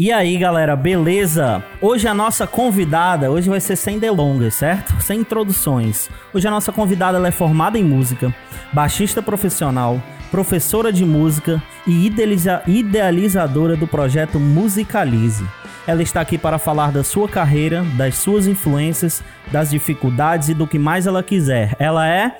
[0.00, 1.60] E aí, galera, beleza?
[1.80, 4.94] Hoje a nossa convidada, hoje vai ser sem delongas, certo?
[5.02, 6.08] Sem introduções.
[6.32, 8.32] Hoje a nossa convidada é formada em música,
[8.72, 10.00] baixista profissional,
[10.30, 15.44] professora de música e idealiza idealizadora do projeto Musicalize.
[15.84, 19.20] Ela está aqui para falar da sua carreira, das suas influências,
[19.50, 21.74] das dificuldades e do que mais ela quiser.
[21.76, 22.38] Ela é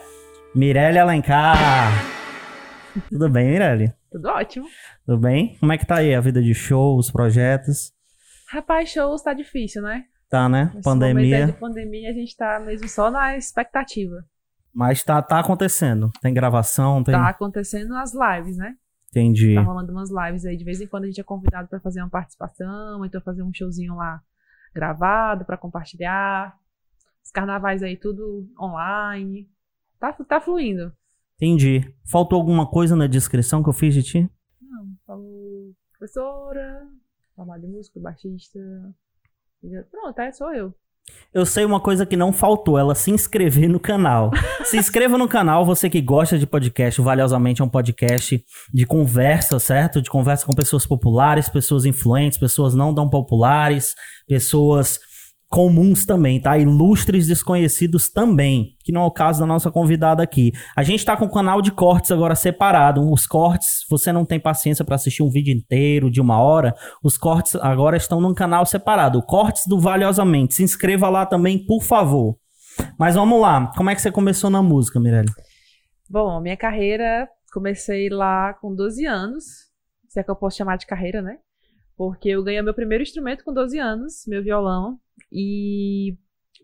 [0.54, 2.18] Mirelle Alencar.
[3.09, 3.93] Tudo bem, Mirelle?
[4.11, 4.67] Tudo ótimo.
[5.05, 5.57] Tudo bem?
[5.59, 7.93] Como é que tá aí a vida de shows, projetos?
[8.48, 10.05] Rapaz, shows tá difícil, né?
[10.29, 10.70] Tá, né?
[10.75, 11.47] Nesse pandemia.
[11.47, 14.25] de pandemia, a gente tá mesmo só na expectativa.
[14.73, 16.11] Mas tá, tá acontecendo.
[16.20, 17.15] Tem gravação, tem.
[17.15, 18.77] Tá acontecendo as lives, né?
[19.11, 19.55] Entendi.
[19.55, 20.56] Tá rolando umas lives aí.
[20.56, 23.53] De vez em quando a gente é convidado pra fazer uma participação, então fazer um
[23.53, 24.20] showzinho lá
[24.75, 26.55] gravado pra compartilhar.
[27.25, 29.48] Os carnavais aí tudo online.
[29.98, 30.92] Tá, tá fluindo.
[31.41, 31.95] Entendi.
[32.05, 34.30] Faltou alguma coisa na descrição que eu fiz de ti?
[34.60, 36.88] Não, falou professora,
[37.37, 38.59] formada em música, baixista.
[39.91, 40.74] Pronto, é, sou eu.
[41.33, 44.31] Eu sei uma coisa que não faltou, ela se inscrever no canal.
[44.64, 48.44] se inscreva no canal, você que gosta de podcast, Valiosamente é um podcast
[48.75, 50.03] de conversa, certo?
[50.03, 53.94] De conversa com pessoas populares, pessoas influentes, pessoas não tão populares,
[54.27, 54.98] pessoas
[55.48, 56.58] comuns também, tá?
[56.58, 60.52] Ilustres desconhecidos também, que não é o caso da nossa convidada aqui.
[60.77, 63.10] A gente tá com o canal de cortes agora separado.
[63.10, 67.16] Os cortes, você não tem paciência para assistir um vídeo inteiro de uma hora, os
[67.16, 69.22] cortes agora estão num canal separado.
[69.22, 70.54] Cortes do Valiosamente.
[70.54, 72.36] Se inscreva lá também, por favor.
[72.98, 73.72] Mas vamos lá.
[73.76, 75.32] Como é que você começou na música, Mirelle?
[76.08, 79.44] Bom, minha carreira, comecei lá com 12 anos,
[80.08, 81.38] se é que eu posso chamar de carreira, né?
[81.96, 84.98] Porque eu ganhei meu primeiro instrumento com 12 anos, meu violão,
[85.33, 86.16] e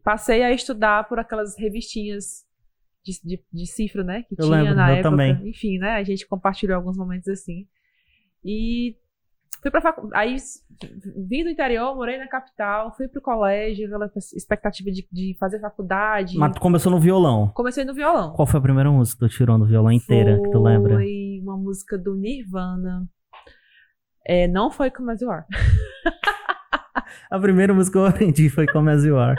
[0.02, 2.44] passei a estudar por aquelas revistinhas
[3.04, 4.22] de, de, de cifra, né?
[4.22, 5.10] Que Eu tinha lembro, na eu época.
[5.10, 5.48] também.
[5.48, 5.92] Enfim, né?
[5.92, 7.66] A gente compartilhou alguns momentos assim.
[8.44, 8.96] E
[9.62, 10.08] fui pra facu...
[10.14, 10.36] Aí
[11.28, 16.36] vim do interior, morei na capital, fui pro colégio, aquela expectativa de, de fazer faculdade.
[16.36, 17.50] Mas tu começou no violão.
[17.54, 18.32] Comecei no violão.
[18.34, 20.96] Qual foi a primeira música que tu tirou no violão inteira, que tu lembra?
[20.96, 23.08] Foi uma música do Nirvana.
[24.26, 25.44] É, não foi Come As You Are.
[27.30, 29.36] A primeira música que eu aprendi foi Come As You Are.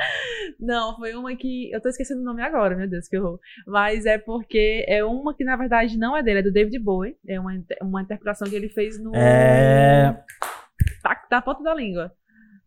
[0.59, 1.71] Não, foi uma que.
[1.71, 3.39] Eu tô esquecendo o nome agora, meu Deus, que horror.
[3.67, 7.15] Mas é porque é uma que na verdade não é dele, é do David Bowie.
[7.27, 7.51] É uma,
[7.81, 9.15] uma interpretação que ele fez no.
[9.15, 10.17] É...
[11.01, 12.11] Tá, tá a ponta da língua.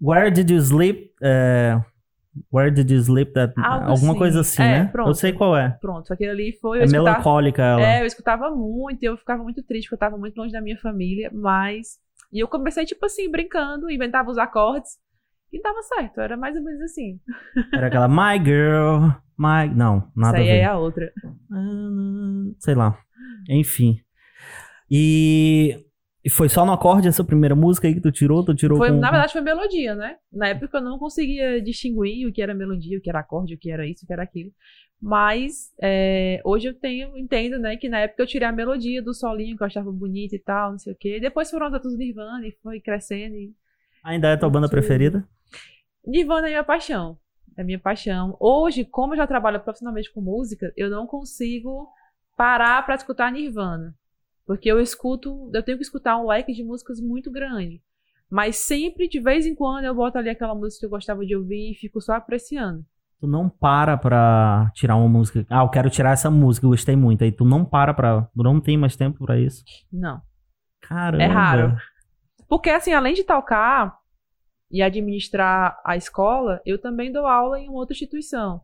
[0.00, 1.12] Where Did You Sleep?
[1.22, 1.80] É...
[2.52, 3.32] Where Did You Sleep?
[3.32, 3.52] That...
[3.56, 4.18] Algo Alguma assim.
[4.18, 4.88] coisa assim, É, né?
[4.92, 5.08] pronto.
[5.08, 5.76] Eu sei qual é.
[5.80, 6.80] Pronto, aquele ali foi.
[6.80, 7.82] É escutava, melancólica ela.
[7.82, 10.60] é, eu escutava muito e eu ficava muito triste, porque eu tava muito longe da
[10.60, 11.98] minha família, mas.
[12.32, 14.98] E eu comecei, tipo assim, brincando, inventava os acordes.
[15.52, 17.18] E dava certo, era mais ou menos assim.
[17.72, 19.08] Era aquela My Girl,
[19.38, 19.74] My...
[19.74, 20.60] Não, nada Essa aí a ver.
[20.60, 21.12] é a outra.
[21.50, 22.98] Ah, Sei lá.
[23.48, 23.98] Enfim.
[24.90, 25.87] E...
[26.28, 28.44] e foi só no acorde essa primeira música aí que tu tirou?
[28.44, 28.98] Tu tirou Foi, com...
[28.98, 30.16] na verdade, foi melodia, né?
[30.30, 33.58] Na época eu não conseguia distinguir o que era melodia, o que era acorde, o
[33.58, 34.52] que era isso, o que era aquilo.
[35.00, 39.14] Mas é, hoje eu tenho, entendo, né, que na época eu tirei a melodia do
[39.14, 41.18] solinho, que eu achava bonita e tal, não sei o quê.
[41.18, 43.34] Depois foram as outras do Nirvana e foi crescendo.
[43.34, 43.54] E...
[44.04, 45.26] Ainda é tua banda preferida?
[46.06, 47.16] Nirvana é minha paixão.
[47.56, 48.36] É minha paixão.
[48.38, 51.88] Hoje, como eu já trabalho profissionalmente com música, eu não consigo
[52.36, 53.94] parar pra escutar Nirvana.
[54.48, 57.82] Porque eu escuto, eu tenho que escutar um leque de músicas muito grande.
[58.30, 61.36] Mas sempre, de vez em quando, eu boto ali aquela música que eu gostava de
[61.36, 62.82] ouvir e fico só apreciando.
[63.20, 65.44] Tu não para pra tirar uma música.
[65.50, 67.24] Ah, eu quero tirar essa música, eu gostei muito.
[67.24, 68.22] Aí tu não para pra.
[68.34, 69.62] Tu não tem mais tempo pra isso.
[69.92, 70.22] Não.
[70.80, 71.22] Caramba.
[71.22, 71.76] É raro.
[72.48, 73.98] Porque, assim, além de tocar
[74.70, 78.62] e administrar a escola, eu também dou aula em uma outra instituição.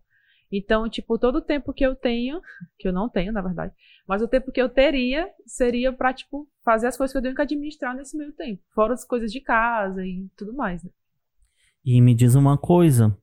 [0.57, 2.41] Então, tipo, todo o tempo que eu tenho,
[2.79, 3.73] que eu não tenho, na verdade,
[4.07, 7.35] mas o tempo que eu teria seria pra, tipo, fazer as coisas que eu tenho
[7.35, 8.63] que administrar nesse meio tempo.
[8.75, 10.91] Fora as coisas de casa e tudo mais, né?
[11.85, 13.17] E me diz uma coisa.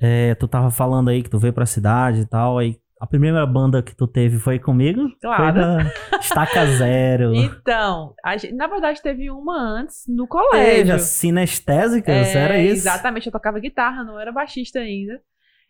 [0.00, 2.58] É, tu tava falando aí que tu veio pra cidade e tal.
[2.58, 5.08] Aí a primeira banda que tu teve foi comigo?
[5.20, 5.42] Claro.
[5.44, 7.34] Foi da Estaca Zero.
[7.34, 10.94] Então, a gente- na verdade, teve uma antes no Teve colégio.
[10.94, 12.74] as sinestésicas, É, era isso?
[12.74, 15.20] Exatamente, eu tocava guitarra, não era baixista ainda.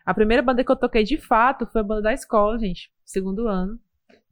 [0.05, 3.47] A primeira banda que eu toquei de fato foi a banda da escola, gente, segundo
[3.47, 3.79] ano.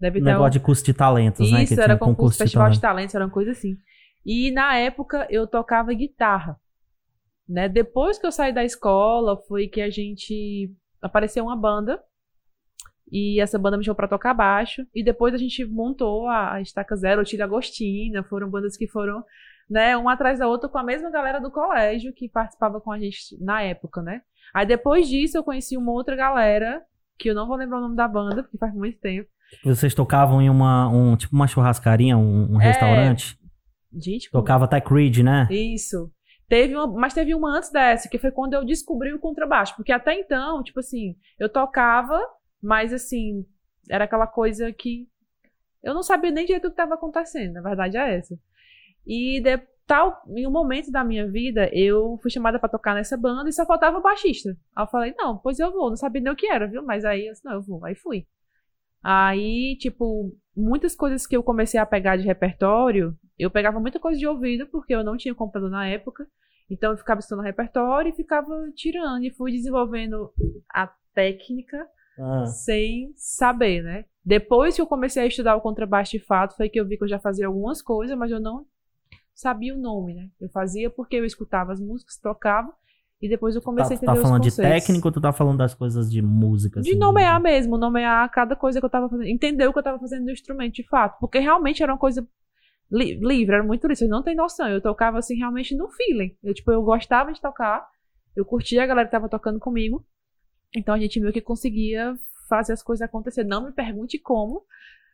[0.00, 0.50] Deve ter negócio um...
[0.50, 1.62] de curso de talentos, né?
[1.62, 2.96] Isso, Que era tinha um concurso, de festival de talento.
[2.96, 3.76] talentos, era uma coisa assim.
[4.25, 6.58] E na época eu tocava guitarra.
[7.49, 7.69] Né?
[7.69, 10.72] Depois que eu saí da escola, foi que a gente
[11.02, 12.02] apareceu uma banda.
[13.12, 14.87] E essa banda me chamou pra tocar baixo.
[14.94, 18.22] E depois a gente montou a, a Estaca Zero, o Tira Agostina.
[18.22, 19.25] Foram bandas que foram,
[19.69, 22.99] né, uma atrás da outra com a mesma galera do colégio que participava com a
[22.99, 24.22] gente na época, né?
[24.55, 26.82] Aí depois disso eu conheci uma outra galera,
[27.19, 29.29] que eu não vou lembrar o nome da banda, porque faz muito tempo.
[29.64, 33.38] Vocês tocavam em uma, um, tipo uma churrascaria, um, um É, restaurante?
[33.93, 35.49] Gente, como- Tocava até Creed, né?
[35.50, 36.11] Isso.
[36.49, 39.75] Teve uma, mas teve uma antes dessa, que foi quando eu descobri o contrabaixo.
[39.76, 42.20] Porque até então, tipo assim, eu tocava,
[42.62, 43.44] mas assim,
[43.88, 45.08] era aquela coisa que
[45.82, 48.37] eu não sabia nem direito o que estava acontecendo, na verdade é essa.
[49.06, 53.16] E de, tal, em um momento da minha vida, eu fui chamada para tocar nessa
[53.16, 54.50] banda e só faltava o baixista.
[54.76, 56.81] Aí eu falei, não, pois eu vou, não sabia nem o que era, viu?
[56.84, 58.25] Mas aí eu disse, não, eu vou, aí fui.
[59.02, 64.16] Aí, tipo, muitas coisas que eu comecei a pegar de repertório, eu pegava muita coisa
[64.16, 66.25] de ouvido, porque eu não tinha computador na época.
[66.70, 70.32] Então eu ficava estudando repertório e ficava tirando e fui desenvolvendo
[70.72, 71.84] a técnica
[72.16, 72.46] ah.
[72.46, 74.04] sem saber, né?
[74.25, 77.02] Depois que eu comecei a estudar o contrabaixo de fato, foi que eu vi que
[77.02, 78.64] eu já fazia algumas coisas, mas eu não
[79.40, 80.28] sabia o nome, né?
[80.40, 82.72] Eu fazia porque eu escutava as músicas, tocava,
[83.20, 85.58] e depois eu comecei tá, a entender tá falando de técnico ou tu tá falando
[85.58, 86.81] das coisas de música?
[86.81, 87.42] Assim, de nomear de...
[87.42, 90.31] mesmo, nomear cada coisa que eu tava fazendo, entender o que eu tava fazendo no
[90.31, 92.26] instrumento de fato, porque realmente era uma coisa
[92.90, 96.36] li livre, era muito isso, eu não tenho noção, eu tocava assim realmente no feeling.
[96.43, 97.86] Eu tipo, eu gostava de tocar,
[98.34, 100.04] eu curtia a galera que tava tocando comigo.
[100.75, 102.14] Então a gente meio que conseguia
[102.48, 103.44] fazer as coisas acontecer.
[103.44, 104.64] Não me pergunte como.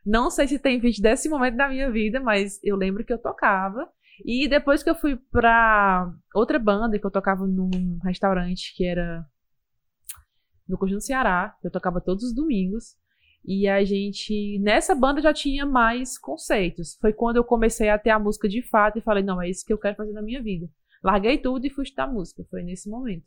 [0.05, 3.19] Não sei se tem vídeo desse momento da minha vida, mas eu lembro que eu
[3.19, 3.90] tocava.
[4.25, 9.25] E depois que eu fui pra outra banda, que eu tocava num restaurante que era
[10.69, 12.97] no Conjunto Ceará, eu tocava todos os domingos.
[13.45, 16.97] E a gente, nessa banda já tinha mais conceitos.
[17.01, 19.65] Foi quando eu comecei a ter a música de fato e falei, não, é isso
[19.65, 20.69] que eu quero fazer na minha vida.
[21.03, 22.45] Larguei tudo e fui estudar música.
[22.51, 23.25] Foi nesse momento.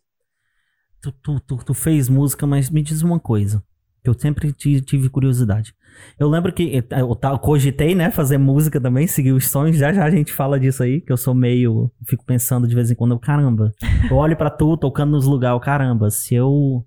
[1.02, 3.64] Tu, tu, tu, tu fez música, mas me diz uma coisa
[4.04, 5.74] eu sempre tive curiosidade.
[6.18, 10.10] Eu lembro que eu cogitei, né, fazer música também, seguir os sonhos, já já a
[10.10, 13.74] gente fala disso aí, que eu sou meio, fico pensando de vez em quando, caramba,
[14.10, 16.86] eu olho para tu tocando nos lugares, caramba, se eu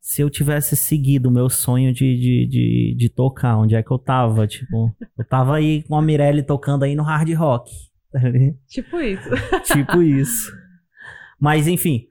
[0.00, 3.92] se eu tivesse seguido o meu sonho de, de, de, de, tocar, onde é que
[3.92, 7.70] eu tava, tipo, eu tava aí com a Mirelle tocando aí no hard rock.
[8.66, 9.30] Tipo isso.
[9.72, 10.50] tipo isso.
[11.38, 12.06] Mas enfim,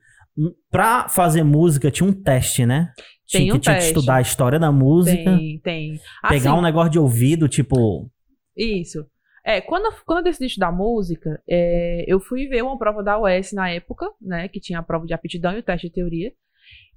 [0.71, 2.93] pra fazer música tinha um teste, né?
[3.31, 5.37] Tem tinha um que tinha que estudar a história da música.
[5.37, 6.01] Tem, tem.
[6.27, 8.09] Pegar um negócio de ouvido, tipo.
[8.57, 9.05] Isso.
[9.45, 13.53] É, quando, quando eu decidi estudar música, é, eu fui ver uma prova da UES
[13.53, 14.47] na época, né?
[14.47, 16.33] Que tinha a prova de aptidão e o teste de teoria.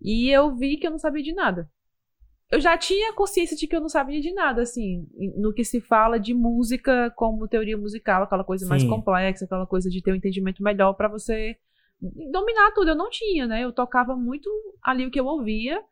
[0.01, 1.69] E eu vi que eu não sabia de nada.
[2.51, 5.07] Eu já tinha consciência de que eu não sabia de nada, assim,
[5.39, 8.69] no que se fala de música como teoria musical, aquela coisa Sim.
[8.69, 11.57] mais complexa, aquela coisa de ter um entendimento melhor para você
[12.31, 12.91] dominar tudo.
[12.91, 13.65] Eu não tinha, né?
[13.65, 14.51] Eu tocava muito
[14.83, 15.83] ali o que eu ouvia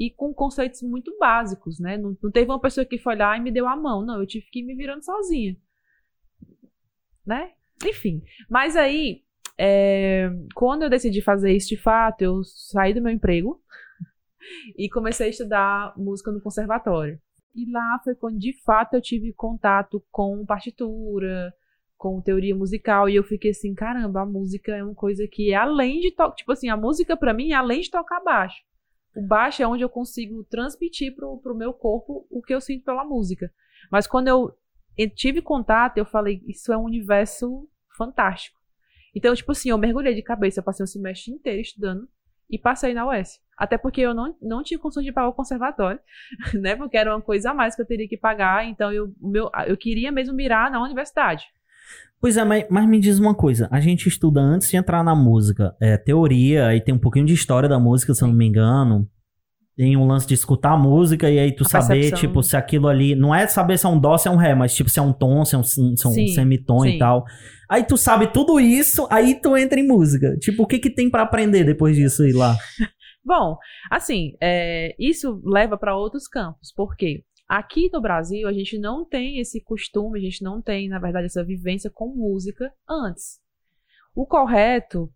[0.00, 1.98] e com conceitos muito básicos, né?
[1.98, 4.26] Não, não, teve uma pessoa que foi lá e me deu a mão, não, eu
[4.26, 5.54] tive que ir me virando sozinha,
[7.24, 7.52] né?
[7.84, 9.22] Enfim, mas aí,
[9.58, 13.62] é, quando eu decidi fazer isso de fato, eu saí do meu emprego
[14.74, 17.20] e comecei a estudar música no conservatório.
[17.54, 21.52] E lá foi quando de fato eu tive contato com partitura,
[21.98, 25.56] com teoria musical e eu fiquei assim, caramba, a música é uma coisa que é
[25.56, 28.62] além de tocar, tipo assim, a música para mim é além de tocar baixo
[29.14, 32.84] o baixo é onde eu consigo transmitir pro, pro meu corpo o que eu sinto
[32.84, 33.52] pela música.
[33.90, 34.56] Mas quando eu
[35.14, 38.58] tive contato, eu falei, isso é um universo fantástico.
[39.14, 42.08] Então, tipo assim, eu mergulhei de cabeça, passei um semestre inteiro estudando
[42.48, 43.40] e passei na UES.
[43.56, 46.00] Até porque eu não, não tinha condições de pagar o conservatório,
[46.54, 46.76] né?
[46.76, 48.64] Porque era uma coisa a mais que eu teria que pagar.
[48.64, 51.46] Então, eu, meu, eu queria mesmo mirar na universidade.
[52.20, 53.66] Pois é, mas, mas, me diz uma coisa.
[53.70, 55.74] A gente estuda antes de entrar na música.
[55.80, 59.08] É, teoria, e tem um pouquinho de história da música, se eu não me engano.
[59.74, 62.20] Tem um lance de escutar a música e aí tu a saber, percepção.
[62.20, 63.14] tipo, se aquilo ali.
[63.14, 65.02] Não é saber se é um dó, se é um ré, mas tipo, se é
[65.02, 66.90] um tom, se é um, se é um semitom sim.
[66.90, 67.24] e tal.
[67.66, 70.36] Aí tu sabe tudo isso, aí tu entra em música.
[70.38, 72.54] Tipo, o que que tem para aprender depois disso aí lá?
[73.24, 73.56] Bom,
[73.90, 76.72] assim, é, isso leva para outros campos.
[76.74, 77.22] Por quê?
[77.50, 81.26] Aqui no Brasil, a gente não tem esse costume, a gente não tem, na verdade,
[81.26, 83.40] essa vivência com música antes.
[84.14, 85.12] O correto,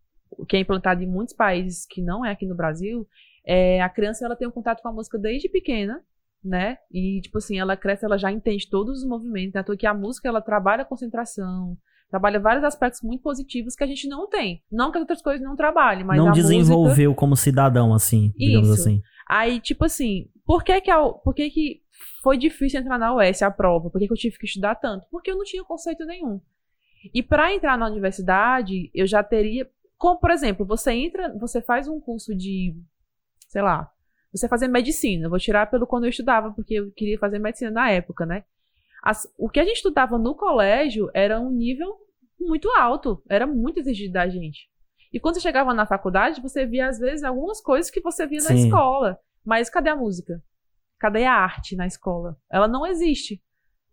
[0.49, 3.07] que é implantado em muitos países que não é aqui no Brasil,
[3.47, 6.03] é a criança ela tem um contato com a música desde pequena,
[6.43, 6.79] né?
[6.91, 9.77] E tipo assim, ela cresce, ela já entende todos os movimentos, né?
[9.79, 11.79] que a música ela trabalha a concentração,
[12.11, 14.61] trabalha vários aspectos muito positivos que a gente não tem.
[14.73, 17.21] Não que as outras coisas não trabalhem, mas não desenvolveu música...
[17.21, 18.81] como cidadão assim, digamos Isso.
[18.81, 19.03] assim.
[19.29, 21.84] Aí, tipo assim, por que que, a, por que que
[22.23, 23.91] foi difícil entrar na UES, a prova.
[23.91, 25.07] Por que, eu tive que estudar tanto?
[25.11, 26.41] Porque eu não tinha conceito nenhum.
[27.13, 29.69] E para entrar na universidade, eu já teria.
[29.99, 32.75] Como, por exemplo, você entra, você faz um curso de.
[33.49, 33.91] Sei lá.
[34.33, 35.29] Você fazer medicina.
[35.29, 38.45] Vou tirar pelo quando eu estudava, porque eu queria fazer medicina na época, né?
[39.03, 41.95] As, o que a gente estudava no colégio era um nível
[42.41, 43.23] muito alto.
[43.29, 44.69] Era muito exigido da gente.
[45.13, 48.41] E quando você chegava na faculdade, você via, às vezes, algumas coisas que você via
[48.41, 48.49] Sim.
[48.49, 49.19] na escola.
[49.45, 50.43] Mas cadê a música?
[50.99, 52.37] Cadê a arte na escola?
[52.51, 53.43] Ela não existe.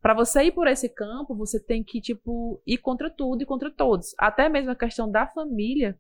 [0.02, 3.70] Para você ir por esse campo, você tem que, tipo, ir contra tudo e contra
[3.70, 4.16] todos.
[4.18, 6.00] Até mesmo a questão da família,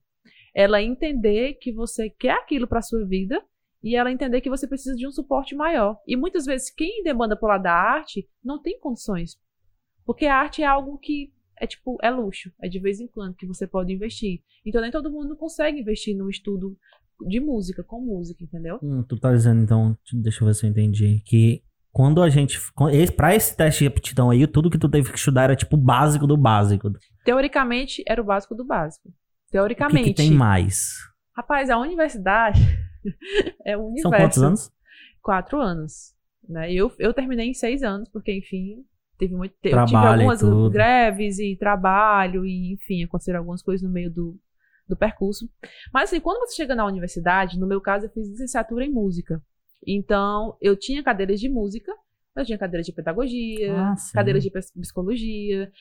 [0.53, 3.43] ela entender que você quer aquilo para sua vida
[3.84, 6.00] e ela entender que você precisa de um suporte maior.
[6.08, 9.39] E muitas vezes quem demanda por lá da arte não tem condições.
[10.05, 13.36] Porque a arte é algo que é tipo, é luxo, é de vez em quando
[13.36, 14.41] que você pode investir.
[14.65, 16.75] Então nem todo mundo consegue investir no estudo
[17.27, 18.79] de música, com música, entendeu?
[18.81, 22.59] Hum, tu tá dizendo então, deixa eu ver se eu entendi, que quando a gente.
[23.15, 25.79] Pra esse teste de aptidão aí, tudo que tu teve que estudar era tipo o
[25.79, 26.91] básico do básico.
[27.25, 29.09] Teoricamente, era o básico do básico.
[29.51, 30.01] Teoricamente.
[30.01, 30.95] O que, que tem mais?
[31.35, 32.61] Rapaz, a universidade
[33.65, 34.01] é o universo.
[34.03, 34.71] São quantos anos?
[35.21, 36.13] Quatro anos.
[36.47, 36.73] Né?
[36.73, 38.83] Eu, eu terminei em seis anos, porque, enfim,
[39.17, 39.75] teve muito tempo.
[39.75, 44.39] Trabalho eu tive algumas greves e trabalho, e, enfim, aconteceram algumas coisas no meio do,
[44.91, 45.50] do percurso.
[45.93, 49.41] Mas, assim, quando você chega na universidade, no meu caso, eu fiz licenciatura em música.
[49.86, 51.91] Então, eu tinha cadeiras de música,
[52.36, 55.71] eu tinha cadeiras de pedagogia, ah, cadeiras de psicologia.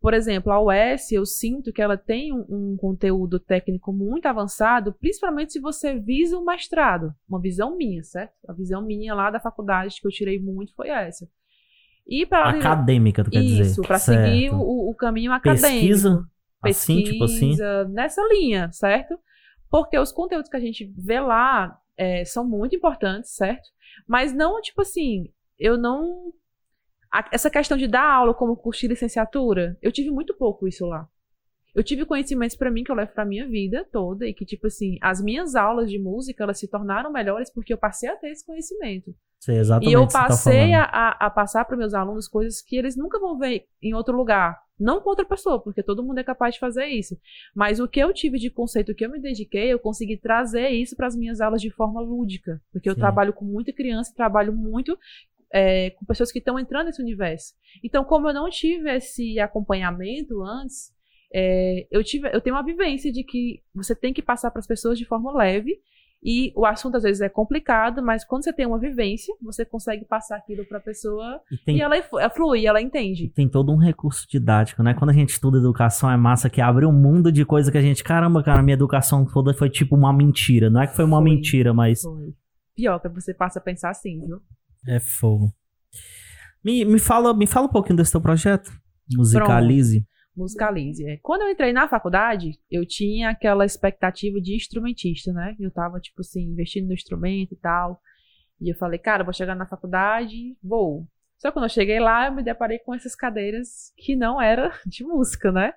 [0.00, 4.92] Por exemplo, a UES, eu sinto que ela tem um, um, conteúdo técnico muito avançado,
[4.92, 7.14] principalmente se você visa o mestrado.
[7.28, 8.34] Uma visão minha, certo?
[8.46, 11.26] A visão minha lá da faculdade que eu tirei muito foi essa.
[12.06, 13.70] E para acadêmica, tu quer Isso, dizer?
[13.70, 15.68] Isso, para seguir o, o, caminho acadêmico.
[15.68, 16.24] Pesquisa,
[16.62, 17.56] pesquisa, assim, tipo assim?
[17.92, 19.18] nessa linha, certo?
[19.70, 23.68] Porque os conteúdos que a gente vê lá é, são muito importantes, certo?
[24.06, 26.32] Mas não, tipo assim, eu não.
[27.12, 30.86] A, essa questão de dar aula como curso de licenciatura, eu tive muito pouco isso
[30.86, 31.08] lá.
[31.76, 34.66] Eu tive conhecimentos para mim que eu levo para minha vida toda e que tipo
[34.66, 38.30] assim, as minhas aulas de música, elas se tornaram melhores porque eu passei a ter
[38.30, 39.14] esse conhecimento.
[39.38, 42.76] Sei exatamente e eu tá passei tá a, a, passar para meus alunos coisas que
[42.76, 44.58] eles nunca vão ver em outro lugar.
[44.80, 47.14] Não com outra pessoa, porque todo mundo é capaz de fazer isso.
[47.54, 50.70] Mas o que eu tive de conceito, o que eu me dediquei, eu consegui trazer
[50.70, 52.58] isso para as minhas aulas de forma lúdica.
[52.72, 53.00] Porque eu Sim.
[53.00, 54.98] trabalho com muita criança, trabalho muito
[55.52, 57.54] é, com pessoas que estão entrando nesse universo.
[57.84, 60.95] Então, como eu não tive esse acompanhamento antes,
[61.32, 64.66] é, eu, tive, eu tenho uma vivência de que você tem que passar para as
[64.66, 65.78] pessoas de forma leve
[66.22, 70.04] e o assunto às vezes é complicado, mas quando você tem uma vivência, você consegue
[70.04, 71.94] passar aquilo para a pessoa e, tem, e ela,
[72.34, 73.28] flui, ela entende.
[73.28, 74.94] Tem todo um recurso didático, né?
[74.94, 77.82] Quando a gente estuda educação, é massa que abre um mundo de coisa que a
[77.82, 80.70] gente, caramba, cara, minha educação toda foi tipo uma mentira.
[80.70, 82.02] Não é que foi uma foi, mentira, mas.
[82.02, 82.34] Foi.
[82.74, 84.40] Pior que você passa a pensar assim, viu?
[84.88, 85.52] É fogo.
[86.64, 88.70] Me, me, fala, me fala um pouquinho desse teu projeto.
[89.14, 90.00] Musicalize.
[90.00, 91.04] Pronto musicalize.
[91.04, 95.56] É, quando eu entrei na faculdade, eu tinha aquela expectativa de instrumentista, né?
[95.58, 98.00] Eu tava, tipo assim, investindo no instrumento e tal.
[98.60, 101.06] E eu falei, cara, vou chegar na faculdade, vou.
[101.38, 104.72] Só que quando eu cheguei lá, eu me deparei com essas cadeiras que não era
[104.86, 105.72] de música, né?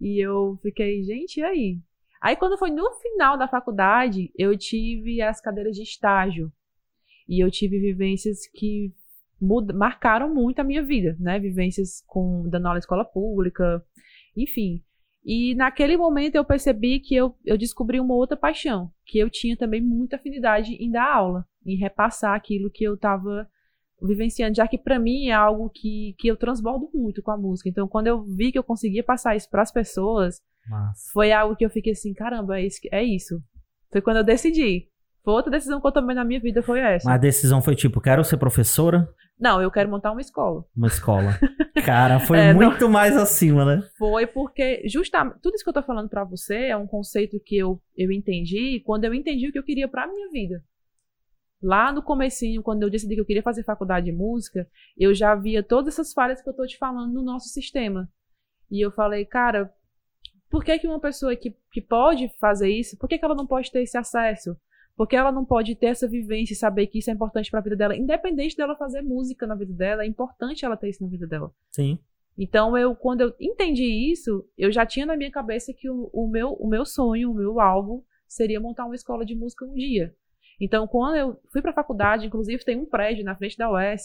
[0.00, 1.80] E eu fiquei, gente, e aí?
[2.20, 6.52] Aí quando foi no final da faculdade, eu tive as cadeiras de estágio.
[7.28, 8.92] E eu tive vivências que
[9.74, 11.38] marcaram muito a minha vida, né?
[11.38, 13.84] Vivências com dando aula em escola pública,
[14.36, 14.82] enfim.
[15.24, 19.56] E naquele momento eu percebi que eu, eu descobri uma outra paixão, que eu tinha
[19.56, 23.48] também muita afinidade em dar aula, em repassar aquilo que eu estava
[24.02, 27.68] vivenciando, já que para mim é algo que, que eu transbordo muito com a música.
[27.68, 30.40] Então, quando eu vi que eu conseguia passar isso para as pessoas,
[31.12, 33.40] foi algo que eu fiquei assim, caramba, é isso, é isso.
[33.92, 34.88] Foi quando eu decidi.
[35.24, 37.08] Foi outra decisão que eu tomei na minha vida, foi essa.
[37.08, 39.08] Mas a decisão foi tipo, quero ser professora?
[39.38, 40.64] Não, eu quero montar uma escola.
[40.76, 41.38] Uma escola.
[41.84, 42.90] Cara, foi é, muito não...
[42.90, 43.82] mais acima, né?
[43.98, 47.56] Foi porque, justamente, tudo isso que eu tô falando para você é um conceito que
[47.56, 50.62] eu, eu entendi quando eu entendi o que eu queria pra minha vida.
[51.62, 54.66] Lá no comecinho, quando eu decidi que eu queria fazer faculdade de música,
[54.98, 58.08] eu já via todas essas falhas que eu tô te falando no nosso sistema.
[58.68, 59.72] E eu falei, cara,
[60.50, 63.46] por que, que uma pessoa que, que pode fazer isso, por que, que ela não
[63.46, 64.56] pode ter esse acesso?
[64.96, 67.62] Porque ela não pode ter essa vivência e saber que isso é importante para a
[67.62, 71.08] vida dela, independente dela fazer música na vida dela, é importante ela ter isso na
[71.08, 71.50] vida dela.
[71.70, 71.98] Sim.
[72.36, 76.28] Então, eu, quando eu entendi isso, eu já tinha na minha cabeça que o, o,
[76.28, 80.14] meu, o meu sonho, o meu alvo, seria montar uma escola de música um dia.
[80.60, 84.04] Então, quando eu fui para a faculdade, inclusive tem um prédio na frente da UES,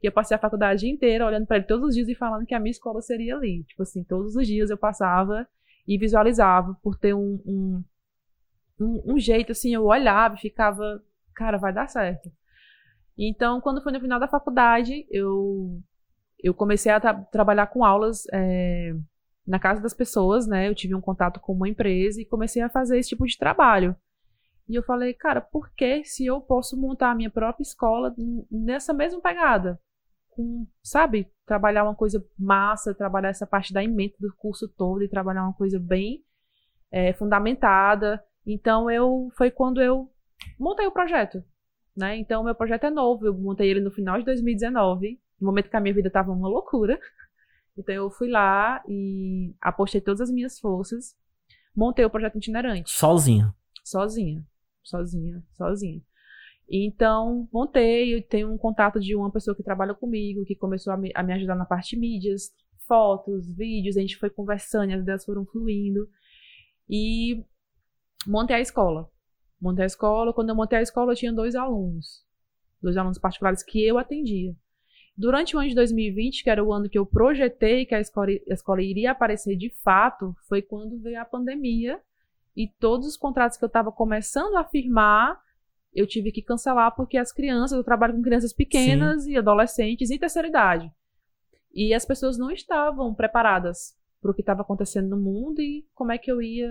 [0.00, 2.54] que eu passei a faculdade inteira olhando para ele todos os dias e falando que
[2.54, 3.64] a minha escola seria ali.
[3.64, 5.46] Tipo assim, todos os dias eu passava
[5.86, 7.84] e visualizava por ter um, um
[8.80, 11.02] um, um jeito assim, eu olhava e ficava,
[11.34, 12.30] cara, vai dar certo.
[13.16, 15.80] Então, quando foi no final da faculdade, eu,
[16.38, 18.94] eu comecei a tra trabalhar com aulas é,
[19.46, 20.68] na casa das pessoas, né?
[20.68, 23.96] Eu tive um contato com uma empresa e comecei a fazer esse tipo de trabalho.
[24.68, 28.14] E eu falei, cara, por que se eu posso montar a minha própria escola
[28.50, 29.80] nessa mesma pegada?
[30.28, 35.08] Com, sabe, trabalhar uma coisa massa, trabalhar essa parte da emenda do curso todo e
[35.08, 36.22] trabalhar uma coisa bem
[36.92, 38.22] é, fundamentada.
[38.48, 40.10] Então eu foi quando eu
[40.58, 41.44] montei o projeto,
[41.94, 42.16] né?
[42.16, 45.20] Então meu projeto é novo, eu montei ele no final de 2019.
[45.38, 46.98] no momento que a minha vida tava uma loucura.
[47.76, 51.14] Então eu fui lá e apostei todas as minhas forças,
[51.76, 52.90] montei o projeto itinerante.
[52.90, 53.54] Sozinha.
[53.84, 54.44] Sozinha.
[54.82, 56.02] Sozinha, sozinha.
[56.70, 60.96] Então, montei, eu tenho um contato de uma pessoa que trabalha comigo, que começou a
[60.96, 62.50] me, a me ajudar na parte de mídias,
[62.86, 66.08] fotos, vídeos, a gente foi conversando, as ideias foram fluindo.
[66.88, 67.44] E
[68.26, 69.08] montei a escola.
[69.60, 72.24] Montei a escola, quando eu montei a escola eu tinha dois alunos.
[72.80, 74.54] Dois alunos particulares que eu atendia.
[75.16, 78.30] Durante o ano de 2020, que era o ano que eu projetei que a escola,
[78.30, 82.00] a escola iria aparecer de fato, foi quando veio a pandemia
[82.56, 85.40] e todos os contratos que eu estava começando a firmar,
[85.92, 89.32] eu tive que cancelar porque as crianças, eu trabalho com crianças pequenas Sim.
[89.32, 90.92] e adolescentes e terceira idade.
[91.74, 96.12] E as pessoas não estavam preparadas para o que estava acontecendo no mundo e como
[96.12, 96.68] é que eu ia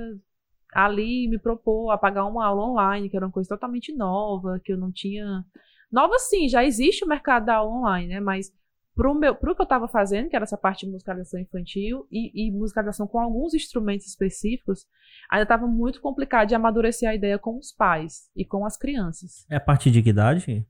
[0.74, 4.74] ali me propor a pagar uma aula online, que era uma coisa totalmente nova, que
[4.74, 5.46] eu não tinha
[5.92, 8.20] Nova sim, já existe o mercado da aula online, né?
[8.20, 8.52] Mas
[8.94, 12.48] pro, meu, pro que eu estava fazendo, que era essa parte de musicalização infantil e,
[12.48, 14.86] e musicalização com alguns instrumentos específicos,
[15.30, 19.46] ainda estava muito complicado de amadurecer a ideia com os pais e com as crianças.
[19.50, 20.66] É a partir de que idade?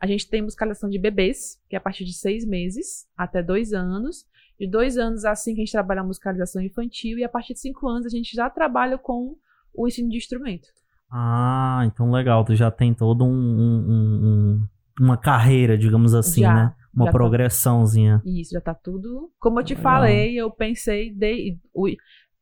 [0.00, 3.72] A gente tem musicalização de bebês, que é a partir de seis meses até dois
[3.72, 4.26] anos.
[4.58, 7.60] De dois anos assim que a gente trabalha a musicalização infantil, e a partir de
[7.60, 9.36] cinco anos a gente já trabalha com
[9.72, 10.68] o ensino de instrumento.
[11.10, 12.44] Ah, então legal.
[12.44, 14.68] Tu já tem todo um, um, um
[15.00, 16.74] uma carreira, digamos assim, já, né?
[16.92, 18.18] Uma tá progressãozinha.
[18.18, 19.30] Tá, isso, já tá tudo.
[19.38, 19.82] Como eu te legal.
[19.82, 21.56] falei, eu pensei, de,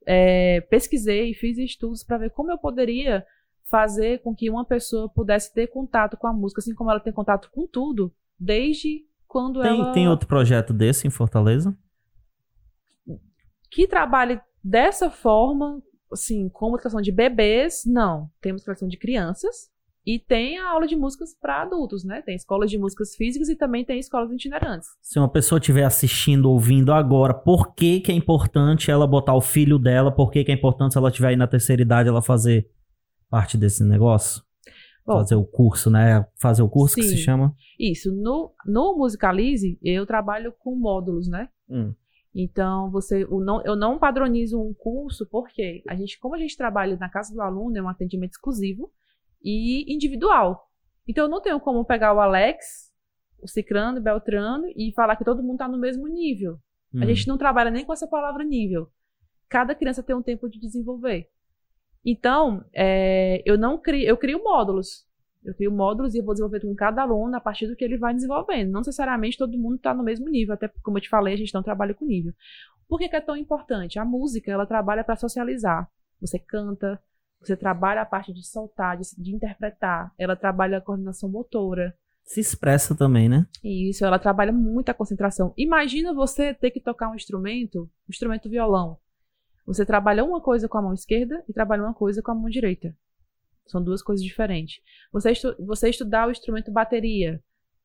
[0.06, 3.24] é, pesquisei, fiz estudos para ver como eu poderia
[3.64, 7.12] fazer com que uma pessoa pudesse ter contato com a música, assim como ela tem
[7.12, 9.92] contato com tudo, desde quando tem, ela.
[9.92, 11.76] Tem outro projeto desse em Fortaleza?
[13.76, 18.30] Que trabalhe dessa forma, assim, com educação de bebês, não.
[18.40, 19.70] Temos educação de crianças
[20.06, 22.22] e tem a aula de músicas para adultos, né?
[22.22, 24.88] Tem escolas de músicas físicas e também tem escolas itinerantes.
[25.02, 29.42] Se uma pessoa estiver assistindo, ouvindo agora, por que, que é importante ela botar o
[29.42, 30.10] filho dela?
[30.10, 32.70] Por que, que é importante se ela estiver aí na terceira idade ela fazer
[33.28, 34.42] parte desse negócio?
[35.04, 36.26] Bom, fazer o curso, né?
[36.40, 37.54] Fazer o curso sim, que se chama?
[37.78, 38.10] Isso.
[38.10, 41.50] No, no Musicalize, eu trabalho com módulos, né?
[41.68, 41.92] Hum.
[42.38, 46.54] Então, você, o não, eu não padronizo um curso porque a gente, como a gente
[46.54, 48.92] trabalha na casa do aluno, é um atendimento exclusivo
[49.42, 50.70] e individual.
[51.08, 52.92] Então, eu não tenho como pegar o Alex,
[53.40, 56.58] o Cicrano, o Beltrano e falar que todo mundo está no mesmo nível.
[56.92, 57.02] Hum.
[57.02, 58.90] A gente não trabalha nem com essa palavra nível.
[59.48, 61.30] Cada criança tem um tempo de desenvolver.
[62.04, 65.05] Então, é, eu não crio, eu crio módulos.
[65.46, 67.96] Eu crio módulos e eu vou desenvolver com cada aluno a partir do que ele
[67.96, 68.72] vai desenvolvendo.
[68.72, 71.54] Não necessariamente todo mundo está no mesmo nível, até como eu te falei, a gente
[71.54, 72.34] não trabalha com nível.
[72.88, 73.96] Por que, que é tão importante?
[73.96, 75.88] A música, ela trabalha para socializar.
[76.20, 77.00] Você canta,
[77.40, 80.12] você trabalha a parte de soltar, de, de interpretar.
[80.18, 81.96] Ela trabalha a coordenação motora.
[82.24, 83.46] Se expressa também, né?
[83.62, 85.54] Isso, ela trabalha muito a concentração.
[85.56, 88.98] Imagina você ter que tocar um instrumento, um instrumento violão.
[89.64, 92.48] Você trabalha uma coisa com a mão esquerda e trabalha uma coisa com a mão
[92.48, 92.92] direita.
[93.66, 94.80] São duas coisas diferentes.
[95.12, 97.40] Você, estu você estudar o instrumento bateria,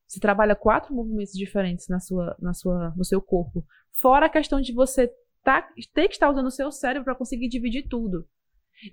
[0.07, 3.65] você trabalha quatro movimentos diferentes na sua, na sua, no seu corpo.
[3.93, 5.09] Fora a questão de você
[5.43, 8.27] tá, ter que estar usando o seu cérebro para conseguir dividir tudo.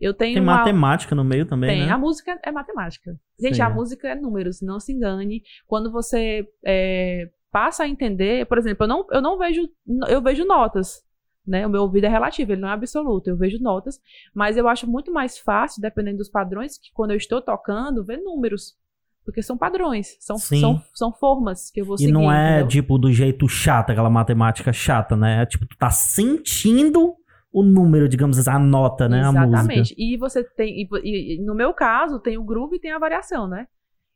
[0.00, 0.58] Eu tenho Tem uma...
[0.58, 1.86] matemática no meio também, Tem.
[1.86, 1.92] Né?
[1.92, 3.18] A música é matemática.
[3.40, 5.42] Gente, Sim, a música é números, não se engane.
[5.66, 9.68] Quando você é, passa a entender, por exemplo, eu não, eu não vejo,
[10.08, 11.07] eu vejo notas
[11.48, 11.66] né?
[11.66, 13.28] O meu ouvido é relativo, ele não é absoluto.
[13.28, 13.98] Eu vejo notas,
[14.34, 18.18] mas eu acho muito mais fácil, dependendo dos padrões, que quando eu estou tocando, ver
[18.18, 18.76] números.
[19.24, 22.10] Porque são padrões, são, são, são formas que eu vou e seguir.
[22.10, 22.68] E não é, entendeu?
[22.68, 25.42] tipo, do jeito chato, aquela matemática chata, né?
[25.42, 27.14] É tipo, tu tá sentindo
[27.52, 29.20] o número, digamos assim, a nota, né?
[29.20, 29.56] Exatamente.
[29.56, 29.94] A música.
[29.98, 33.46] E você tem, e, e, no meu caso, tem o groove e tem a variação,
[33.46, 33.66] né?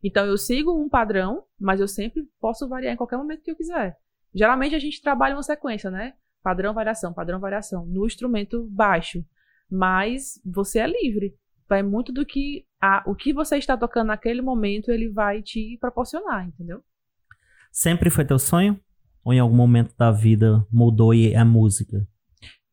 [0.03, 3.57] Então eu sigo um padrão, mas eu sempre posso variar em qualquer momento que eu
[3.57, 3.97] quiser.
[4.35, 6.14] Geralmente a gente trabalha uma sequência, né?
[6.42, 7.87] Padrão, variação, padrão, variação.
[7.87, 9.24] No instrumento baixo.
[9.70, 11.37] Mas você é livre.
[11.68, 15.78] Vai muito do que a, o que você está tocando naquele momento, ele vai te
[15.81, 16.83] proporcionar, entendeu?
[17.70, 18.78] Sempre foi teu sonho?
[19.24, 22.07] Ou em algum momento da vida mudou e é música?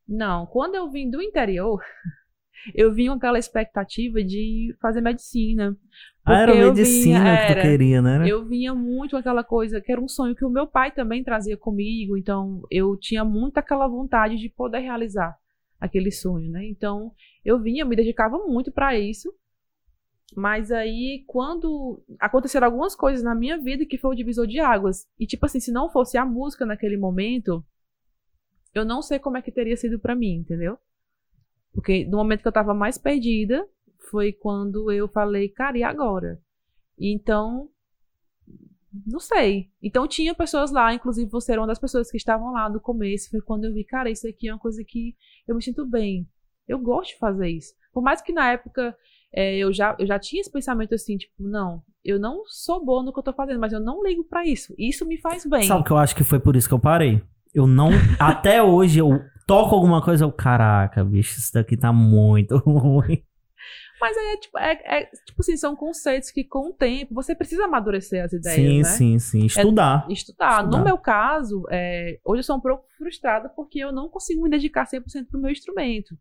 [0.07, 1.79] Não, quando eu vim do interior,
[2.73, 5.75] eu vim com aquela expectativa de fazer medicina.
[6.25, 8.29] Ah, era medicina vinha, que tu queria, né?
[8.29, 11.23] Eu vinha muito com aquela coisa, que era um sonho que o meu pai também
[11.23, 15.35] trazia comigo, então eu tinha muito aquela vontade de poder realizar
[15.79, 16.65] aquele sonho, né?
[16.67, 17.11] Então
[17.43, 19.33] eu vinha, eu me dedicava muito para isso.
[20.35, 25.07] Mas aí, quando aconteceram algumas coisas na minha vida que foi o divisor de águas.
[25.19, 27.65] E, tipo assim, se não fosse a música naquele momento,
[28.73, 30.77] eu não sei como é que teria sido para mim, entendeu?
[31.79, 33.65] Porque no momento que eu tava mais perdida,
[34.11, 36.37] foi quando eu falei, cara, e agora?
[36.99, 37.69] Então,
[39.07, 39.69] não sei.
[39.81, 43.29] Então tinha pessoas lá, inclusive você era uma das pessoas que estavam lá no começo.
[43.29, 45.15] Foi quando eu vi, cara, isso aqui é uma coisa que
[45.47, 46.27] eu me sinto bem.
[46.67, 47.73] Eu gosto de fazer isso.
[47.93, 48.93] Por mais que na época
[49.33, 53.01] é, eu, já, eu já tinha esse pensamento assim, tipo, não, eu não sou boa
[53.01, 54.75] no que eu tô fazendo, mas eu não ligo para isso.
[54.77, 55.63] Isso me faz bem.
[55.63, 57.23] Sabe que eu acho que foi por isso que eu parei?
[57.53, 57.89] Eu não.
[58.19, 63.23] até hoje eu toco alguma coisa, eu, caraca, bicho, isso daqui tá muito ruim.
[63.99, 67.65] Mas é tipo, é, é, tipo assim, são conceitos que com o tempo você precisa
[67.65, 68.55] amadurecer as ideias.
[68.55, 69.17] Sim, né?
[69.17, 69.45] sim, sim.
[69.45, 70.05] Estudar.
[70.07, 70.59] É, estudar.
[70.59, 70.77] estudar.
[70.77, 74.49] No meu caso, é, hoje eu sou um pouco frustrada porque eu não consigo me
[74.49, 76.15] dedicar 100% pro meu instrumento.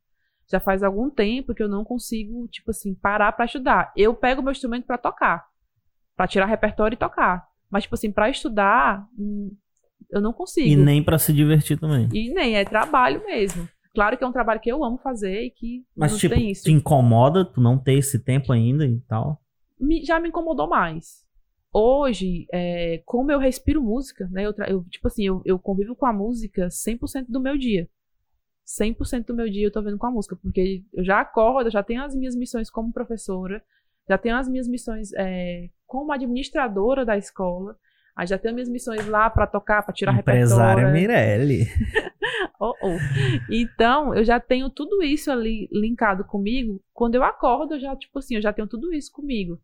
[0.50, 3.92] Já faz algum tempo que eu não consigo, tipo assim, parar para estudar.
[3.94, 5.46] Eu pego meu instrumento para tocar,
[6.16, 7.46] para tirar repertório e tocar.
[7.70, 9.54] Mas, tipo assim, para estudar, hum,
[10.10, 10.68] eu não consigo.
[10.68, 12.08] E nem para se divertir também.
[12.12, 13.68] E nem, é trabalho mesmo.
[13.94, 16.50] Claro que é um trabalho que eu amo fazer e que Mas, não tipo, tem
[16.50, 16.64] isso.
[16.64, 19.40] te incomoda tu não ter esse tempo ainda e tal?
[19.78, 21.26] Me, já me incomodou mais.
[21.72, 24.46] Hoje, é, como eu respiro música, né?
[24.46, 27.88] Eu, eu tipo assim, eu, eu, convivo com a música 100% do meu dia.
[28.66, 31.82] 100% do meu dia eu tô vendo com a música, porque eu já acordo, já
[31.82, 33.62] tenho as minhas missões como professora,
[34.08, 37.76] já tenho as minhas missões é, como administradora da escola,
[38.18, 40.92] Aí já tenho minhas missões lá para tocar, para tirar Empresária repertório.
[40.92, 41.66] Mirelle.
[42.58, 42.96] oh, oh.
[43.48, 46.82] Então, eu já tenho tudo isso ali linkado comigo.
[46.92, 49.60] Quando eu acordo, eu já, tipo assim, eu já tenho tudo isso comigo.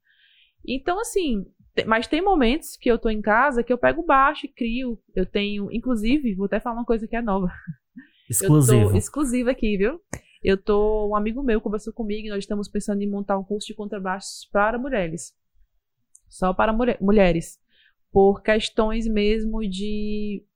[0.65, 1.45] Então, assim,
[1.85, 5.01] mas tem momentos que eu tô em casa que eu pego baixo e crio.
[5.17, 7.49] Eu tenho, inclusive, vou até falar uma coisa que é nova.
[8.31, 8.97] Exclusivo.
[8.97, 10.01] exclusiva aqui, viu?
[10.45, 13.67] Eu tô, um amigo meu conversou comigo e nós estamos pensando em montar um curso
[13.67, 15.35] de contrabaixo para mulheres.
[16.29, 17.59] Só para mulheres
[18.15, 20.47] por questões mesmo de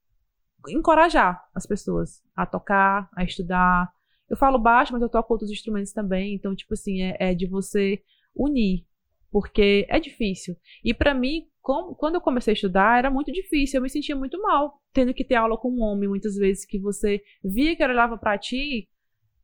[0.69, 3.91] encorajar as pessoas a tocar, a estudar.
[4.29, 7.45] Eu falo baixo, mas eu toco outros instrumentos também, então, tipo assim, é, é de
[7.45, 8.01] você
[8.33, 8.85] unir,
[9.29, 10.55] porque é difícil.
[10.85, 14.15] E para mim, com, quando eu comecei a estudar, era muito difícil, eu me sentia
[14.15, 17.83] muito mal, tendo que ter aula com um homem, muitas vezes, que você via que
[17.83, 18.87] ele olhava para ti,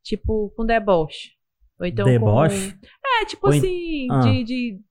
[0.01, 1.31] tipo, com deboche.
[1.77, 2.71] Ou então deboche?
[2.71, 2.87] Com...
[3.21, 4.19] É, tipo Ou assim, ah.
[4.21, 4.81] de, de.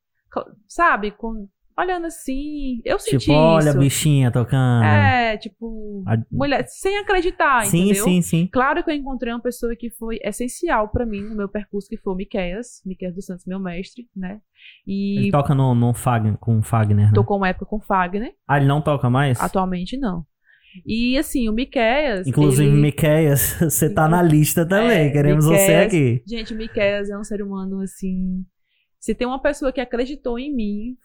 [0.69, 1.11] Sabe?
[1.11, 2.81] Com olhando assim.
[2.85, 3.77] Eu tipo, senti olha isso.
[3.77, 4.85] a bichinha tocando.
[4.85, 6.17] É, tipo, a...
[6.31, 8.05] mulher, sem acreditar, sim, entendeu?
[8.05, 11.49] Sim, sim, Claro que eu encontrei uma pessoa que foi essencial para mim no meu
[11.49, 14.41] percurso, que foi o Miqueias, Miqueias dos Santos, meu mestre, né?
[14.87, 15.19] E...
[15.19, 17.13] Ele toca no, no Fagner, com Fagner, né?
[17.15, 18.33] Tocou uma época com Fagner.
[18.47, 19.41] Ah, ele não toca mais?
[19.41, 20.25] Atualmente, não.
[20.85, 22.27] E assim, o Miqueias.
[22.27, 22.81] Inclusive, ele...
[22.81, 25.09] Miqueias, você tá na lista também.
[25.09, 25.67] É, Queremos Miqueias...
[25.67, 26.23] você aqui.
[26.27, 28.45] Gente, o Miqueias é um ser humano assim.
[28.99, 30.97] Se tem uma pessoa que acreditou em mim,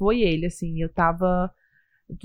[0.00, 0.80] foi ele, assim.
[0.80, 1.52] Eu tava.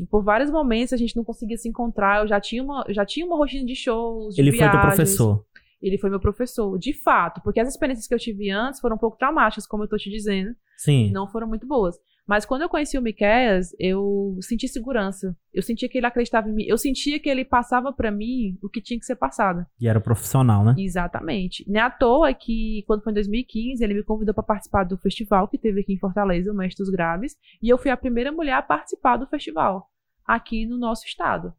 [0.10, 2.22] Por vários momentos a gente não conseguia se encontrar.
[2.24, 4.34] Eu já tinha uma, já tinha uma rotina de shows.
[4.34, 4.72] De ele viagens.
[4.72, 5.46] foi teu professor.
[5.82, 9.00] Ele foi meu professor, de fato, porque as experiências que eu tive antes foram um
[9.00, 10.56] pouco traumáticas, como eu tô te dizendo.
[10.78, 11.12] Sim.
[11.12, 11.96] Não foram muito boas.
[12.28, 15.38] Mas quando eu conheci o Miqueias, eu senti segurança.
[15.54, 16.64] Eu sentia que ele acreditava em mim.
[16.66, 19.66] Eu sentia que ele passava para mim o que tinha que ser passado.
[19.80, 20.74] E era profissional, né?
[20.78, 21.64] Exatamente.
[21.68, 24.98] Não é à toa que, quando foi em 2015, ele me convidou para participar do
[24.98, 27.36] festival que teve aqui em Fortaleza, o Mestre dos Graves.
[27.62, 29.88] E eu fui a primeira mulher a participar do festival,
[30.26, 31.54] aqui no nosso estado.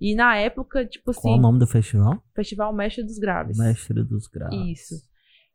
[0.00, 1.22] E na época, tipo assim.
[1.22, 2.22] Qual o nome do festival?
[2.34, 3.58] Festival Mestre dos Graves.
[3.58, 4.80] Mestre dos Graves.
[4.80, 5.07] Isso.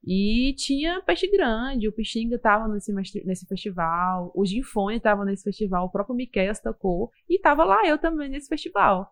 [0.06, 5.86] E tinha peixe grande, o Pixinga tava nesse, nesse festival, o Ginfone tava nesse festival,
[5.86, 9.10] o próprio Miquel tocou, e tava lá eu também nesse festival.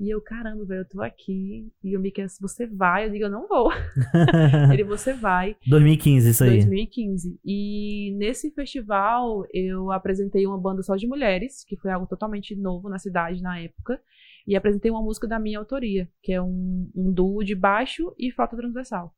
[0.00, 1.72] E eu, caramba, velho, eu tô aqui.
[1.82, 3.06] E o Miquel, você vai?
[3.06, 3.72] Eu digo, eu não vou.
[4.72, 5.56] Ele, você vai.
[5.66, 6.50] 2015, isso aí.
[6.50, 7.40] 2015.
[7.44, 12.88] E nesse festival eu apresentei uma banda só de mulheres, que foi algo totalmente novo
[12.88, 14.00] na cidade na época.
[14.46, 18.30] E apresentei uma música da minha autoria, que é um, um duo de baixo e
[18.30, 19.12] flauta transversal.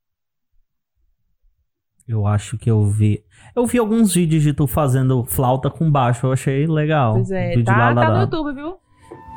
[2.10, 3.22] Eu acho que eu vi.
[3.54, 7.14] Eu vi alguns vídeos de tu fazendo flauta com baixo, eu achei legal.
[7.14, 8.76] Pois é, tá, lá, tá no YouTube, viu?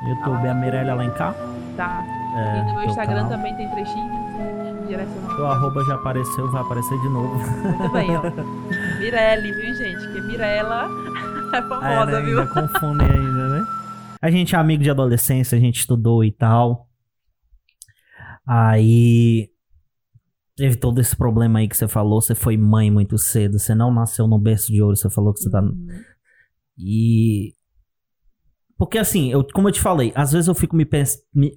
[0.10, 1.36] YouTube, ah, a Mirelle Alencar?
[1.78, 2.04] Tá.
[2.36, 3.30] É, e no meu Instagram canal.
[3.30, 4.12] também tem trechinhos
[4.88, 5.40] direcionando.
[5.40, 7.36] O arroba já apareceu, vai aparecer de novo.
[7.38, 8.22] Muito bem, ó.
[9.00, 10.12] Mirelle, viu, gente?
[10.12, 10.88] Que Mirella
[11.54, 12.22] é famosa, é, né?
[12.22, 12.40] viu?
[12.40, 13.66] Ainda confunde ainda, né?
[14.20, 16.88] A gente é amigo de adolescência, a gente estudou e tal.
[18.48, 19.53] Aí
[20.56, 23.94] teve todo esse problema aí que você falou, você foi mãe muito cedo, você não
[23.94, 25.62] nasceu no berço de ouro, você falou que você tá.
[25.62, 25.88] Uhum.
[26.78, 27.54] E.
[28.78, 30.86] Porque assim, eu, como eu te falei, às vezes eu fico me,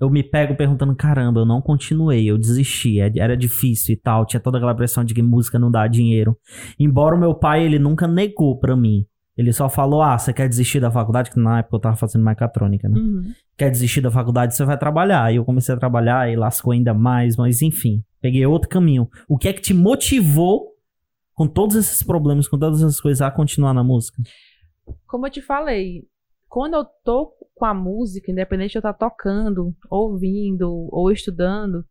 [0.00, 4.26] eu me pego perguntando, caramba, eu não continuei, eu desisti, é, era difícil e tal,
[4.26, 6.36] tinha toda aquela pressão de que música não dá dinheiro.
[6.78, 9.06] Embora o meu pai, ele nunca negou pra mim.
[9.36, 11.30] Ele só falou, ah, você quer desistir da faculdade?
[11.30, 12.98] Que na época eu tava fazendo mecatrônica, né?
[12.98, 13.32] Uhum.
[13.56, 15.24] Quer desistir da faculdade, você vai trabalhar.
[15.24, 18.04] Aí eu comecei a trabalhar e lascou ainda mais, mas enfim.
[18.20, 19.08] Peguei outro caminho.
[19.28, 20.74] O que é que te motivou,
[21.32, 24.22] com todos esses problemas, com todas essas coisas, a continuar na música?
[25.06, 26.06] Como eu te falei,
[26.48, 31.84] quando eu tô com a música, independente de eu estar tocando, ouvindo ou estudando,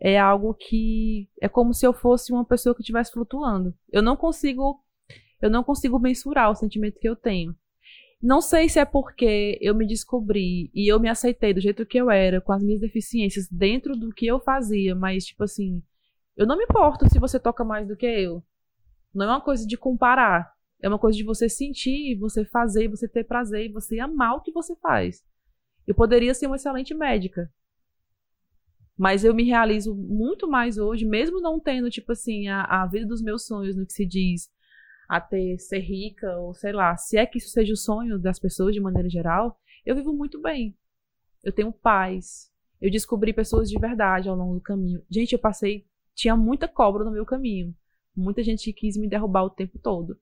[0.00, 3.74] é algo que é como se eu fosse uma pessoa que estivesse flutuando.
[3.90, 4.80] Eu não consigo
[5.40, 7.54] eu não consigo mensurar o sentimento que eu tenho.
[8.26, 11.96] Não sei se é porque eu me descobri e eu me aceitei do jeito que
[11.96, 15.80] eu era, com as minhas deficiências, dentro do que eu fazia, mas, tipo assim,
[16.36, 18.42] eu não me importo se você toca mais do que eu.
[19.14, 20.52] Não é uma coisa de comparar.
[20.82, 24.50] É uma coisa de você sentir, você fazer, você ter prazer, você amar o que
[24.50, 25.22] você faz.
[25.86, 27.48] Eu poderia ser uma excelente médica.
[28.98, 33.06] Mas eu me realizo muito mais hoje, mesmo não tendo, tipo assim, a, a vida
[33.06, 34.50] dos meus sonhos no que se diz
[35.08, 38.38] a ter, ser rica, ou sei lá, se é que isso seja o sonho das
[38.38, 40.76] pessoas de maneira geral, eu vivo muito bem.
[41.42, 42.50] Eu tenho paz.
[42.80, 45.02] Eu descobri pessoas de verdade ao longo do caminho.
[45.08, 45.86] Gente, eu passei.
[46.14, 47.74] Tinha muita cobra no meu caminho.
[48.16, 50.18] Muita gente quis me derrubar o tempo todo.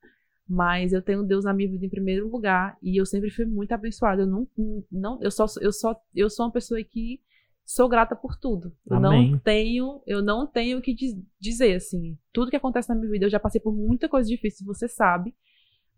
[0.47, 2.77] Mas eu tenho Deus na minha vida em primeiro lugar.
[2.83, 4.23] E eu sempre fui muito abençoada.
[4.23, 4.49] Eu não.
[4.93, 7.21] não eu, só, eu, só, eu sou uma pessoa que
[7.65, 8.77] sou grata por tudo.
[8.87, 9.33] Eu Amém.
[9.33, 10.95] não tenho, eu não tenho o que
[11.41, 12.19] dizer assim.
[12.33, 15.35] Tudo que acontece na minha vida, eu já passei por muita coisa difícil, você sabe.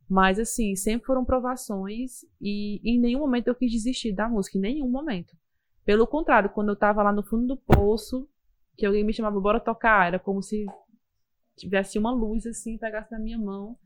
[0.08, 4.60] Mas assim, sempre foram provações e em nenhum momento eu quis desistir da música, em
[4.60, 5.36] nenhum momento.
[5.84, 8.28] Pelo contrário, quando eu tava lá no fundo do poço,
[8.76, 10.64] que alguém me chamava bora tocar, era como se
[11.56, 13.76] tivesse uma luz assim, pegasse na minha mão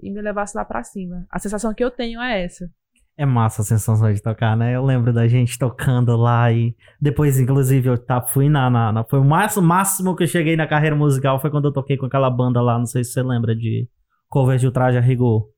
[0.00, 1.26] e me levasse lá para cima.
[1.30, 2.70] A sensação que eu tenho é essa.
[3.18, 4.76] É massa a sensação de tocar, né?
[4.76, 9.04] Eu lembro da gente tocando lá e depois, inclusive, eu tá, fui na, na, na,
[9.04, 12.04] Foi o máximo, máximo que eu cheguei na carreira musical foi quando eu toquei com
[12.04, 13.88] aquela banda lá, não sei se você lembra de
[14.28, 15.48] cover de Ultraje a Rigor.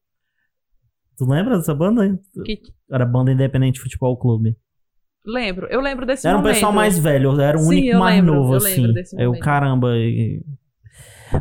[1.16, 2.16] Tu lembra dessa banda?
[2.44, 2.60] Que...
[2.88, 4.56] Era Banda Independente Futebol Clube.
[5.26, 6.46] Lembro, eu lembro desse era momento.
[6.46, 8.94] Era um pessoal mais velho, era o Sim, único mais lembro, novo, eu assim.
[9.18, 9.96] Eu, caramba.
[9.96, 10.44] E...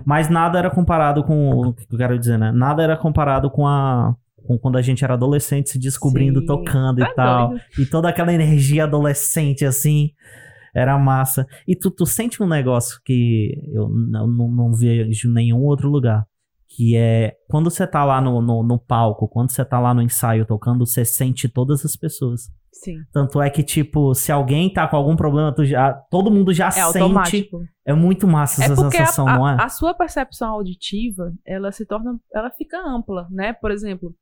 [0.04, 1.68] Mas nada era comparado com.
[1.68, 2.52] O que eu quero dizer, né?
[2.52, 4.16] Nada era comparado com a
[4.48, 7.50] com quando a gente era adolescente, se descobrindo, Sim, tocando tá e tal.
[7.50, 7.62] Doido.
[7.78, 10.12] E toda aquela energia adolescente, assim,
[10.74, 11.46] era massa.
[11.68, 15.90] E tu, tu sente um negócio que eu não, não, não vejo em nenhum outro
[15.90, 16.26] lugar.
[16.70, 20.02] Que é quando você tá lá no, no, no palco, quando você tá lá no
[20.02, 22.50] ensaio tocando, você sente todas as pessoas.
[22.84, 23.04] Sim.
[23.12, 26.68] Tanto é que, tipo, se alguém tá com algum problema, tu já, todo mundo já
[26.68, 27.00] é sente.
[27.00, 27.62] Automático.
[27.86, 29.58] É muito massa essa é sensação, a, não é?
[29.60, 33.54] A sua percepção auditiva, ela se torna, ela fica ampla, né?
[33.54, 34.14] Por exemplo,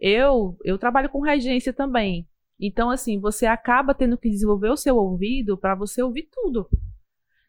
[0.00, 2.26] eu, eu trabalho com regência também.
[2.60, 6.68] Então, assim, você acaba tendo que desenvolver o seu ouvido para você ouvir tudo.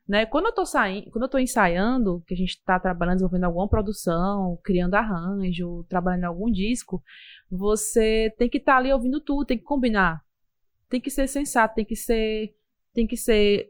[0.07, 0.25] Né?
[0.25, 3.67] Quando eu tô saindo, quando eu tô ensaiando, que a gente está trabalhando, desenvolvendo alguma
[3.67, 7.01] produção, criando arranjo, trabalhando em algum disco,
[7.49, 10.19] você tem que estar tá ali ouvindo tudo, tem que combinar
[10.89, 12.53] tem que ser sensato, tem que ser.
[12.93, 13.69] Tem que ser.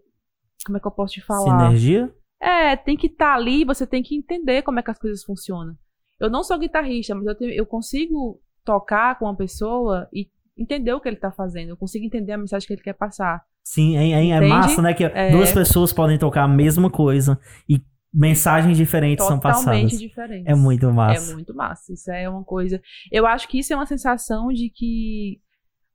[0.65, 1.67] Como é que eu posso te falar?
[1.67, 2.13] Sinergia?
[2.41, 5.23] É, tem que estar tá ali, você tem que entender como é que as coisas
[5.23, 5.75] funcionam.
[6.19, 10.93] Eu não sou guitarrista, mas eu, tenho, eu consigo tocar com uma pessoa e entender
[10.93, 11.69] o que ele está fazendo.
[11.69, 13.43] Eu consigo entender a mensagem que ele quer passar.
[13.63, 14.93] Sim, é, é, é massa, né?
[14.93, 15.31] Que é...
[15.31, 17.81] duas pessoas podem tocar a mesma coisa e
[18.13, 19.65] mensagens diferentes Totalmente são passadas.
[19.65, 20.47] Totalmente diferentes.
[20.47, 21.31] É muito massa.
[21.31, 21.93] É muito massa.
[21.93, 22.81] Isso é uma coisa.
[23.11, 25.39] Eu acho que isso é uma sensação de que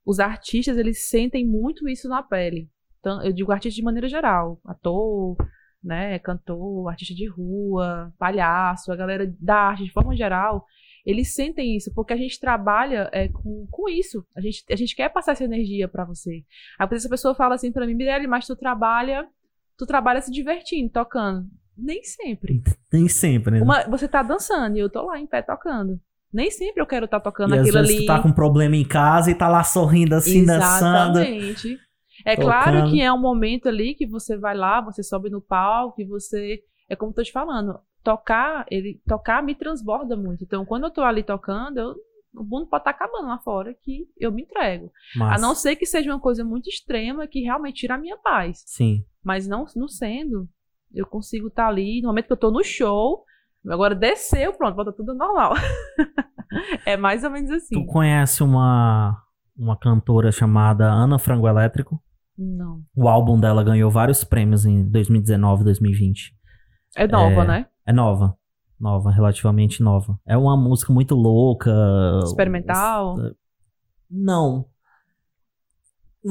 [0.05, 2.69] os artistas, eles sentem muito isso na pele.
[2.99, 5.35] Então, eu digo artista de maneira geral, ator,
[5.83, 10.65] né, cantor, artista de rua, palhaço, a galera da arte de forma geral,
[11.05, 14.25] eles sentem isso, porque a gente trabalha é, com, com isso.
[14.35, 16.43] A gente, a gente quer passar essa energia para você.
[16.79, 19.27] Aí essa pessoa fala assim para mim, Mirelle, mas tu trabalha,
[19.77, 21.47] tu trabalha se divertindo, tocando.
[21.77, 22.63] Nem sempre.
[22.91, 23.61] Nem sempre, né?
[23.61, 25.99] Uma, você tá dançando e eu tô lá em pé tocando.
[26.33, 28.05] Nem sempre eu quero estar tá tocando e aquilo às vezes ali.
[28.05, 30.59] Tu tá com um problema em casa e tá lá sorrindo assim, Exatamente.
[30.61, 31.19] dançando.
[31.19, 31.79] Exatamente.
[32.25, 32.45] É tocando.
[32.45, 36.05] claro que é um momento ali que você vai lá, você sobe no palco e
[36.05, 36.59] você.
[36.89, 40.43] É como eu tô te falando, tocar, ele tocar me transborda muito.
[40.43, 41.95] Então, quando eu tô ali tocando, eu,
[42.35, 44.91] o mundo pode estar tá acabando lá fora que eu me entrego.
[45.15, 45.39] Mas...
[45.39, 48.63] A não ser que seja uma coisa muito extrema que realmente tira a minha paz.
[48.67, 49.03] Sim.
[49.23, 50.47] Mas não, não sendo,
[50.93, 53.23] eu consigo estar tá ali, no momento que eu tô no show,
[53.69, 55.53] Agora desceu, pronto, volta tudo normal.
[56.85, 57.75] é mais ou menos assim.
[57.75, 59.17] Tu conhece uma,
[59.57, 62.01] uma cantora chamada Ana Frango Elétrico?
[62.37, 62.81] Não.
[62.95, 66.35] O álbum dela ganhou vários prêmios em 2019, 2020.
[66.97, 67.65] É nova, é, né?
[67.85, 68.37] É nova.
[68.79, 70.19] Nova, relativamente nova.
[70.27, 71.71] É uma música muito louca.
[72.23, 73.15] Experimental?
[74.09, 74.65] Não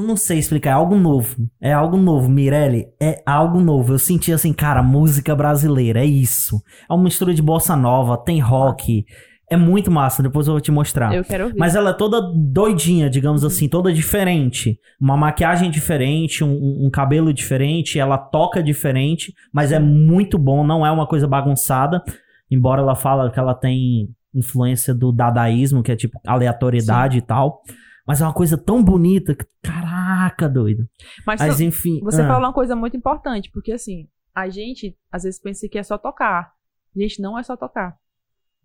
[0.03, 1.49] não sei explicar, é algo novo.
[1.61, 2.87] É algo novo, Mirelle.
[3.01, 3.93] É algo novo.
[3.93, 6.61] Eu senti assim, cara, música brasileira, é isso.
[6.89, 9.05] É uma mistura de bossa nova, tem rock.
[9.49, 11.13] É muito massa, depois eu vou te mostrar.
[11.13, 11.57] Eu quero ouvir.
[11.57, 13.47] Mas ela é toda doidinha, digamos uhum.
[13.47, 14.77] assim, toda diferente.
[14.99, 20.85] Uma maquiagem diferente, um, um, cabelo diferente, ela toca diferente, mas é muito bom, não
[20.85, 22.03] é uma coisa bagunçada.
[22.51, 27.19] Embora ela fala que ela tem influência do dadaísmo, que é tipo aleatoriedade Sim.
[27.19, 27.61] e tal.
[28.05, 30.87] Mas é uma coisa tão bonita que, caraca, doido.
[31.25, 31.99] Mas, Mas enfim.
[32.01, 35.77] você ah, falou uma coisa muito importante, porque assim, a gente às vezes pensa que
[35.77, 36.53] é só tocar.
[36.95, 37.97] Gente, não é só tocar.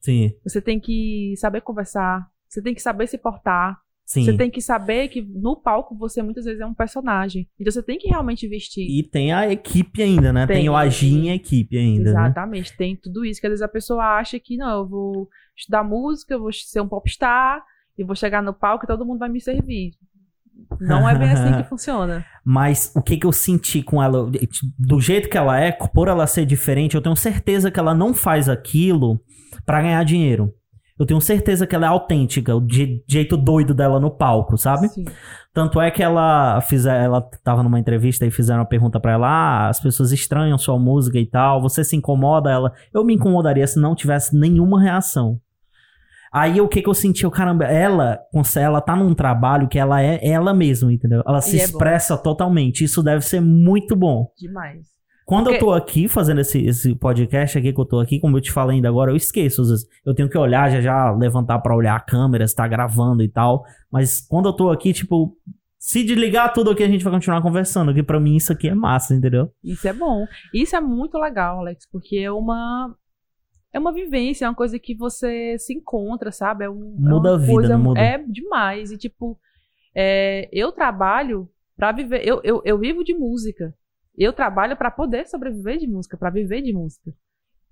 [0.01, 4.25] Sim, Você tem que saber conversar, você tem que saber se portar, sim.
[4.25, 7.47] você tem que saber que no palco você muitas vezes é um personagem.
[7.59, 8.89] Então você tem que realmente vestir.
[8.89, 10.47] E tem a equipe ainda, né?
[10.47, 10.71] Tem, Tem.
[10.71, 12.21] o agir em equipe ainda, né?
[12.21, 13.41] Exatamente, tem tudo isso.
[13.41, 16.81] Que às vezes a pessoa acha que não, eu vou estudar música, eu vou ser
[16.81, 17.63] um popstar,
[18.01, 19.93] e vou chegar no palco e todo mundo vai me servir.
[20.81, 22.25] Não é bem assim que funciona.
[22.45, 24.31] Mas o que que eu senti com ela,
[24.79, 28.15] do jeito que ela é, por ela ser diferente, eu tenho certeza que ela não
[28.15, 29.21] faz aquilo
[29.67, 30.53] pra ganhar dinheiro.
[30.99, 34.89] Eu tenho certeza que ela é autêntica, o je- jeito doido dela no palco, sabe?
[34.89, 35.05] Sim.
[35.53, 39.27] Tanto é que ela fiz, ela tava numa entrevista e fizeram uma pergunta pra ela:
[39.27, 43.67] "Ah, as pessoas estranham sua música e tal, você se incomoda?" Ela: "Eu me incomodaria
[43.67, 45.41] se não tivesse nenhuma reação."
[46.33, 48.19] Aí o que que eu senti, eu caramba, ela,
[48.57, 51.23] ela tá num trabalho que ela é ela mesma, entendeu?
[51.27, 52.85] Ela se E é expressa totalmente.
[52.85, 54.29] Isso deve ser muito bom.
[54.39, 54.87] Demais.
[55.27, 58.37] Quando eu Porque- tô aqui fazendo esse, esse podcast aqui que eu tô aqui, como
[58.37, 59.63] eu te falei ainda agora, eu esqueço.
[59.63, 59.87] Às vezes.
[60.05, 63.29] Eu tenho que olhar, já já levantar pra olhar a câmera, se tá gravando e
[63.29, 63.63] tal.
[63.93, 65.37] Mas quando eu tô aqui, tipo,
[65.79, 67.95] se desligar tudo aqui, a gente vai continuar conversando.
[67.95, 69.51] Que pra mim isso aqui é massa, entendeu?
[69.63, 70.27] Isso é bom.
[70.53, 72.93] Isso é muito legal, Alex, porque é uma
[73.73, 76.65] é uma vivência, é uma coisa que você se encontra, sabe?
[76.65, 78.01] É um, é Muda uma a vida, coisa, não muda?
[78.01, 78.91] É demais.
[78.91, 79.39] E tipo,
[79.95, 83.75] é, eu trabalho pra viver, eu, eu, eu vivo de música.
[84.17, 87.13] Eu trabalho pra poder sobreviver de música, pra viver de música.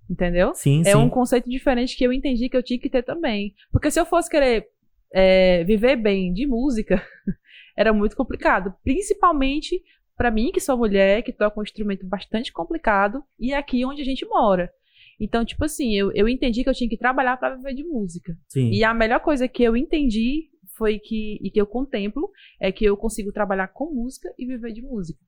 [0.08, 0.54] Entendeu?
[0.54, 0.96] Sim, É sim.
[0.96, 3.54] um conceito diferente que eu entendi que eu tinha que ter também.
[3.70, 4.66] Porque se eu fosse querer
[5.12, 7.02] é, viver bem de música,
[7.76, 8.72] era muito complicado.
[8.82, 9.82] Principalmente
[10.16, 14.00] pra mim, que sou mulher, que toca um instrumento bastante complicado, e é aqui onde
[14.02, 14.72] a gente mora.
[15.20, 18.36] Então, tipo assim, eu, eu entendi que eu tinha que trabalhar pra viver de música.
[18.48, 18.70] sim.
[18.70, 22.84] E a melhor coisa que eu entendi foi que, e que eu contemplo, é que
[22.84, 25.20] eu consigo trabalhar com música e viver de música.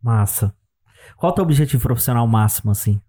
[0.00, 0.54] Massa.
[1.16, 3.00] Qual o teu objetivo profissional máximo, assim?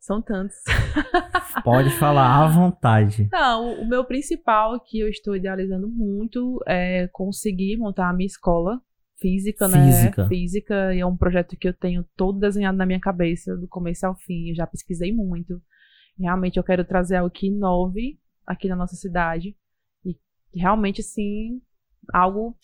[0.00, 0.56] São tantos.
[1.64, 3.28] Pode falar à vontade.
[3.32, 8.80] Não, o meu principal que eu estou idealizando muito é conseguir montar a minha escola
[9.18, 9.86] física, né?
[9.86, 10.28] Física.
[10.28, 14.06] Física, e é um projeto que eu tenho todo desenhado na minha cabeça, do começo
[14.06, 14.50] ao fim.
[14.50, 15.60] Eu já pesquisei muito.
[16.18, 19.56] Realmente eu quero trazer algo que inove aqui na nossa cidade.
[20.04, 20.16] E
[20.54, 21.60] realmente, assim,
[22.12, 22.56] algo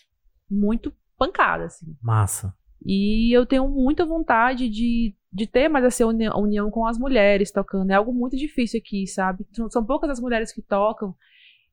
[0.50, 1.96] muito pancada, assim.
[2.00, 2.54] Massa.
[2.84, 7.52] E eu tenho muita vontade de, de ter mais essa uni- união com as mulheres
[7.52, 7.90] tocando.
[7.90, 9.46] É algo muito difícil aqui, sabe?
[9.52, 11.14] São, são poucas as mulheres que tocam.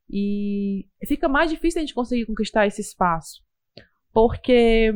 [0.09, 3.41] E fica mais difícil a gente conseguir conquistar esse espaço.
[4.27, 4.93] Porque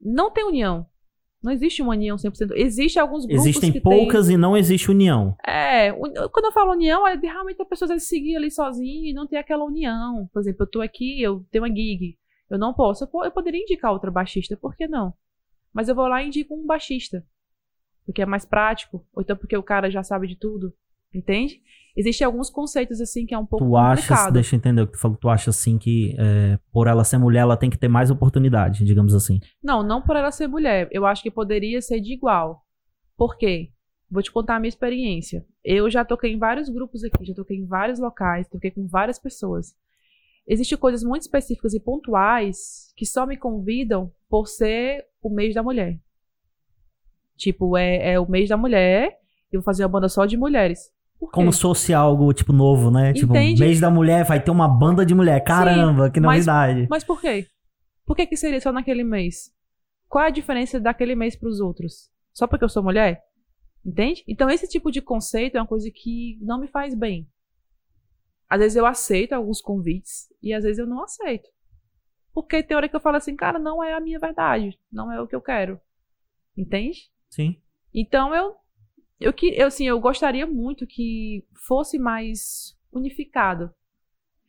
[0.00, 0.86] não tem união.
[1.42, 2.52] Não existe uma união 100%.
[2.54, 5.36] Existem alguns grupos Existem que poucas e não existe união.
[5.46, 9.12] É, quando eu falo união, é de realmente a pessoa se seguir ali sozinha e
[9.12, 10.26] não ter aquela união.
[10.32, 12.16] Por exemplo, eu tô aqui, eu tenho uma gig.
[12.48, 13.04] Eu não posso.
[13.04, 15.12] Eu, po- eu poderia indicar outra baixista, por que não?
[15.72, 17.22] Mas eu vou lá e indico um baixista.
[18.06, 19.06] Porque é mais prático.
[19.12, 20.72] Ou então porque o cara já sabe de tudo.
[21.12, 21.60] Entende?
[21.96, 24.32] Existem alguns conceitos assim que é um pouco Tu achas, complicado.
[24.32, 27.18] deixa eu entender o que tu falou, tu acha assim que é, por ela ser
[27.18, 29.38] mulher, ela tem que ter mais oportunidade, digamos assim.
[29.62, 30.88] Não, não por ela ser mulher.
[30.90, 32.62] Eu acho que poderia ser de igual.
[33.16, 33.70] Por quê?
[34.10, 35.44] Vou te contar a minha experiência.
[35.64, 39.18] Eu já toquei em vários grupos aqui, já toquei em vários locais, toquei com várias
[39.18, 39.74] pessoas.
[40.46, 45.62] Existem coisas muito específicas e pontuais que só me convidam por ser o mês da
[45.62, 45.98] mulher.
[47.36, 49.16] Tipo, é, é o mês da mulher,
[49.50, 50.92] eu vou fazer uma banda só de mulheres.
[51.18, 53.12] Como se fosse algo, tipo, novo, né?
[53.12, 53.60] Tipo, Entende?
[53.60, 55.42] mês da mulher, vai ter uma banda de mulher.
[55.42, 56.86] Caramba, que mas- novidade.
[56.90, 57.46] Mas por quê?
[58.04, 59.52] Por que, que seria só naquele mês?
[60.08, 62.10] Qual é a diferença daquele mês para os outros?
[62.32, 63.22] Só porque eu sou mulher?
[63.84, 64.22] Entende?
[64.28, 67.28] Então, esse tipo de conceito é uma coisa que não me faz bem.
[68.48, 71.48] Às vezes eu aceito alguns convites e às vezes eu não aceito.
[72.32, 74.78] Porque tem hora que eu falo assim, cara, não é a minha verdade.
[74.92, 75.80] Não é o que eu quero.
[76.56, 77.10] Entende?
[77.30, 77.56] Sim.
[77.92, 78.54] Então eu
[79.20, 83.72] eu que eu assim, eu gostaria muito que fosse mais unificado.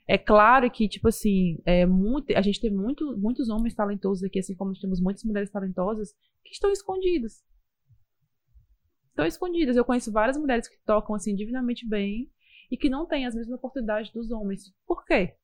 [0.08, 4.40] É claro que tipo assim, é muito, a gente tem muito, muitos homens talentosos aqui,
[4.40, 6.14] assim como temos muitas mulheres talentosas
[6.44, 7.44] que estão escondidas.
[9.10, 9.76] Estão escondidas.
[9.76, 12.30] Eu conheço várias mulheres que tocam assim divinamente bem
[12.70, 14.74] e que não têm as mesmas oportunidades dos homens.
[14.86, 15.36] Por quê?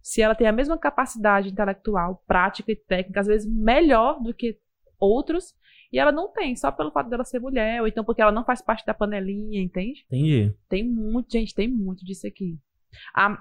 [0.00, 4.58] Se ela tem a mesma capacidade intelectual, prática e técnica, às vezes melhor do que
[4.98, 5.54] outros,
[5.92, 8.44] e ela não tem, só pelo fato dela ser mulher, ou então porque ela não
[8.44, 10.04] faz parte da panelinha, entende?
[10.06, 10.54] Entendi.
[10.68, 12.58] Tem muito, gente, tem muito disso aqui.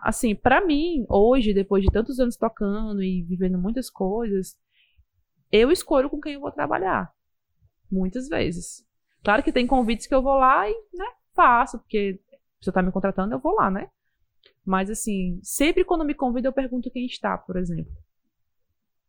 [0.01, 4.57] Assim, pra mim, hoje, depois de tantos anos tocando e vivendo muitas coisas,
[5.51, 7.11] eu escolho com quem eu vou trabalhar.
[7.91, 8.85] Muitas vezes.
[9.23, 12.19] Claro que tem convites que eu vou lá e, né, faço, porque
[12.59, 13.89] se você tá me contratando, eu vou lá, né?
[14.65, 17.91] Mas, assim, sempre quando me convida, eu pergunto quem está, por exemplo.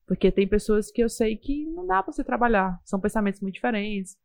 [0.08, 2.80] Porque tem pessoas que eu sei que não dá pra você trabalhar.
[2.84, 4.16] São pensamentos muito diferentes.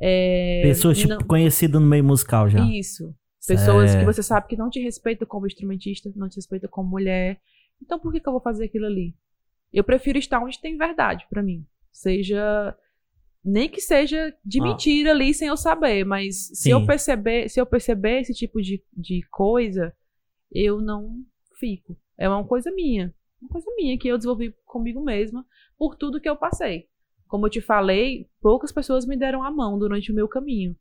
[0.00, 2.58] É, Pessoas, tipo, não- conhecidas no meio musical já.
[2.64, 3.14] Isso.
[3.46, 7.38] Pessoas que você sabe que não te respeitam como instrumentista, não te respeitam como mulher.
[7.80, 9.14] Então por que, que eu vou fazer aquilo ali?
[9.72, 11.64] Eu prefiro estar onde tem verdade pra mim.
[11.92, 12.74] Seja.
[13.44, 14.64] Nem que seja de Ah.
[14.64, 16.70] mentira ali sem eu saber, mas se Sim.
[16.72, 19.92] eu perceber, se eu perceber esse tipo de, de coisa,
[20.52, 21.20] eu não
[21.60, 21.96] fico.
[22.18, 23.14] É uma coisa minha.
[23.40, 25.44] Uma coisa minha que eu desenvolvi comigo mesma
[25.78, 26.86] por tudo que eu passei.
[27.28, 30.76] Como eu te falei, poucas pessoas me deram a mão durante o meu caminho.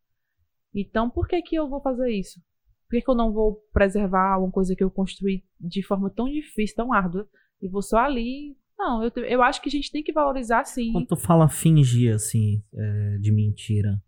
[0.74, 2.40] Então, por que que eu vou fazer isso?
[2.88, 6.26] Por que, que eu não vou preservar uma coisa que eu construí de forma tão
[6.30, 7.28] difícil, tão árdua,
[7.62, 8.56] e vou só ali?
[8.78, 10.92] Não, eu, eu acho que a gente tem que valorizar sim.
[10.92, 14.00] Quando tu fala fingir, assim, é, de mentira,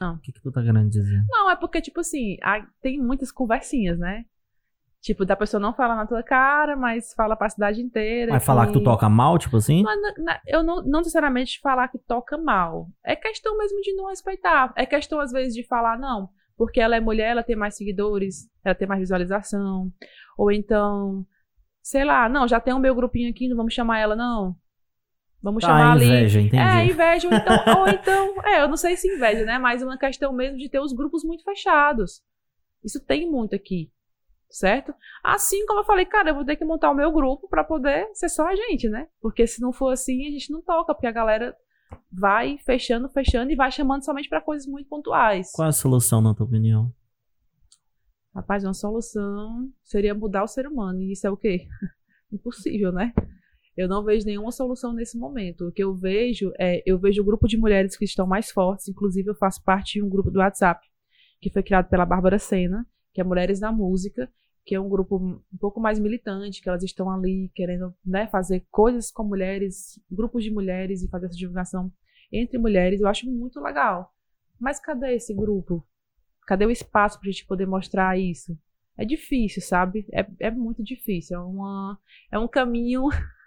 [0.00, 0.14] Ah.
[0.14, 1.22] o que, que tu tá querendo dizer?
[1.28, 4.24] Não, é porque, tipo assim, a- tem muitas conversinhas, né?
[5.04, 8.30] Tipo, da pessoa não falar na tua cara, mas fala pra cidade inteira.
[8.30, 9.82] Vai falar que tu toca mal, tipo assim?
[9.82, 12.88] Mas na- eu não, não necessariamente falar que toca mal.
[13.04, 14.72] É questão mesmo de não respeitar.
[14.74, 18.48] É questão, às vezes, de falar, não, porque ela é mulher, ela tem mais seguidores,
[18.64, 19.92] ela tem mais visualização.
[20.38, 21.26] Ou então,
[21.82, 24.56] sei lá, não, já tem o meu grupinho aqui, não vamos chamar ela, não.
[25.42, 26.06] Vamos Tá, chamar ali.
[26.06, 26.62] inveja, entendi.
[26.62, 29.58] É, inveja, ou então, ou então, é, eu não sei se inveja, né?
[29.58, 32.22] Mas é uma questão mesmo de ter os grupos muito fechados.
[32.82, 33.90] Isso tem muito aqui,
[34.50, 34.94] certo?
[35.22, 38.08] Assim como eu falei, cara, eu vou ter que montar o meu grupo pra poder
[38.14, 39.08] ser só a gente, né?
[39.20, 41.56] Porque se não for assim, a gente não toca, porque a galera
[42.10, 45.50] vai fechando, fechando e vai chamando somente pra coisas muito pontuais.
[45.52, 46.92] Qual é a solução, na tua opinião?
[48.34, 51.00] Rapaz, uma solução seria mudar o ser humano.
[51.00, 51.66] E isso é o quê?
[52.32, 53.12] Impossível, né?
[53.76, 55.68] Eu não vejo nenhuma solução nesse momento.
[55.68, 58.88] O que eu vejo é, eu vejo o grupo de mulheres que estão mais fortes.
[58.88, 60.84] Inclusive, eu faço parte de um grupo do WhatsApp
[61.40, 64.28] que foi criado pela Bárbara Sena, que é Mulheres na Música,
[64.64, 68.66] que é um grupo um pouco mais militante, que elas estão ali querendo né, fazer
[68.70, 71.92] coisas com mulheres, grupos de mulheres e fazer essa divulgação
[72.32, 73.00] entre mulheres.
[73.00, 74.12] Eu acho muito legal.
[74.58, 75.86] Mas cadê esse grupo?
[76.46, 78.58] Cadê o espaço pra gente poder mostrar isso?
[78.96, 80.06] É difícil, sabe?
[80.12, 81.36] É, é muito difícil.
[81.36, 81.98] É, uma,
[82.32, 83.02] é um caminho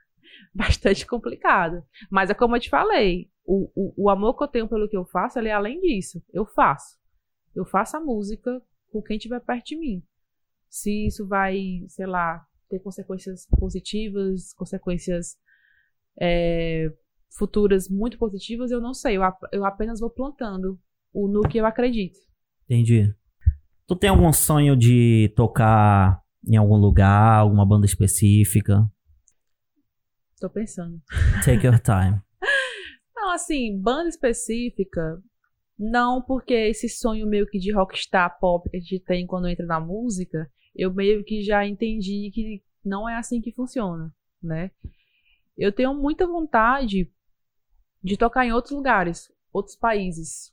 [0.53, 1.83] bastante complicado.
[2.09, 4.97] Mas é como eu te falei, o, o, o amor que eu tenho pelo que
[4.97, 6.23] eu faço, ele é além disso.
[6.31, 6.97] Eu faço.
[7.55, 8.61] Eu faço a música
[8.91, 10.03] com quem estiver perto de mim.
[10.69, 15.37] Se isso vai, sei lá, ter consequências positivas, consequências
[16.19, 16.91] é,
[17.37, 19.17] futuras muito positivas, eu não sei.
[19.17, 19.21] Eu,
[19.51, 20.79] eu apenas vou plantando
[21.13, 22.17] o no que eu acredito.
[22.65, 23.13] Entendi.
[23.85, 28.85] Tu tem algum sonho de tocar em algum lugar, alguma banda específica?
[30.39, 31.01] Tô pensando.
[31.43, 32.21] Take your time.
[33.15, 35.21] Não, assim, banda específica,
[35.77, 39.65] não, porque esse sonho meio que de rockstar pop que a gente tem quando entra
[39.65, 44.71] na música, eu meio que já entendi que não é assim que funciona, né?
[45.57, 47.11] Eu tenho muita vontade
[48.03, 50.51] de tocar em outros lugares, outros países.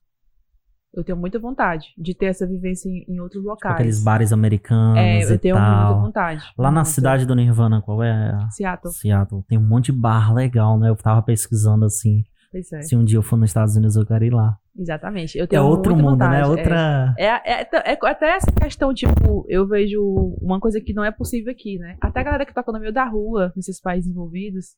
[0.93, 3.75] Eu tenho muita vontade de ter essa vivência em, em outros Tipo locais.
[3.75, 6.01] aqueles bares americanos é, eu tenho muita tal.
[6.03, 6.45] vontade.
[6.57, 6.91] Lá na Muita.
[6.91, 8.39] cidade do Nirvana, qual é?
[8.53, 9.43] Seattle, Seattle.
[9.49, 10.89] Tem um monte de bar legal, né?
[10.89, 12.25] Eu tava pesquisando assim.
[12.55, 12.83] Pois é.
[12.83, 14.57] Se um dia eu for nos Estados Unidos, eu quero ir lá.
[14.79, 15.37] Exatamente.
[15.37, 16.41] Eu É tenho outro muita mundo, vontade, né?
[16.41, 16.47] é.
[16.47, 17.15] Outra.
[17.19, 20.01] É, é, é, é até essa questão, tipo, eu vejo
[20.41, 21.97] uma coisa que não é possível aqui, né?
[22.01, 24.77] Até a galera que toca no meio da rua, nesses países envolvidos.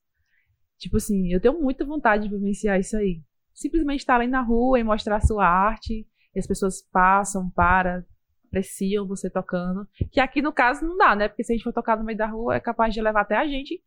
[0.78, 3.20] Tipo assim, eu tenho muita vontade de vivenciar isso aí.
[3.54, 6.06] Simplesmente estar ali na rua e mostrar a sua arte.
[6.34, 8.02] E as pessoas passam, param,
[8.48, 9.86] apreciam você tocando.
[10.10, 11.28] Que aqui, no caso, não dá, né?
[11.28, 13.36] Porque se a gente for tocar no meio da rua, é capaz de levar até
[13.36, 13.82] a gente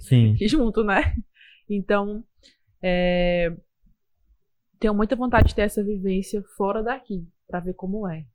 [0.00, 0.34] Sim.
[0.48, 1.14] junto, né?
[1.70, 2.24] Então,
[2.82, 3.54] é,
[4.78, 8.26] tenho muita vontade de ter essa vivência fora daqui, pra ver como é.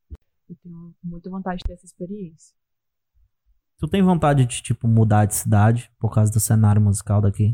[0.50, 2.56] Eu tenho muita vontade de ter essa experiência.
[3.78, 7.54] Tu tem vontade de, tipo, mudar de cidade por causa do cenário musical daqui?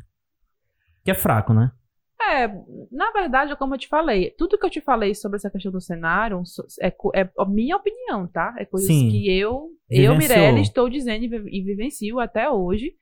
[1.03, 1.71] Que é fraco, né?
[2.21, 2.47] É,
[2.89, 5.81] na verdade, como eu te falei, tudo que eu te falei sobre essa questão do
[5.81, 6.41] cenário
[6.79, 8.55] é, é a minha opinião, tá?
[8.57, 9.09] É coisas Sim.
[9.09, 10.17] que eu, eu, Vivenciou.
[10.17, 12.95] Mirella, estou dizendo e e vivencio até hoje.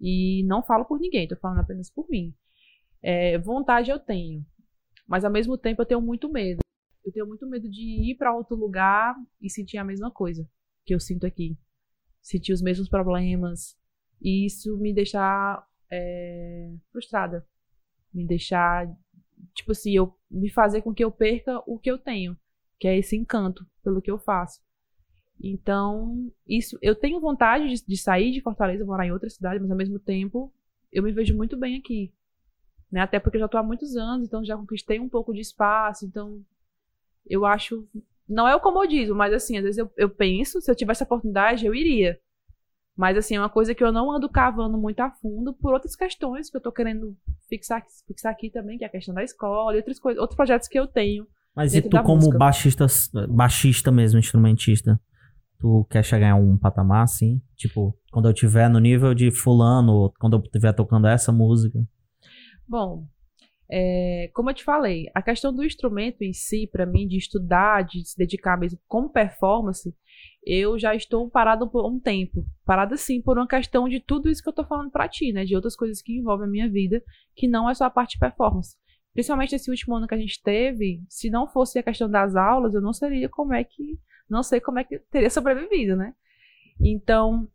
[0.00, 2.32] E não falo por ninguém, tô falando apenas por mim.
[3.02, 4.44] É, vontade eu tenho,
[5.06, 6.60] mas ao mesmo tempo eu tenho muito medo.
[7.04, 10.46] Eu tenho muito medo de ir pra outro lugar e sentir a mesma coisa
[10.84, 11.58] que eu sinto aqui.
[12.22, 13.76] Sentir os mesmos problemas.
[14.20, 17.46] E isso me deixar é, frustrada.
[18.12, 18.86] Me deixar,
[19.54, 22.36] tipo assim, eu me fazer com que eu perca o que eu tenho,
[22.78, 24.60] que é esse encanto pelo que eu faço.
[25.42, 29.70] Então, isso, eu tenho vontade de, de sair de Fortaleza, morar em outra cidade, mas
[29.70, 30.52] ao mesmo tempo
[30.92, 32.12] eu me vejo muito bem aqui.
[32.90, 33.00] Né?
[33.00, 36.04] Até porque eu já estou há muitos anos, então já conquistei um pouco de espaço,
[36.04, 36.40] então
[37.28, 37.86] eu acho.
[38.28, 41.06] Não é o comodismo, mas assim, às vezes eu, eu penso, se eu tivesse a
[41.06, 42.18] oportunidade, eu iria.
[43.00, 45.96] Mas, assim, é uma coisa que eu não ando cavando muito a fundo por outras
[45.96, 47.16] questões que eu tô querendo
[47.48, 50.68] fixar, fixar aqui também, que é a questão da escola e outras coisas, outros projetos
[50.68, 51.26] que eu tenho.
[51.56, 52.36] Mas e tu, como música.
[52.36, 52.86] baixista,
[53.26, 55.00] baixista mesmo, instrumentista,
[55.58, 57.40] tu quer chegar em um patamar assim?
[57.56, 61.78] Tipo, quando eu tiver no nível de fulano, ou quando eu estiver tocando essa música.
[62.70, 63.04] Bom,
[63.68, 67.82] é, como eu te falei, a questão do instrumento em si, pra mim, de estudar,
[67.82, 69.92] de se dedicar mesmo como performance,
[70.46, 72.46] eu já estou parado por um tempo.
[72.64, 75.44] Parada sim por uma questão de tudo isso que eu tô falando pra ti, né?
[75.44, 77.02] De outras coisas que envolvem a minha vida,
[77.34, 78.76] que não é só a parte de performance.
[79.12, 82.72] Principalmente esse último ano que a gente teve, se não fosse a questão das aulas,
[82.72, 83.98] eu não seria como é que.
[84.28, 86.14] Não sei como é que teria sobrevivido, né?
[86.80, 87.48] Então,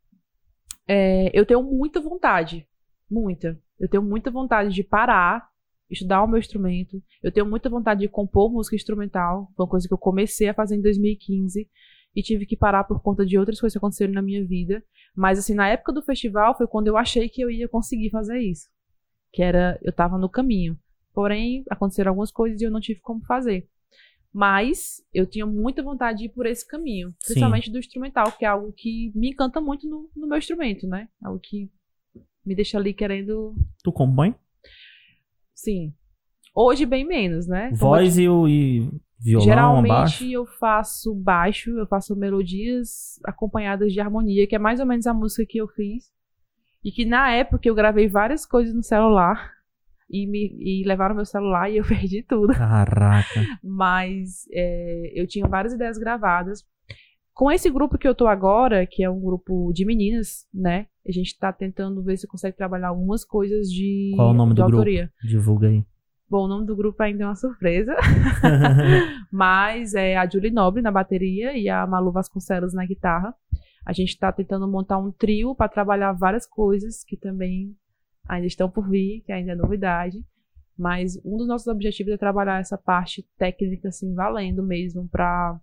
[0.86, 2.68] é, eu tenho muita vontade.
[3.10, 3.58] Muita.
[3.80, 5.50] Eu tenho muita vontade de parar,
[5.90, 7.02] estudar o meu instrumento.
[7.22, 9.52] Eu tenho muita vontade de compor música instrumental.
[9.56, 11.70] Foi uma coisa que eu comecei a fazer em 2015
[12.16, 14.84] e tive que parar por conta de outras coisas que aconteceram na minha vida.
[15.16, 18.40] Mas, assim, na época do festival foi quando eu achei que eu ia conseguir fazer
[18.40, 18.70] isso.
[19.32, 20.80] Que era, eu tava no caminho.
[21.14, 23.70] Porém, aconteceram algumas coisas e eu não tive como fazer.
[24.34, 27.10] Mas eu tinha muita vontade de ir por esse caminho.
[27.12, 27.34] Sim.
[27.34, 31.08] Principalmente do instrumental, que é algo que me encanta muito no, no meu instrumento, né?
[31.24, 31.72] Algo que
[32.46, 33.56] me deixa ali querendo.
[33.84, 34.36] Tu compõe?
[35.54, 35.94] Sim.
[36.54, 37.70] Hoje, bem menos, né?
[37.72, 38.90] Eu Voz e, o, e
[39.20, 40.26] violão, Geralmente baixo?
[40.26, 45.14] eu faço baixo, eu faço melodias acompanhadas de harmonia, que é mais ou menos a
[45.14, 46.14] música que eu fiz.
[46.84, 49.52] E que na época eu gravei várias coisas no celular
[50.10, 52.54] e, me, e levaram meu celular e eu perdi tudo.
[52.54, 53.42] Caraca.
[53.64, 56.64] Mas é, eu tinha várias ideias gravadas.
[57.34, 60.88] Com esse grupo que eu tô agora, que é um grupo de meninas, né?
[61.08, 64.54] A gente tá tentando ver se consegue trabalhar algumas coisas de, Qual é o nome
[64.54, 64.78] do grupo?
[64.78, 65.12] autoria.
[65.24, 65.86] Divulga aí.
[66.28, 67.96] Bom, o nome do grupo ainda é uma surpresa.
[69.32, 73.34] Mas é a Julie Nobre na bateria e a Malu Vasconcelos na guitarra.
[73.86, 77.76] A gente está tentando montar um trio para trabalhar várias coisas que também
[78.28, 80.26] ainda estão por vir, que ainda é novidade.
[80.78, 85.60] Mas um dos nossos objetivos é trabalhar essa parte técnica, assim, valendo mesmo, para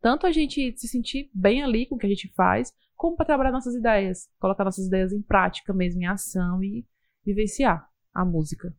[0.00, 3.26] tanto a gente se sentir bem ali com o que a gente faz, como para
[3.26, 6.86] trabalhar nossas ideias, colocar nossas ideias em prática mesmo, em ação e
[7.24, 8.74] vivenciar a música.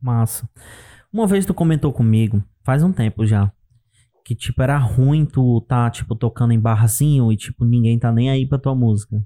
[0.00, 0.48] Massa.
[1.12, 3.52] Uma vez tu comentou comigo, faz um tempo já,
[4.24, 8.30] que tipo era ruim tu tá tipo tocando em barrazinho e tipo ninguém tá nem
[8.30, 9.22] aí pra tua música.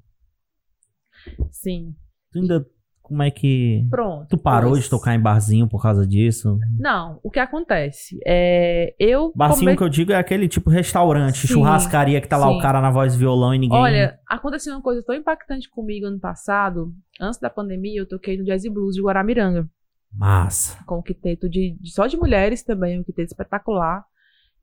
[1.51, 1.95] Sim.
[2.33, 2.67] Tu ainda
[3.05, 4.27] como é que Pronto.
[4.29, 6.59] tu parou pois- de tocar em barzinho por causa disso?
[6.79, 8.19] Não, o que acontece?
[8.27, 9.31] É, eu.
[9.37, 12.57] Barzinho come- que eu digo é aquele tipo restaurante, Sim, churrascaria que tá lá sim.
[12.59, 13.79] o cara na voz violão e ninguém.
[13.79, 16.93] Olha, aconteceu uma coisa tão impactante comigo ano passado.
[17.21, 19.69] Antes da pandemia, eu toquei no Jazz Blues de Guaramiranga.
[20.13, 20.83] Massa.
[20.87, 24.05] Com o quinteto de, de- só de mulheres também, um quinteto espetacular.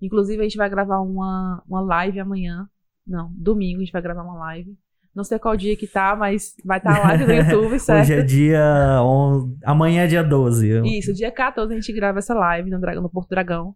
[0.02, 2.68] Inclusive, a gente vai gravar uma, uma live amanhã.
[3.06, 4.76] Não, domingo a gente vai gravar uma live.
[5.14, 8.02] Não sei qual dia que tá, mas vai estar tá live no YouTube, certo?
[8.02, 9.02] Hoje é dia.
[9.04, 10.70] on- Amanhã é dia 12.
[10.70, 13.76] Eu- Isso, dia 14 a gente grava essa live no, Dragão, no Porto Dragão.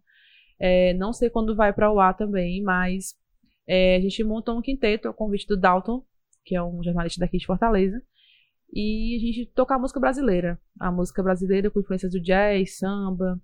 [0.58, 3.14] É, não sei quando vai para o ar também, mas
[3.68, 6.02] é, a gente montou um quinteto, ao convite do Dalton,
[6.44, 8.00] que é um jornalista daqui de Fortaleza.
[8.72, 10.58] E a gente tocar música brasileira.
[10.80, 13.38] A música brasileira com influências do jazz, samba.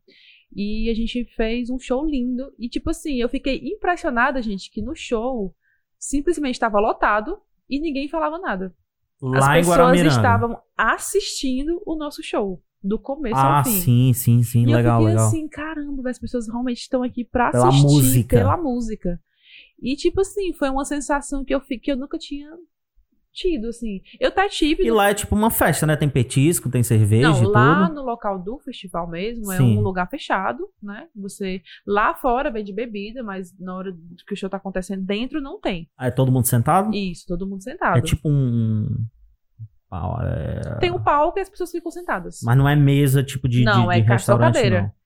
[0.55, 2.53] E a gente fez um show lindo.
[2.59, 5.55] E, tipo assim, eu fiquei impressionada, gente, que no show
[5.99, 7.39] simplesmente estava lotado
[7.77, 8.75] e ninguém falava nada.
[9.23, 12.63] As Lá em pessoas estavam assistindo o nosso show.
[12.85, 13.71] Do começo Ah, ao fim.
[13.71, 14.63] sim, sim, sim.
[14.63, 15.27] E legal, eu fiquei legal.
[15.29, 18.37] assim, caramba, as pessoas realmente estão aqui pra Pela assistir música.
[18.37, 19.21] pela música.
[19.81, 22.51] E tipo assim, foi uma sensação que eu, que eu nunca tinha
[23.33, 24.01] tido, assim.
[24.21, 24.85] Eu até tive.
[24.85, 25.97] E lá é tipo uma festa, né?
[25.97, 27.95] Tem petisco, tem cerveja não, lá tudo.
[27.97, 29.79] no local do festival mesmo, é Sim.
[29.79, 31.09] um lugar fechado, né?
[31.17, 31.63] Você.
[31.87, 33.93] Lá fora vende bebida, mas na hora
[34.27, 35.89] que o show tá acontecendo dentro não tem.
[35.97, 36.95] Aí todo mundo sentado?
[36.95, 37.99] Isso, todo mundo sentado.
[37.99, 38.87] É tipo um.
[40.23, 42.41] é- Tem um palco e as pessoas ficam sentadas.
[42.43, 44.83] Mas não é mesa tipo de, Não, de, de é restaurante, cadeira.
[44.83, 45.03] não.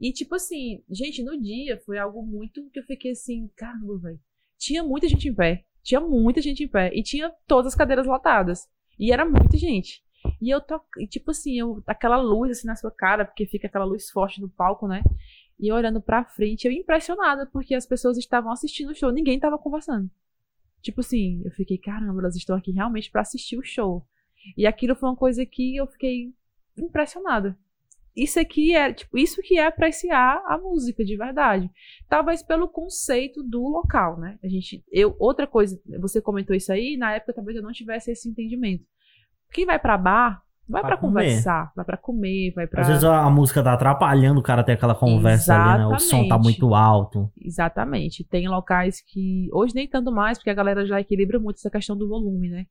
[0.00, 4.20] E, tipo assim, gente, no dia foi algo muito que eu fiquei assim, caramba, velho.
[4.56, 5.64] Tinha muita gente em pé.
[5.88, 6.90] Tinha muita gente em pé.
[6.92, 8.68] E tinha todas as cadeiras lotadas.
[8.98, 10.04] E era muita gente.
[10.38, 10.78] E eu tô.
[11.08, 14.50] Tipo assim, eu, aquela luz assim na sua cara, porque fica aquela luz forte no
[14.50, 15.02] palco, né?
[15.58, 19.40] E eu olhando pra frente, eu impressionada, porque as pessoas estavam assistindo o show, ninguém
[19.40, 20.10] tava conversando.
[20.82, 24.06] Tipo assim, eu fiquei, caramba, elas estão aqui realmente pra assistir o show.
[24.58, 26.34] E aquilo foi uma coisa que eu fiquei
[26.76, 27.58] impressionada
[28.22, 31.70] isso aqui é, tipo, isso que é apreciar a música de verdade.
[32.08, 34.38] Talvez pelo conceito do local, né?
[34.42, 38.10] A gente, eu, outra coisa, você comentou isso aí, na época talvez eu não tivesse
[38.10, 38.84] esse entendimento.
[39.52, 40.98] Quem vai pra bar Vai comer.
[40.98, 42.82] conversar, vai pra comer, vai pra.
[42.82, 45.86] Às vezes a, música tá atrapalhando o cara ter aquela conversa ali, né?
[45.86, 46.44] O som tá Exatamente.
[46.44, 47.32] muito alto.
[47.40, 48.22] Exatamente.
[48.24, 49.48] Tem locais que.
[49.50, 52.66] Hoje nem tanto mais, porque a galera já equilibra muito essa questão do volume, né?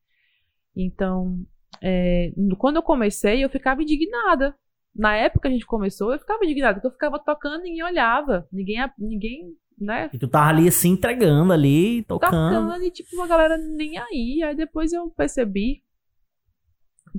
[0.75, 1.39] Então,
[1.81, 4.55] é, quando eu comecei, eu ficava indignada.
[4.97, 7.83] Na época que a gente começou, eu ficava indignada, porque eu ficava tocando e ninguém
[7.83, 8.47] olhava.
[8.51, 12.31] Ninguém, ninguém né, E tu tava ali se entregando ali, tocando.
[12.31, 14.41] tocando e tipo, a galera nem aí.
[14.43, 15.83] Aí depois eu percebi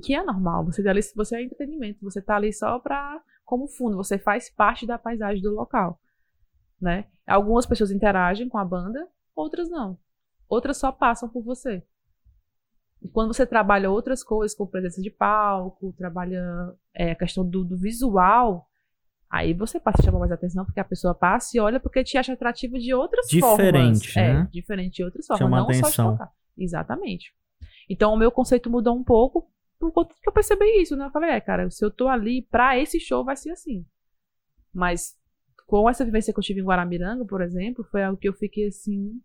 [0.03, 0.65] que é normal.
[0.65, 4.49] Você, tá ali, você é entretenimento, você tá ali só pra, como fundo, você faz
[4.49, 5.99] parte da paisagem do local,
[6.81, 7.05] né?
[7.25, 9.97] Algumas pessoas interagem com a banda, outras não.
[10.47, 11.83] Outras só passam por você.
[13.01, 16.43] E quando você trabalha outras coisas, como presença de palco, trabalha
[16.99, 18.67] é, a questão do, do visual,
[19.29, 22.17] aí você passa a chamar mais atenção, porque a pessoa passa e olha porque te
[22.17, 24.15] acha atrativo de outras Diferente, formas.
[24.15, 24.41] né?
[24.41, 26.11] É, diferente de outras formas, Chama não só de atenção.
[26.11, 26.31] tocar.
[26.57, 27.33] Exatamente.
[27.89, 31.05] Então o meu conceito mudou um pouco por conta que eu percebi isso, né?
[31.05, 33.85] Eu falei, é, cara, se eu tô ali pra esse show vai ser assim.
[34.73, 35.17] Mas
[35.65, 38.67] com essa vivência que eu tive em Guaramiranga, por exemplo, foi algo que eu fiquei
[38.67, 39.21] assim,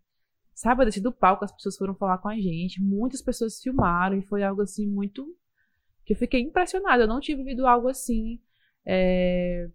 [0.53, 4.17] sabe, eu desci do palco, as pessoas foram falar com a gente, muitas pessoas filmaram
[4.17, 5.27] e foi algo assim muito
[6.05, 7.03] que eu fiquei impressionada.
[7.03, 8.39] Eu não tinha vivido algo assim
[8.85, 9.67] é,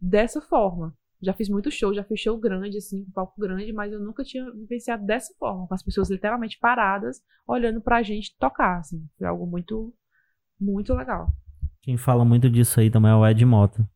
[0.00, 0.94] dessa forma.
[1.20, 4.50] Já fiz muito show, já fiz show grande, assim, palco grande, mas eu nunca tinha
[4.50, 9.06] vivenciado dessa forma, com as pessoas literalmente paradas, olhando pra gente tocar, assim.
[9.16, 9.94] Foi algo muito,
[10.60, 11.28] muito legal.
[11.80, 13.88] Quem fala muito disso aí também é o Ed Mota.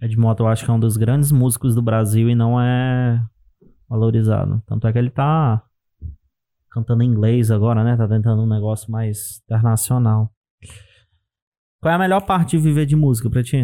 [0.00, 3.24] Ed Mota eu acho que é um dos grandes músicos do Brasil e não é
[3.88, 4.60] valorizado.
[4.66, 5.64] Tanto é que ele tá
[6.68, 7.96] cantando em inglês agora, né?
[7.96, 10.32] Tá tentando um negócio mais internacional.
[11.82, 13.56] Qual é a melhor parte de viver de música pra ti?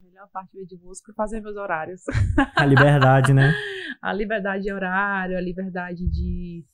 [0.00, 2.02] A melhor parte de música é fazer meus horários.
[2.56, 3.52] A liberdade, né?
[4.02, 6.64] a liberdade de horário, a liberdade de.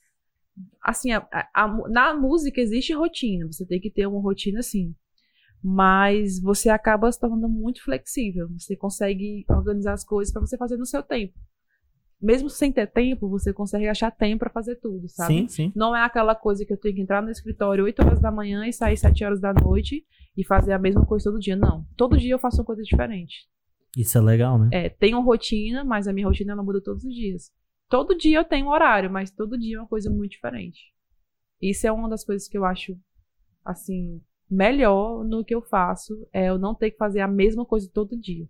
[0.82, 4.94] Assim, a- a- na música existe rotina, você tem que ter uma rotina assim.
[5.62, 8.48] Mas você acaba se tornando muito flexível.
[8.58, 11.34] Você consegue organizar as coisas para você fazer no seu tempo.
[12.22, 15.34] Mesmo sem ter tempo, você consegue achar tempo para fazer tudo, sabe?
[15.34, 15.72] Sim, sim.
[15.74, 18.64] Não é aquela coisa que eu tenho que entrar no escritório 8 horas da manhã
[18.64, 20.06] e sair 7 horas da noite
[20.36, 21.56] e fazer a mesma coisa todo dia.
[21.56, 21.84] Não.
[21.96, 23.48] Todo dia eu faço uma coisa diferente.
[23.96, 24.68] Isso é legal, né?
[24.72, 27.50] É, tenho rotina, mas a minha rotina ela muda todos os dias.
[27.88, 30.94] Todo dia eu tenho um horário, mas todo dia é uma coisa muito diferente.
[31.60, 32.96] Isso é uma das coisas que eu acho,
[33.64, 37.90] assim, melhor no que eu faço, é eu não ter que fazer a mesma coisa
[37.92, 38.48] todo dia.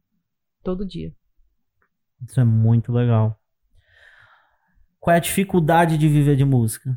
[0.62, 1.12] Todo dia.
[2.28, 3.41] Isso é muito legal.
[5.02, 6.96] Qual é a dificuldade de viver de música?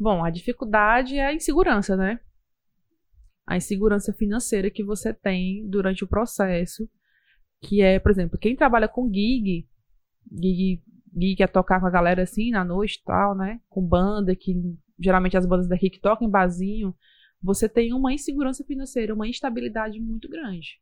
[0.00, 2.20] Bom, a dificuldade é a insegurança, né?
[3.46, 6.88] A insegurança financeira que você tem durante o processo,
[7.60, 9.68] que é, por exemplo, quem trabalha com gig,
[10.32, 10.82] gig,
[11.14, 13.60] gig é tocar com a galera assim na noite e tal, né?
[13.68, 14.54] Com banda, que
[14.98, 16.96] geralmente as bandas daqui que tocam em barzinho,
[17.42, 20.80] você tem uma insegurança financeira, uma instabilidade muito grande.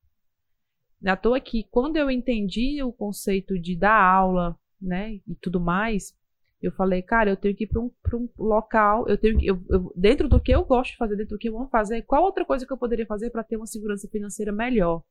[1.05, 6.14] À toa que quando eu entendi o conceito de dar aula, né, e tudo mais,
[6.62, 9.61] eu falei, cara, eu tenho que ir para um, um local, eu tenho que, eu,
[9.70, 12.22] eu- dentro do que eu gosto de fazer, dentro do que eu amo fazer, qual
[12.24, 15.03] outra coisa que eu poderia fazer para ter uma segurança financeira melhor?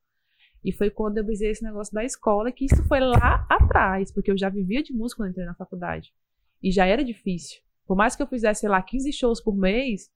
[0.63, 4.31] E foi quando eu visei esse negócio da escola, que isso foi lá atrás, porque
[4.31, 6.13] eu já vivia de música quando entrei na faculdade.
[6.61, 7.61] E já era difícil.
[7.87, 10.11] Por mais que eu fizesse, sei lá, 15 shows por mês,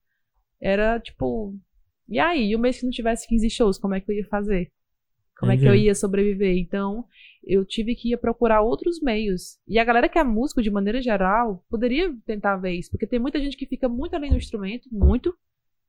[0.61, 1.55] era tipo.
[2.09, 2.51] E aí?
[2.51, 4.72] E o mês que não tivesse 15 shows, como é que eu ia fazer?
[5.43, 5.85] Como é que eu Entendi.
[5.85, 6.57] ia sobreviver?
[6.57, 7.05] Então,
[7.45, 9.57] eu tive que ir procurar outros meios.
[9.67, 13.19] E a galera que é músico, de maneira geral, poderia tentar ver isso, porque tem
[13.19, 15.35] muita gente que fica muito além do instrumento, muito,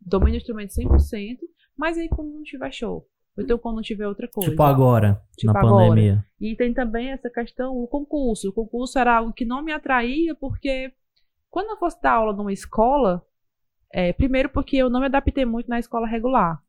[0.00, 1.38] domina o instrumento 100%,
[1.76, 4.50] mas aí quando não tiver show, ou então quando não tiver outra coisa.
[4.50, 5.88] Tipo agora, Tipo na agora.
[5.88, 6.26] pandemia.
[6.40, 8.48] E tem também essa questão, o concurso.
[8.48, 10.92] O concurso era algo que não me atraía, porque
[11.48, 13.22] quando eu fosse dar aula numa escola,
[13.92, 16.60] é, primeiro porque eu não me adaptei muito na escola regular.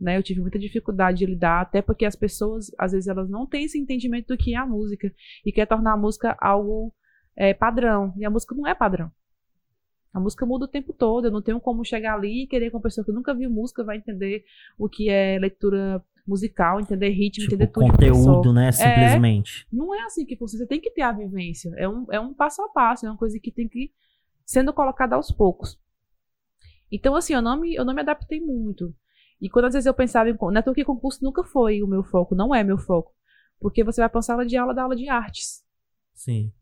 [0.00, 0.16] Né?
[0.16, 3.64] Eu tive muita dificuldade de lidar, até porque as pessoas, às vezes, elas não têm
[3.64, 5.12] esse entendimento do que é a música
[5.44, 6.92] e quer tornar a música algo
[7.36, 8.12] é, padrão.
[8.16, 9.10] E a música não é padrão.
[10.12, 11.26] A música muda o tempo todo.
[11.26, 13.82] Eu não tenho como chegar ali e querer que uma pessoa que nunca viu música
[13.82, 14.44] vai entender
[14.78, 18.72] o que é leitura musical, entender ritmo, Tipo, entender tudo conteúdo, né?
[18.72, 19.66] Simplesmente.
[19.72, 20.64] Não é assim que funciona.
[20.64, 21.72] Você tem que ter a vivência.
[21.76, 23.92] É um, é um passo a passo, é uma coisa que tem que ir
[24.44, 25.78] sendo colocada aos poucos.
[26.90, 28.94] Então, assim, eu não me, eu não me adaptei muito.
[29.40, 30.36] E quando às vezes eu pensava em.
[30.40, 33.12] Não é que concurso nunca foi o meu foco, não é meu foco.
[33.60, 35.64] Porque você vai pra uma sala de aula da aula de artes.
[36.14, 36.52] Sim.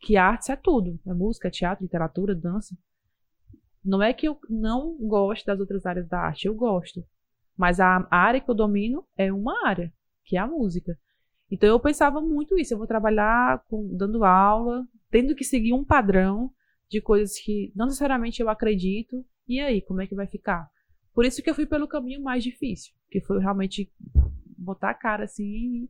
[0.00, 0.98] Que artes é tudo.
[1.06, 2.76] É música, teatro, literatura, dança.
[3.84, 7.04] Não é que eu não gosto das outras áreas da arte, eu gosto.
[7.56, 9.92] Mas a, a área que eu domino é uma área,
[10.24, 10.98] que é a música.
[11.50, 12.74] Então eu pensava muito isso.
[12.74, 16.50] Eu vou trabalhar com- dando aula, tendo que seguir um padrão
[16.88, 19.24] de coisas que não necessariamente eu acredito.
[19.48, 20.68] E aí, como é que vai ficar?
[21.14, 23.92] Por isso que eu fui pelo caminho mais difícil, que foi realmente
[24.56, 25.88] botar a cara assim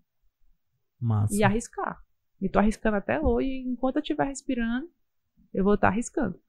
[1.00, 1.34] Massa.
[1.34, 2.02] e arriscar.
[2.40, 4.88] E tô arriscando até hoje, e enquanto eu estiver respirando,
[5.54, 6.40] eu vou estar arriscando.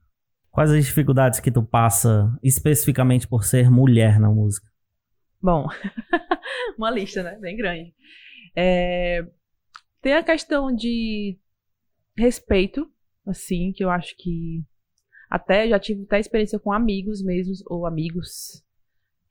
[0.49, 4.71] Quais as dificuldades que tu passa especificamente por ser mulher na música?
[5.41, 5.67] Bom,
[6.77, 7.37] uma lista, né?
[7.39, 7.93] Bem grande.
[8.55, 9.27] É,
[10.01, 11.39] tem a questão de
[12.15, 12.89] respeito,
[13.25, 14.63] assim, que eu acho que
[15.33, 18.63] até já tive até experiência com amigos mesmos, ou amigos.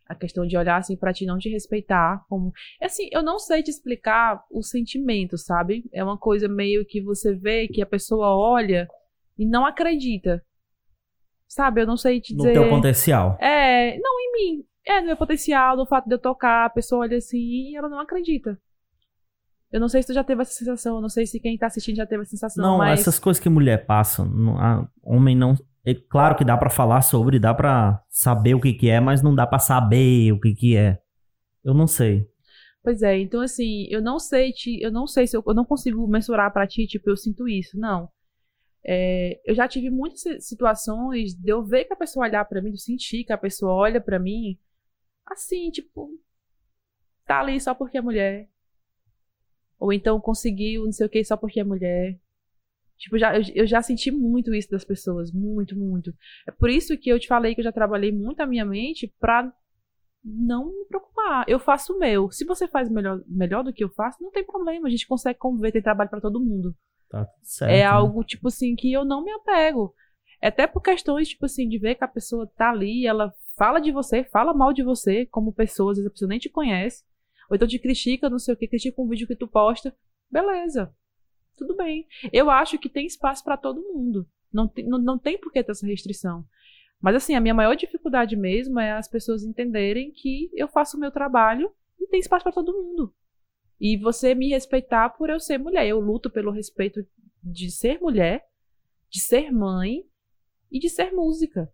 [0.09, 2.53] A questão de olhar assim pra ti não te respeitar, como.
[2.83, 5.85] Assim, eu não sei te explicar o sentimento, sabe?
[5.93, 8.89] É uma coisa meio que você vê que a pessoa olha
[9.39, 10.43] e não acredita.
[11.49, 11.83] Sabe?
[11.83, 12.53] Eu não sei te No dizer.
[12.55, 13.39] teu potencial.
[13.41, 14.65] É, não em mim.
[14.85, 17.89] É no meu potencial, no fato de eu tocar, a pessoa olha assim e ela
[17.89, 18.59] não acredita.
[19.71, 21.67] Eu não sei se tu já teve essa sensação, eu não sei se quem tá
[21.69, 25.35] assistindo já teve essa sensação, Não, mas essas coisas que mulher passa, não- a- homem
[25.37, 25.55] não.
[25.85, 29.23] É claro que dá pra falar sobre, dá pra saber o que que é, mas
[29.23, 30.99] não dá pra saber o que que é.
[31.65, 32.27] Eu não sei.
[32.83, 35.65] Pois é, então assim, eu não sei te, eu não sei se eu, eu não
[35.65, 38.09] consigo mensurar pra ti, tipo, eu sinto isso, não.
[38.85, 42.61] É, eu já tive muitas si- situações de eu ver que a pessoa olhar pra
[42.63, 44.59] mim, de eu sentir que a pessoa olha pra mim,
[45.27, 46.11] assim, tipo,
[47.27, 48.49] tá ali só porque é mulher.
[49.79, 52.19] Ou então conseguiu não sei o que só porque é mulher.
[53.03, 56.15] Tipo, já, eu, eu já senti muito isso das pessoas, muito, muito.
[56.47, 59.13] É por isso que eu te falei que eu já trabalhei muito a minha mente
[59.19, 59.53] pra
[60.25, 61.45] não me preocupar.
[61.49, 62.31] Eu faço o meu.
[62.31, 64.87] Se você faz melhor, melhor do que eu faço, não tem problema.
[64.87, 66.77] A gente consegue conviver, tem trabalho pra todo mundo.
[67.11, 67.73] Tá tudo certo.
[67.73, 67.85] é né?
[67.85, 69.93] algo, tipo assim, que eu não me apego.
[70.41, 73.81] É Até por questões, tipo assim, de ver que a pessoa tá ali, ela fala
[73.81, 77.03] de você, fala mal de você como pessoa, às vezes a pessoa nem te conhece.
[77.51, 79.93] Ou então te critica, não sei o que, critica um vídeo que tu posta.
[80.31, 80.95] Beleza.
[81.57, 82.07] Tudo bem.
[82.33, 84.27] Eu acho que tem espaço pra todo mundo.
[84.53, 86.45] Não, não, não tem por que ter essa restrição.
[87.01, 91.01] Mas assim, a minha maior dificuldade mesmo é as pessoas entenderem que eu faço o
[91.01, 93.15] meu trabalho e tem espaço pra todo mundo.
[93.81, 95.87] E você me respeitar por eu ser mulher.
[95.87, 97.05] Eu luto pelo respeito
[97.43, 98.47] de ser mulher,
[99.11, 100.05] de ser mãe
[100.71, 101.73] e de ser música.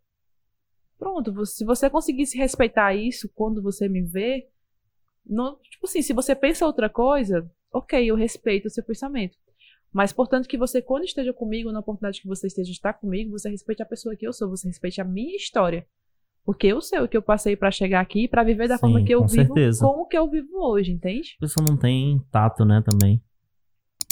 [0.98, 4.48] Pronto, se você conseguisse respeitar isso quando você me vê,
[5.24, 9.36] não- tipo assim, se você pensa outra coisa, ok, eu respeito o seu pensamento.
[9.92, 13.48] Mas, portanto, que você, quando esteja comigo, na oportunidade que você esteja estar comigo, você
[13.48, 15.86] respeite a pessoa que eu sou, você respeite a minha história.
[16.44, 19.02] Porque eu sei o que eu passei pra chegar aqui, pra viver da Sim, forma
[19.02, 19.84] que eu com vivo, certeza.
[19.84, 21.36] com o que eu vivo hoje, entende?
[21.38, 23.22] A pessoa não tem tato, né, também.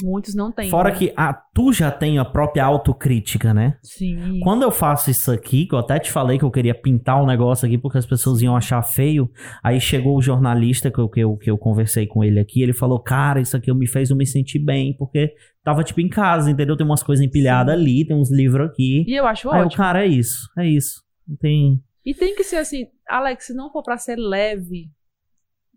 [0.03, 0.69] Muitos não têm.
[0.69, 0.95] Fora né?
[0.95, 3.77] que a, tu já tem a própria autocrítica, né?
[3.81, 4.39] Sim.
[4.41, 7.25] Quando eu faço isso aqui, que eu até te falei que eu queria pintar um
[7.25, 9.31] negócio aqui porque as pessoas iam achar feio,
[9.63, 12.73] aí chegou o jornalista que eu, que eu, que eu conversei com ele aqui, ele
[12.73, 15.33] falou, cara, isso aqui me fez eu me sentir bem, porque
[15.63, 16.77] tava tipo em casa, entendeu?
[16.77, 17.81] Tem umas coisas empilhadas Sim.
[17.81, 19.03] ali, tem uns livros aqui.
[19.07, 19.77] E eu acho Aí o ótimo.
[19.77, 21.01] cara, é isso, é isso.
[21.27, 21.81] Não tem...
[22.05, 24.89] E tem que ser assim, Alex, se não for pra ser leve,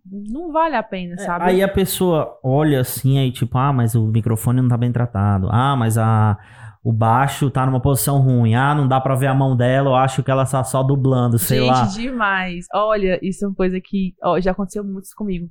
[0.05, 1.45] não vale a pena, sabe?
[1.45, 4.93] É, Aí a pessoa olha assim, aí tipo, ah, mas o microfone não tá bem
[4.93, 5.49] tratado.
[5.51, 6.39] Ah, mas a,
[6.83, 8.55] o baixo tá numa posição ruim.
[8.55, 11.39] Ah, não dá pra ver a mão dela, eu acho que ela tá só dublando,
[11.39, 11.85] sei Gente, lá.
[11.87, 12.67] demais.
[12.75, 15.49] Olha, isso é uma coisa que ó, já aconteceu muito isso comigo.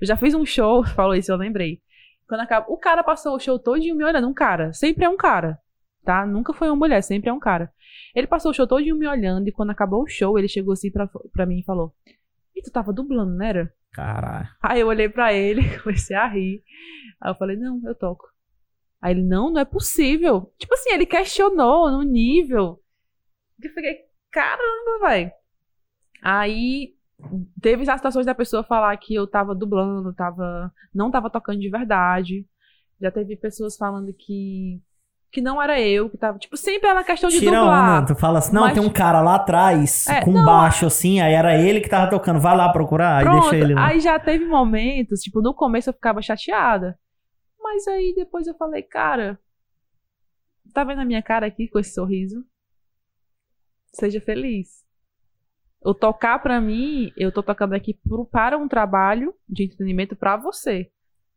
[0.00, 1.80] Eu já fiz um show, falou isso, eu lembrei.
[2.28, 5.16] Quando acaba, o cara passou o show todinho me olhando, um cara, sempre é um
[5.16, 5.58] cara,
[6.04, 6.24] tá?
[6.26, 7.70] Nunca foi uma mulher, sempre é um cara.
[8.14, 10.90] Ele passou o show todinho me olhando e quando acabou o show, ele chegou assim
[10.90, 11.92] pra, pra mim e falou:
[12.56, 13.70] E tu tava dublando, não era?
[13.92, 14.48] Caralho.
[14.62, 16.62] Aí eu olhei pra ele, comecei a rir.
[17.20, 18.26] Aí eu falei, não, eu toco.
[19.00, 20.52] Aí ele, não, não é possível.
[20.58, 22.80] Tipo assim, ele questionou no nível.
[23.60, 25.32] Eu fiquei, caramba, velho.
[26.22, 26.94] Aí
[27.60, 31.68] teve as situações da pessoa falar que eu tava dublando, tava, não tava tocando de
[31.68, 32.46] verdade.
[33.00, 34.80] Já teve pessoas falando que
[35.32, 37.98] que não era eu, que tava, tipo, sempre era questão de Tira dublar.
[38.02, 40.84] onda, tu fala assim, não, Mas- tem um cara lá atrás, É, com não, baixo
[40.86, 43.86] assim, aí era ele que tava tocando, vai lá procurar, aí Pronto, deixa ele lá.
[43.86, 46.98] aí já teve momentos, tipo, no começo eu ficava chateada.
[47.58, 49.38] Mas aí depois eu falei, cara,
[50.74, 52.44] tá vendo a minha cara aqui com esse sorriso?
[53.92, 54.82] Seja feliz.
[55.84, 60.36] O tocar pra mim, eu tô tocando aqui pro- para um trabalho de entretenimento pra
[60.36, 60.90] você.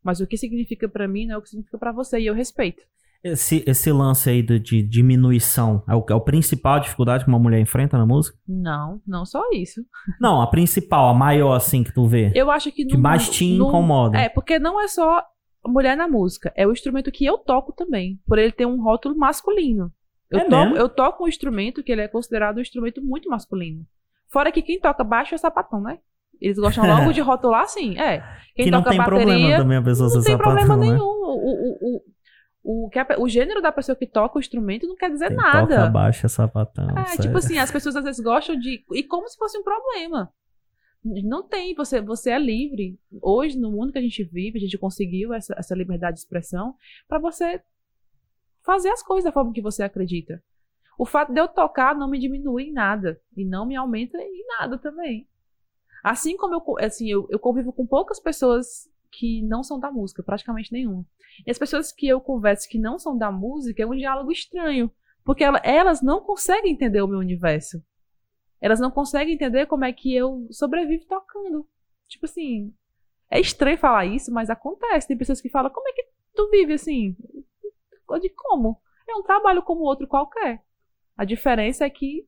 [0.04, 2.34] Mas o que significa pra mim não é o que significa pra você e eu
[2.36, 2.84] respeito.
[3.28, 7.40] Esse, esse lance aí do- de diminuição é o, é o principal dificuldade que uma
[7.40, 8.38] mulher enfrenta na música?
[8.48, 9.82] Não, não só isso.
[10.22, 12.32] Não, a principal, a maior assim que tu vê.
[12.36, 14.20] Eu acho que que no- mais te no- incomoda.
[14.20, 15.24] É, porque não é só
[15.66, 19.18] mulher na música, é o instrumento que eu toco também, por ele ter um rótulo
[19.18, 19.92] masculino.
[20.30, 23.84] Eu, É toco, eu toco um instrumento que ele é considerado um instrumento muito masculino.
[24.32, 25.98] Fora que quem toca baixo é sapatão, né?
[26.40, 28.20] Eles gostam logo de rotular assim, é.
[28.56, 30.86] Quem que não toca tem bateria problema também a pessoa não ser tem problema né?
[30.92, 31.04] nenhum.
[31.04, 32.02] O, o, o,
[32.68, 35.38] O, que a, o gênero da pessoa que toca o instrumento não quer dizer Quem
[35.38, 35.76] nada.
[35.76, 36.98] toca baixa sapatão.
[36.98, 37.22] É, sério.
[37.22, 38.84] tipo assim, as pessoas às vezes gostam de.
[38.92, 40.34] E como se fosse um problema.
[41.04, 43.00] Não tem, você, você é livre.
[43.22, 46.74] Hoje, no mundo que a gente vive, a gente conseguiu essa, essa liberdade de expressão
[47.08, 47.62] para você
[48.64, 50.44] fazer as coisas da forma que você acredita.
[50.98, 53.22] O fato de eu tocar não me diminui em nada.
[53.38, 55.28] E não me aumenta em nada também.
[56.04, 60.24] Assim como eu, assim, eu, eu convivo com poucas pessoas que não são da música,
[60.24, 61.06] praticamente nenhuma.
[61.46, 64.92] E as pessoas que eu converso que não são da música é um diálogo estranho.
[65.24, 67.84] Porque ela- elas não conseguem entender o meu universo.
[68.62, 71.68] Elas não conseguem entender como é que eu sobrevivo tocando.
[72.08, 72.74] Tipo assim,
[73.30, 75.08] é estranho falar isso, mas acontece.
[75.08, 76.06] Tem pessoas que falam, como é que
[76.36, 77.16] tu vive assim?
[78.22, 78.80] Digo, como?
[79.08, 80.64] É um trabalho como outro qualquer.
[81.18, 82.28] A diferença é que.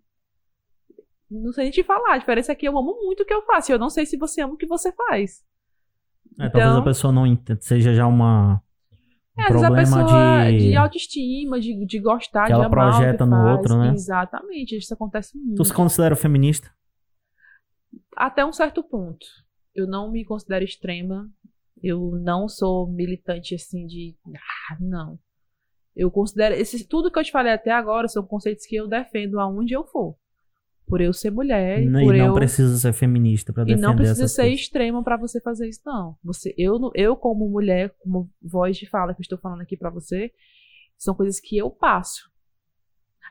[1.30, 2.14] Não sei nem te falar.
[2.16, 3.72] A diferença é que eu amo muito o que eu faço.
[3.72, 5.46] e Eu não sei se você ama o que você faz.
[6.40, 8.62] É, talvez Então- a pessoa não entenda, seja já uma
[9.38, 10.58] um É, problema pessoa de...
[10.70, 10.76] de...
[10.76, 13.58] autoestima, de, de gostar, Que de ela amar projeta no faz.
[13.58, 13.94] outro, né?
[13.94, 14.78] Exatamente.
[14.78, 15.56] Isso acontece muito.
[15.58, 16.72] Tu se considera feminista?
[18.16, 19.26] até um certo ponto.
[19.76, 21.30] Eu não me considero extrema.
[21.84, 24.16] Eu não sou militante assim de.
[24.72, 25.20] Ah, não.
[25.96, 26.56] Eu considero.
[26.56, 29.84] Esse, tudo que eu te falei até agora são conceitos que eu defendo aonde eu
[29.86, 30.16] for.
[30.88, 32.34] Por eu ser mulher, e por não eu.
[32.34, 34.60] precisa ser feminista pra E defender não precisa ser coisas.
[34.62, 36.16] extremo pra você fazer isso, não.
[36.24, 39.90] Você, eu, eu, como mulher, como voz de fala que eu estou falando aqui pra
[39.90, 40.32] você,
[40.98, 42.32] são coisas que eu passo.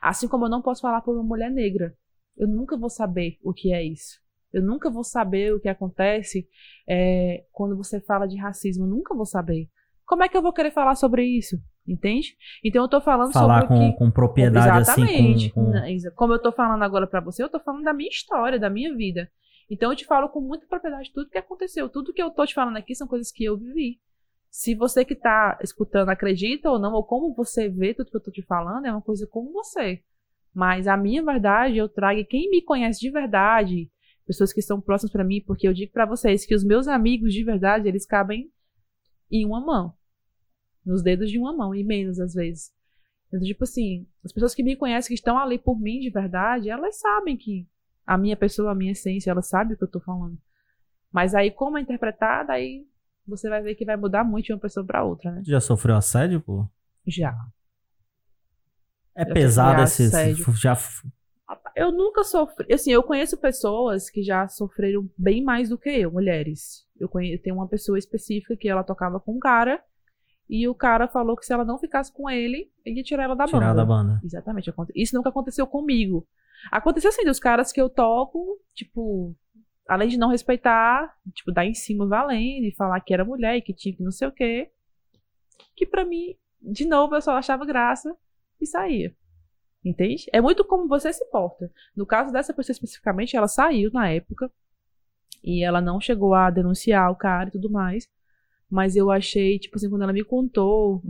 [0.01, 1.95] Assim como eu não posso falar por uma mulher negra.
[2.37, 4.19] Eu nunca vou saber o que é isso.
[4.53, 6.47] Eu nunca vou saber o que acontece
[6.87, 8.85] é, quando você fala de racismo.
[8.85, 9.67] Eu nunca vou saber.
[10.05, 11.59] Como é que eu vou querer falar sobre isso?
[11.87, 12.35] Entende?
[12.63, 13.97] Então eu tô falando Falar sobre o com, que.
[13.97, 15.35] com propriedade Exatamente.
[15.35, 15.71] assim, com...
[15.71, 18.69] com- Como eu tô falando agora pra você, eu tô falando da minha história, da
[18.69, 19.29] minha vida.
[19.69, 21.87] Então eu te falo com muita propriedade tudo que aconteceu.
[21.89, 23.99] Tudo que eu tô te falando aqui são coisas que eu vivi.
[24.49, 28.23] Se você que tá escutando acredita ou não, ou como você vê tudo que eu
[28.23, 30.01] tô te falando, é uma coisa com você.
[30.53, 33.89] Mas a minha verdade eu trago, e quem me conhece de verdade,
[34.25, 37.33] pessoas que estão próximas pra mim, porque eu digo pra vocês que os meus amigos
[37.33, 38.49] de verdade, eles cabem
[39.31, 39.93] em uma mão.
[40.87, 42.71] Nos dedos de uma mão, e menos às vezes.
[43.27, 46.69] Então, tipo assim, as pessoas que me conhecem, que estão ali por mim de verdade,
[46.69, 47.67] elas sabem que
[48.05, 50.37] a minha pessoa, a minha essência, elas sabem o que eu tô falando.
[51.11, 52.87] Mas aí, como é interpretada, aí
[53.27, 55.41] você vai ver que vai mudar muito de uma pessoa pra outra, né?
[55.45, 56.65] Já sofreu assédio, pô?
[57.05, 57.35] Já.
[59.13, 60.03] É Já pesado esse...
[60.03, 60.53] assédio.
[60.55, 60.77] Já...
[61.75, 62.73] Eu nunca sofri.
[62.73, 66.87] Assim, eu conheço pessoas que já sofreram bem mais do que eu, mulheres.
[66.97, 67.33] Eu, conhe...
[67.33, 69.83] eu tenho uma pessoa específica que ela tocava com um cara.
[70.49, 73.35] E o cara falou que se ela não ficasse com ele, ele ia tirar ela
[73.35, 73.75] da Tirar banda.
[73.75, 74.21] da banda.
[74.23, 74.73] Exatamente.
[74.95, 76.25] Isso nunca aconteceu comigo.
[76.71, 79.35] Aconteceu assim, dos caras que eu toco, tipo,
[79.87, 83.61] além de não respeitar, tipo, dar em cima valendo e falar que era mulher e
[83.61, 84.71] que tinha que não sei o quê.
[85.75, 88.15] Que pra mim, de novo, eu só achava graça
[88.59, 89.13] e saía.
[89.83, 90.25] Entende?
[90.33, 91.71] É muito como você se porta.
[91.95, 94.51] No caso dessa pessoa especificamente, ela saiu na época
[95.43, 98.09] e ela não chegou a denunciar o cara e tudo mais.
[98.69, 101.01] Mas eu achei, tipo assim, quando ela me contou,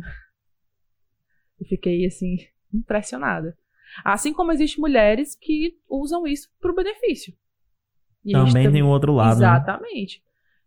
[1.59, 2.37] eu fiquei assim,
[2.73, 3.57] impressionada.
[4.03, 7.33] Assim como existem mulheres que usam isso pro benefício.
[8.23, 9.33] E Também tam- tem o outro lado, né?
[9.35, 10.23] Exatamente.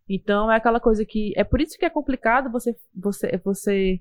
[0.09, 1.32] Então é aquela coisa que.
[1.36, 4.01] É por isso que é complicado você, você, você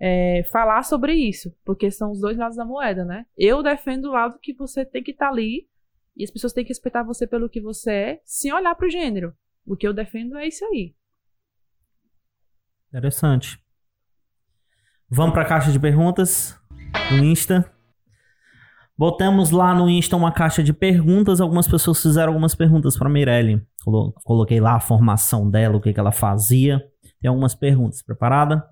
[0.00, 1.54] é, falar sobre isso.
[1.64, 3.26] Porque são os dois lados da moeda, né?
[3.36, 5.68] Eu defendo o lado que você tem que estar ali.
[6.16, 9.34] E as pessoas têm que respeitar você pelo que você é, sem olhar pro gênero.
[9.64, 10.94] O que eu defendo é isso aí.
[12.92, 13.58] Interessante.
[15.08, 16.58] Vamos pra caixa de perguntas
[17.10, 17.70] do Insta.
[18.96, 21.40] Botamos lá no Insta uma caixa de perguntas.
[21.40, 23.66] Algumas pessoas fizeram algumas perguntas pra Mirelle.
[23.84, 26.82] Colo- Coloquei lá a formação dela, o que, que ela fazia.
[27.20, 28.02] Tem algumas perguntas.
[28.02, 28.62] Preparada?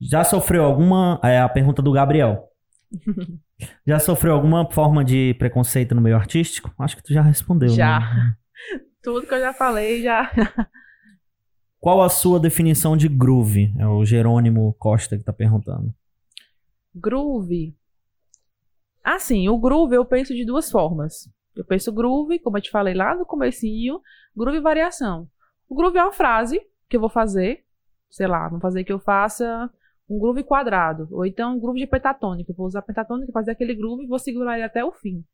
[0.00, 1.20] Já sofreu alguma.
[1.22, 2.48] É a pergunta do Gabriel.
[3.86, 6.74] Já sofreu alguma forma de preconceito no meio artístico?
[6.80, 7.68] Acho que tu já respondeu.
[7.68, 8.00] Já.
[8.00, 8.34] né?
[9.00, 10.28] Tudo que eu já falei já.
[11.82, 13.74] Qual a sua definição de groove?
[13.76, 15.92] É o Jerônimo Costa que tá perguntando.
[16.94, 17.74] Groove.
[19.02, 21.28] Assim, o groove eu penso de duas formas.
[21.56, 24.00] Eu penso groove, como eu te falei lá no comecinho,
[24.36, 25.28] groove e variação.
[25.68, 27.64] O groove é uma frase que eu vou fazer,
[28.08, 29.68] sei lá, vou fazer que eu faça
[30.08, 32.52] um groove quadrado, ou então um groove de pentatônica.
[32.52, 35.24] Eu vou usar pentatônica, fazer aquele groove e vou segurar ele até o fim.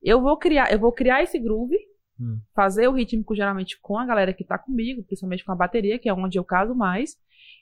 [0.00, 1.76] Eu vou criar, eu vou criar esse groove,
[2.22, 2.40] Hum.
[2.54, 6.08] fazer o rítmico geralmente com a galera que tá comigo, principalmente com a bateria, que
[6.08, 7.16] é onde eu caso mais,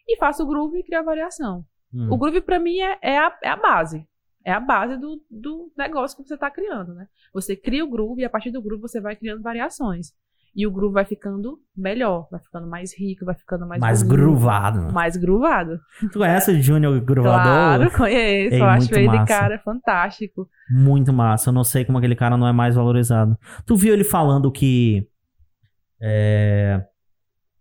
[0.07, 1.65] e faço o groove e crio a variação.
[1.93, 2.09] Hum.
[2.11, 4.07] O groove pra mim é, é, a, é a base.
[4.45, 7.09] É a base do, do negócio que você tá criando, né?
[7.33, 10.13] Você cria o groove e a partir do groove você vai criando variações.
[10.55, 14.93] E o groove vai ficando melhor, vai ficando mais rico, vai ficando mais Mais groovado.
[14.93, 15.79] Mais groovado.
[16.13, 17.43] Tu conhece o Júnior Groovador?
[17.43, 18.55] Claro, conheço.
[18.55, 19.25] Ei, eu acho ele, massa.
[19.27, 20.49] cara, fantástico.
[20.69, 21.51] Muito massa.
[21.51, 23.39] Eu não sei como aquele cara não é mais valorizado.
[23.65, 25.07] Tu viu ele falando que.
[26.01, 26.83] é,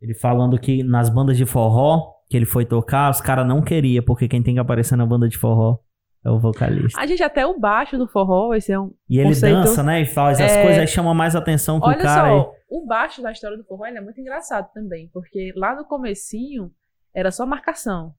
[0.02, 4.04] ele falando que nas bandas de forró que ele foi tocar, os caras não queriam,
[4.04, 5.78] porque quem tem que aparecer na banda de forró
[6.24, 7.00] é o vocalista.
[7.00, 8.92] A gente até o baixo do forró, esse é um.
[9.10, 10.02] E ele conceito- dança, né?
[10.02, 10.62] E faz as É.
[10.64, 12.30] coisas, aí chama mais atenção que Olha o cara.
[12.30, 16.72] só, o baixo da história do forró é muito engraçado também, porque lá no comecinho
[17.14, 18.14] era só marcação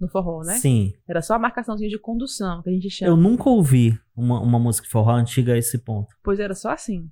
[0.00, 0.54] no forró, né?
[0.54, 0.94] Sim.
[1.08, 3.10] Era só a marcaçãozinha de condução, que a gente chama.
[3.10, 6.14] Eu nunca ouvi uma, uma música de forró antiga a esse ponto.
[6.22, 7.10] Pois era só assim.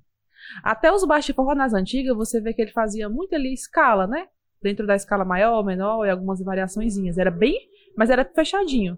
[0.63, 4.07] Até os baixos de forró nas antigas, você vê que ele fazia muito ali escala,
[4.07, 4.27] né?
[4.61, 7.17] Dentro da escala maior, menor e algumas variaçõezinhas.
[7.17, 7.59] Era bem,
[7.95, 8.97] mas era fechadinho.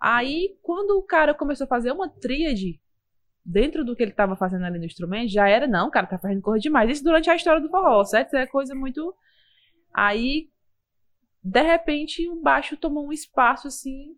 [0.00, 2.80] Aí, quando o cara começou a fazer uma tríade
[3.44, 6.40] dentro do que ele estava fazendo ali no instrumento, já era, não, cara, tá fazendo
[6.40, 6.90] coisa demais.
[6.90, 8.28] Isso durante a história do forró, certo?
[8.28, 9.14] Isso é coisa muito.
[9.94, 10.48] Aí,
[11.42, 14.14] de repente, o baixo tomou um espaço assim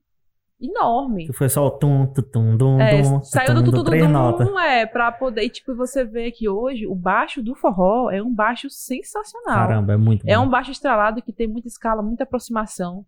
[0.61, 1.27] enorme.
[1.27, 3.91] Que foi só o tum, tum, tum, tum, É, tum, saiu tum, do tum, tudo
[3.91, 4.49] três notas.
[4.57, 5.43] é, pra poder.
[5.45, 9.69] E, tipo, você vê que hoje o baixo do forró é um baixo sensacional.
[9.69, 10.45] Caramba, é muito É bom.
[10.45, 13.05] um baixo estralado que tem muita escala, muita aproximação.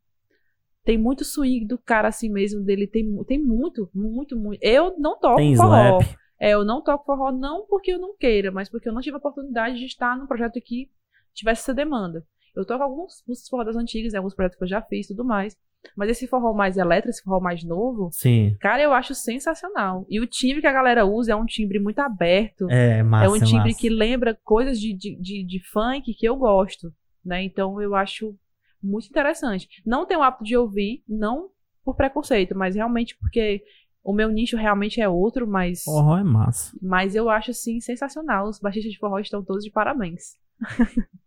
[0.87, 4.63] Tem muito swing do cara assim mesmo, dele tem, tem muito, muito, muito.
[4.63, 5.99] Eu não toco Tem forró.
[5.99, 6.17] slap.
[6.39, 9.17] É, eu não toco forró não porque eu não queira, mas porque eu não tive
[9.17, 10.89] a oportunidade de estar num projeto que
[11.35, 12.25] tivesse essa demanda.
[12.55, 15.57] Eu toco alguns forró das antigas, alguns projetos que eu já fiz e tudo mais.
[15.97, 18.57] Mas esse forró mais elétrico, esse forró mais novo, Sim.
[18.61, 20.07] Cara, eu acho sensacional.
[20.09, 22.71] E o timbre que a galera usa é um timbre muito aberto.
[22.71, 23.27] É, massa.
[23.27, 23.81] é um timbre massa.
[23.81, 26.93] que lembra coisas de, de, de, de funk que eu gosto,
[27.25, 27.43] né?
[27.43, 28.37] Então eu acho
[28.83, 29.69] muito interessante.
[29.85, 31.49] Não tenho o hábito de ouvir, não
[31.85, 33.63] por preconceito, mas realmente porque
[34.03, 36.77] o meu nicho realmente é outro, mas, Forró é massa.
[36.83, 38.49] mas eu acho assim sensacional.
[38.49, 40.37] Os baixistas de forró estão todos de parabéns.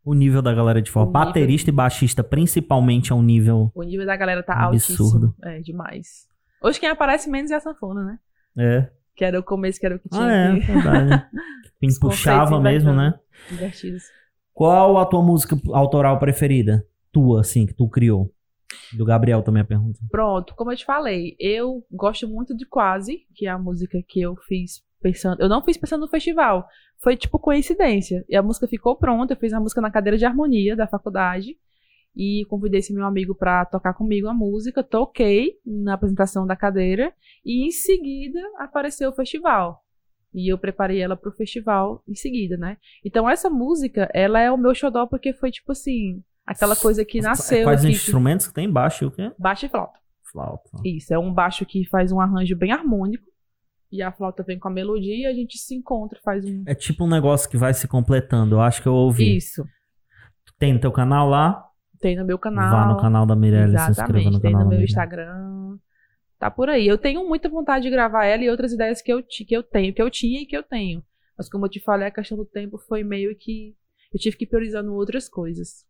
[0.04, 1.06] O nível da galera de forró.
[1.06, 3.72] O nível- Baterista e baixista, principalmente, é um nível.
[3.76, 5.28] O nível da galera tá Absurdo.
[5.28, 5.36] altíssimo.
[5.44, 6.28] É demais.
[6.62, 8.20] Hoje quem aparece menos é a sanfona, né?
[8.58, 8.90] É.
[9.16, 11.26] Que era o começo, que era o que tinha Ah, é, verdade.
[11.80, 13.18] Quem puxava mesmo, né?
[13.50, 14.04] divertidos.
[14.54, 16.86] Qual a tua música autoral preferida?
[17.12, 18.34] Tua, assim, que tu criou.
[18.96, 20.00] Do Gabriel também a pergunta.
[20.12, 24.22] Pronto, como eu te falei, eu gosto muito de Quase, que é a música que
[24.22, 25.42] eu fiz pensando.
[25.42, 26.68] Eu não fiz pensando no festival.
[27.02, 28.24] Foi tipo coincidência.
[28.28, 29.34] E a música ficou pronta.
[29.34, 31.58] Eu fiz a música na cadeira de harmonia da faculdade.
[32.16, 34.84] E convidei esse meu amigo pra tocar comigo a música.
[34.84, 37.14] Toquei na apresentação da cadeira.
[37.46, 39.84] E em seguida apareceu o festival.
[40.34, 42.78] E eu preparei ela pro festival em seguida, né?
[43.04, 47.22] Então essa música, ela é o meu xodó porque foi tipo assim, aquela coisa que
[47.22, 47.64] nasceu.
[47.64, 48.70] Quais que, instrumentos que tem?
[48.70, 49.32] Baixo e o quê?
[49.38, 50.00] Baixo e flauta.
[50.32, 50.70] Flauta.
[50.84, 53.28] Isso, é um baixo que faz um arranjo bem harmônico.
[53.92, 56.64] E a flauta vem com a melodia e a gente se encontra, faz um.
[56.68, 58.56] É tipo um negócio que vai se completando.
[58.56, 59.36] Eu acho que eu ouvi.
[59.36, 59.66] Isso.
[60.60, 61.66] Tem no teu canal lá?
[62.00, 62.70] Tem no meu canal.
[62.70, 64.86] Vá no canal da Mirelle, se inscreva no Tem canal no da meu.
[64.86, 65.78] Instagram.
[66.38, 66.88] Tá por aí.
[66.88, 69.94] Eu tenho muita vontade de gravar ela e outras ideias que eu, que eu tenho,
[69.94, 71.04] que eu tinha e que eu tenho.
[71.38, 73.76] Mas como eu te falei, a questão do tempo foi meio que.
[74.14, 75.86] Eu tive que ir priorizando outras coisas.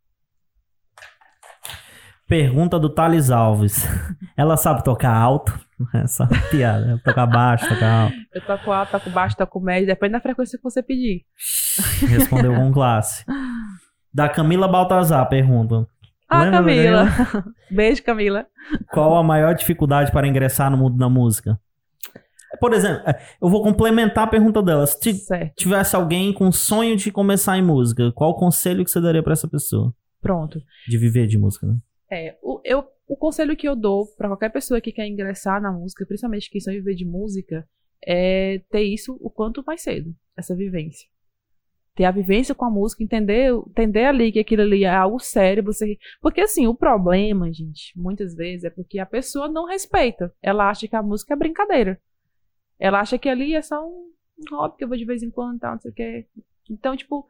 [2.29, 3.83] Pergunta do Thales Alves.
[4.37, 5.59] Ela sabe tocar alto?
[5.95, 7.01] Essa piada.
[7.03, 8.15] Tocar baixo, tocar alto.
[8.31, 11.25] Eu toco alto, toco baixo, toco médio, depende da frequência que você pedir.
[12.07, 13.25] Respondeu com classe.
[14.13, 15.87] Da Camila Baltazar, pergunta.
[16.29, 17.07] Ah, Lembra, Camila.
[17.71, 18.45] Beijo, Camila.
[18.93, 21.59] Qual a maior dificuldade para ingressar no mundo da música?
[22.59, 24.85] Por exemplo, é, eu vou complementar a pergunta dela.
[24.85, 25.25] Se
[25.57, 29.33] tivesse alguém com sonho de começar em música, qual o conselho que você daria para
[29.33, 29.91] essa pessoa?
[30.21, 30.61] Pronto.
[30.87, 31.75] De viver de música, né?
[32.11, 35.71] É, o, eu, o conselho que eu dou pra qualquer pessoa que quer ingressar na
[35.71, 37.67] música, principalmente quem só viver de música,
[38.05, 41.07] é ter isso o quanto mais cedo, essa vivência.
[41.95, 45.63] Ter a vivência com a música, entender, entender ali que aquilo ali é algo sério,
[45.63, 45.97] você.
[46.21, 50.33] Porque assim, o problema, gente, muitas vezes é porque a pessoa não respeita.
[50.41, 51.99] Ela acha que a música é brincadeira.
[52.79, 54.11] Ela acha que ali é só um
[54.51, 56.27] hobby que eu vou de vez em quando, tal, não sei o quê.
[56.69, 57.27] Então, tipo,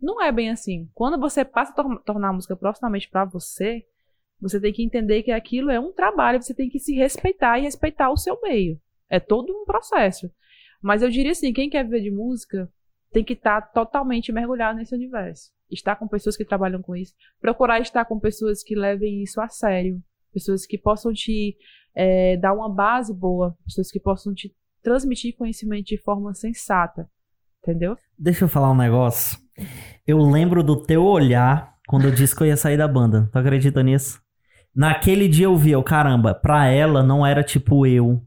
[0.00, 0.88] não é bem assim.
[0.94, 3.86] Quando você passa a tor- tornar a música profissionalmente pra você,
[4.44, 7.62] você tem que entender que aquilo é um trabalho, você tem que se respeitar e
[7.62, 8.78] respeitar o seu meio.
[9.08, 10.30] É todo um processo.
[10.82, 12.70] Mas eu diria assim, quem quer viver de música
[13.10, 15.50] tem que estar totalmente mergulhado nesse universo.
[15.70, 17.14] Estar com pessoas que trabalham com isso.
[17.40, 19.98] Procurar estar com pessoas que levem isso a sério.
[20.30, 21.56] Pessoas que possam te
[21.94, 23.56] eh, dar uma base boa.
[23.64, 27.08] Pessoas que possam te transmitir conhecimento de forma sensata.
[27.62, 27.96] Entendeu?
[28.18, 29.38] Deixa eu falar um negócio.
[30.06, 33.30] Eu lembro do teu olhar quando eu disse que eu ia sair da banda.
[33.32, 34.22] Tu acredita nisso?
[34.74, 38.20] Naquele dia eu vi, eu, caramba, pra ela não era tipo eu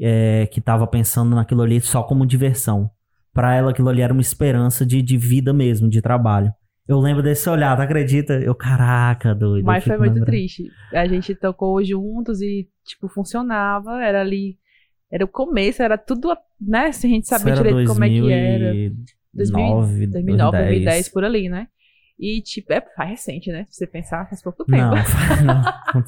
[0.00, 2.90] é, que tava pensando naquilo ali só como diversão.
[3.32, 6.52] Pra ela aquilo ali era uma esperança de, de vida mesmo, de trabalho.
[6.88, 8.32] Eu lembro desse olhar, tu acredita?
[8.34, 9.64] Eu, caraca, doido.
[9.64, 10.26] Mas foi muito lembrando.
[10.26, 10.70] triste.
[10.90, 14.02] A gente tocou juntos e, tipo, funcionava.
[14.02, 14.56] Era ali.
[15.10, 16.90] Era o começo, era tudo, né?
[16.92, 18.72] Se a gente era direito como é que era.
[19.34, 21.68] 2009, 2009, 2010, por ali, né?
[22.18, 23.66] E, tipo, é faz recente, né?
[23.70, 24.82] Se você pensar, faz pouco tempo.
[24.82, 24.94] Não,
[25.44, 26.02] não.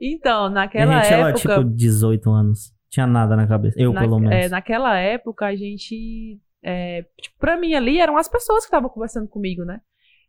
[0.00, 1.54] Então, naquela gente época.
[1.62, 2.72] tipo 18 anos.
[2.90, 3.80] Tinha nada na cabeça.
[3.80, 4.34] Eu, na- pelo menos.
[4.36, 6.38] é, naquela época, a gente.
[6.62, 9.80] É, tipo, pra mim ali eram as pessoas que estavam conversando comigo, né?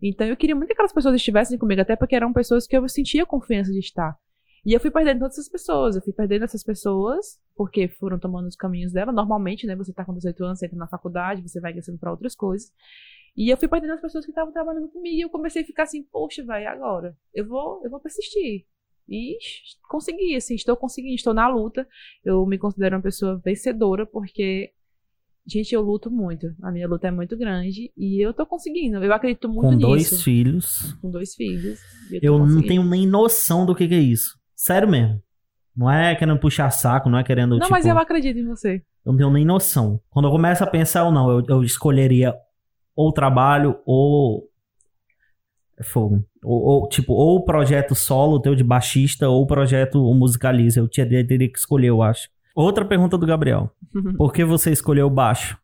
[0.01, 2.87] Então eu queria muito que aquelas pessoas estivessem comigo, até porque eram pessoas que eu
[2.89, 4.15] sentia confiança de estar.
[4.65, 5.95] E eu fui perdendo todas essas pessoas.
[5.95, 9.11] Eu fui perdendo essas pessoas porque foram tomando os caminhos dela.
[9.11, 9.75] Normalmente, né?
[9.75, 12.69] Você tá com 18 anos, você entra na faculdade, você vai crescendo pra outras coisas.
[13.35, 15.15] E eu fui perdendo as pessoas que estavam trabalhando comigo.
[15.15, 17.15] E eu comecei a ficar assim, poxa, vai, agora?
[17.33, 18.65] Eu vou, eu vou persistir.
[19.07, 19.37] E
[19.89, 21.87] consegui, assim, estou conseguindo, estou na luta.
[22.23, 24.71] Eu me considero uma pessoa vencedora, porque,
[25.45, 26.47] gente, eu luto muito.
[26.63, 29.03] A minha luta é muito grande e eu tô conseguindo.
[29.03, 29.87] Eu acredito muito Com nisso.
[29.87, 30.93] dois filhos.
[31.01, 31.79] Com dois filhos.
[32.11, 34.39] e tô Eu não tenho nem noção do que, que é isso.
[34.55, 35.21] Sério mesmo.
[35.75, 37.51] Não é querendo puxar saco, não é querendo.
[37.51, 38.81] Não, tipo, mas eu acredito em você.
[39.05, 39.99] eu não tenho nem noção.
[40.09, 42.33] Quando eu começo a pensar ou não, eu, eu escolheria
[42.95, 44.49] ou trabalho ou.
[45.77, 46.25] é Fogo.
[46.43, 50.79] Ou, ou, tipo, ou projeto solo teu de baixista, ou projeto o musicaliza.
[50.79, 52.29] Eu tinha, teria que escolher, eu acho.
[52.55, 53.71] Outra pergunta do Gabriel.
[54.17, 55.57] Por que você escolheu o baixo?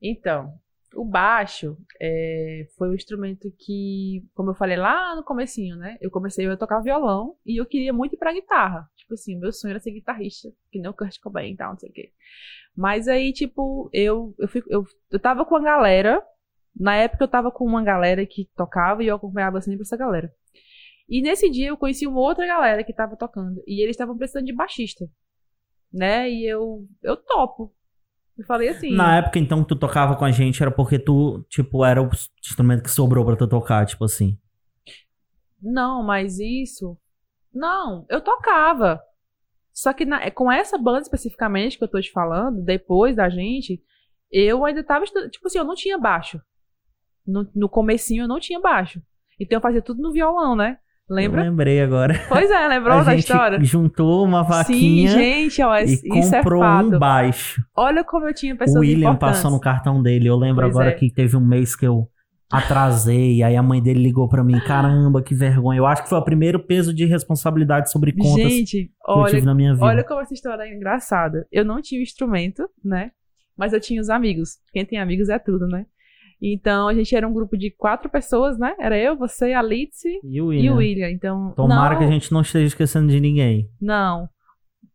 [0.00, 0.54] Então,
[0.94, 5.98] o baixo é, foi um instrumento que, como eu falei lá no comecinho, né?
[6.00, 8.88] Eu comecei a tocar violão e eu queria muito ir pra guitarra.
[8.96, 11.72] Tipo assim, o meu sonho era ser guitarrista, que nem o Kurt Cobain e tal,
[11.72, 12.12] não sei o quê.
[12.76, 16.22] Mas aí, tipo, eu, eu, fui, eu, eu tava com a galera.
[16.78, 20.32] Na época eu tava com uma galera que tocava e eu acompanhava sempre essa galera.
[21.08, 23.62] E nesse dia eu conheci uma outra galera que tava tocando.
[23.66, 25.06] E eles estavam precisando de baixista.
[25.92, 26.30] Né?
[26.30, 27.74] E eu, eu topo.
[28.36, 28.92] Eu falei assim.
[28.94, 32.08] Na época, então, que tu tocava com a gente, era porque tu, tipo, era o
[32.44, 34.38] instrumento que sobrou pra tu tocar, tipo assim.
[35.60, 36.96] Não, mas isso.
[37.52, 39.00] Não, eu tocava.
[39.72, 43.82] Só que na- com essa banda especificamente que eu tô te falando, depois da gente,
[44.30, 45.04] eu ainda tava.
[45.06, 46.40] Tipo assim, eu não tinha baixo.
[47.28, 49.00] No, no comecinho eu não tinha baixo.
[49.38, 50.78] Então eu fazia tudo no violão, né?
[51.10, 51.40] Lembra?
[51.42, 52.14] Eu lembrei agora.
[52.28, 53.58] Pois é, lembrou a da história?
[53.62, 55.96] juntou uma Sim, vaquinha gente, ó, e é
[56.32, 56.86] comprou fato.
[56.96, 57.62] um baixo.
[57.76, 59.38] Olha como eu tinha O pessoas William importantes.
[59.38, 60.28] passou no cartão dele.
[60.28, 60.94] Eu lembro Pois agora é.
[60.94, 62.08] que teve um mês que eu
[62.50, 64.58] atrasei, aí a mãe dele ligou pra mim.
[64.60, 65.78] Caramba, que vergonha.
[65.78, 69.30] Eu acho que foi o primeiro peso de responsabilidade sobre contas Gente, que eu olha,
[69.34, 69.84] tive na minha vida.
[69.86, 71.46] Olha como essa história é engraçada.
[71.52, 73.12] Eu não tinha o instrumento, né?
[73.56, 74.58] Mas eu tinha os amigos.
[74.72, 75.86] Quem tem amigos é tudo, né?
[76.40, 78.74] Então a gente era um grupo de quatro pessoas, né?
[78.78, 80.72] Era eu, você, a Litzy E o e William.
[80.74, 81.10] o William.
[81.10, 81.52] Então.
[81.56, 83.68] Tomara não, que a gente não esteja esquecendo de ninguém.
[83.80, 84.28] Não.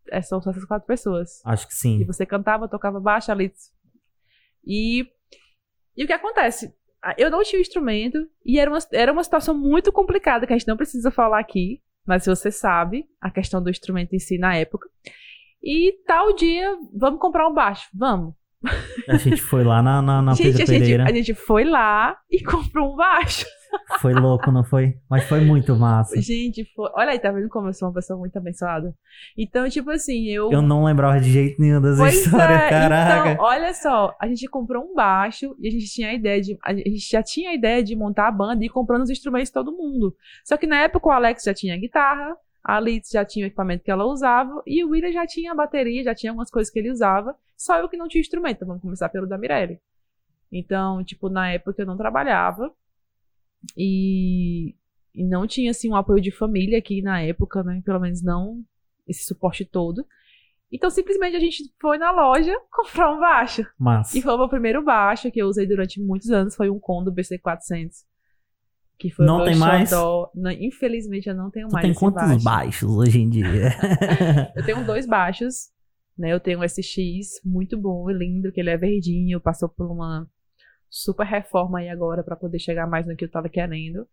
[0.09, 1.41] É só essas quatro pessoas.
[1.45, 2.05] Acho que E sim.
[2.05, 3.71] você cantava, tocava baixo, a Litzy.
[4.65, 5.05] E.
[5.95, 6.73] E o que acontece?
[7.03, 10.53] Ah, Eu não tinha o instrumento e era uma, era uma situação muito complicada que
[10.53, 14.37] a gente não precisa falar aqui, mas você sabe a questão do instrumento em si
[14.37, 14.87] na época.
[15.61, 17.89] E tal dia, vamos comprar um baixo?
[17.93, 18.33] Vamos.
[19.07, 22.17] A gente foi lá na, na, na gente, Pedro a gente, a gente foi lá
[22.31, 23.45] e comprou um baixo.
[23.99, 24.95] Foi louco, não foi?
[25.09, 26.19] Mas foi muito massa.
[26.21, 26.89] Gente, foi...
[26.95, 28.93] olha aí, tá vendo como eu sou uma pessoa muito abençoada?
[29.37, 30.51] Então, tipo assim, eu.
[30.51, 33.31] Eu não lembrava de jeito nenhum das Pois histórias, é, caraca.
[33.31, 36.57] Então, olha só, a gente comprou um baixo e a gente tinha a ideia de.
[36.63, 39.49] A gente já tinha a ideia de montar a banda e ir comprando os instrumentos
[39.49, 40.15] de todo mundo.
[40.45, 43.83] Só que na época o Alex já tinha guitarra, a Litz já tinha o equipamento
[43.83, 46.79] que ela usava, e o William já tinha a bateria, já tinha algumas coisas que
[46.79, 47.35] ele usava.
[47.63, 48.57] Só eu que não tinha instrumento.
[48.57, 49.79] Então, vamos começar pelo da Mirelle.
[50.51, 52.69] Então, tipo, na época eu não trabalhava.
[53.77, 54.75] E,
[55.15, 57.81] e não tinha, assim, um apoio de família aqui na época, né?
[57.85, 58.61] Pelo menos não
[59.07, 60.05] esse suporte todo.
[60.69, 63.65] Então, simplesmente a gente foi na loja comprar um baixo.
[63.79, 64.17] Massa.
[64.17, 66.57] E foi o meu primeiro baixo que eu usei durante muitos anos.
[66.57, 67.91] Foi um Kondo BC400.
[68.97, 69.89] Que foi Não tem mais?
[69.89, 72.43] Não, infelizmente, eu não tenho Tu mais tem quantos baixo.
[72.43, 73.69] baixos hoje em dia?
[74.55, 75.72] Eu tenho dois baixos,
[76.17, 76.31] né?
[76.31, 80.27] Eu tenho um SX muito bom e lindo, que ele é verdinho, passou por uma
[80.89, 84.05] super reforma aí agora pra poder chegar mais no que eu tava querendo.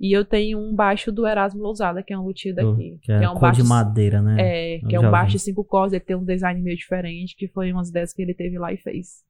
[0.00, 2.98] E eu tenho um baixo do Erasmo Lousada, que é um luthier daqui.
[3.00, 4.36] que é, um cor baixo de madeira, né?
[4.38, 7.36] É, Eu que é um baixo de cinco cordas, ele tem um design meio diferente,
[7.36, 9.22] que foi umas ideias que ele teve lá e fez.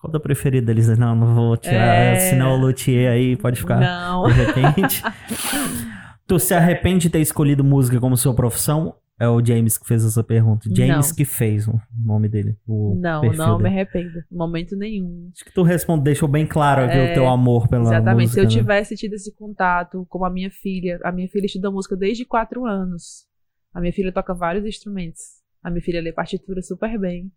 [0.00, 0.86] Qual da preferida deles?
[0.96, 1.96] Não, não vou tirar.
[1.96, 2.20] É.
[2.20, 4.28] Senão o luthier aí pode ficar Não.
[4.28, 5.02] de repente.
[6.26, 8.94] tu se arrepende de ter escolhido música como sua profissão?
[9.18, 10.68] É o James que fez essa pergunta.
[10.74, 11.14] James Não.
[11.16, 12.56] que fez o nome dele.
[12.66, 13.74] O Não, não me dele.
[13.76, 14.18] arrependo.
[14.30, 15.30] Em momento nenhum.
[15.32, 18.22] Acho que tu responde, deixou bem claro É, o teu amor pela Exatamente.
[18.26, 18.32] música.
[18.34, 18.50] Se eu né?
[18.50, 22.66] tivesse tido esse contato com a minha filha, a minha filha estuda música desde 4
[22.66, 23.24] anos.
[23.72, 25.20] A minha filha toca vários instrumentos.
[25.62, 27.30] A minha filha lê partitura super bem.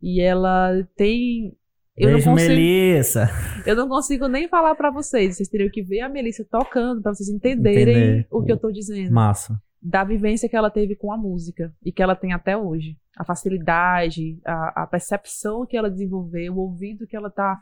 [0.00, 1.52] E ela tem.
[1.96, 3.28] Eu Beijo, não consigo, Melissa.
[3.66, 5.36] eu não consigo nem falar pra vocês.
[5.36, 8.26] Vocês teriam que ver a Melissa tocando pra vocês entenderem Entender.
[8.30, 9.10] o que eu tô dizendo.
[9.12, 9.60] Massa.
[9.88, 12.98] Da vivência que ela teve com a música e que ela tem até hoje.
[13.16, 17.58] A facilidade, a, a percepção que ela desenvolveu, o ouvido que ela tá.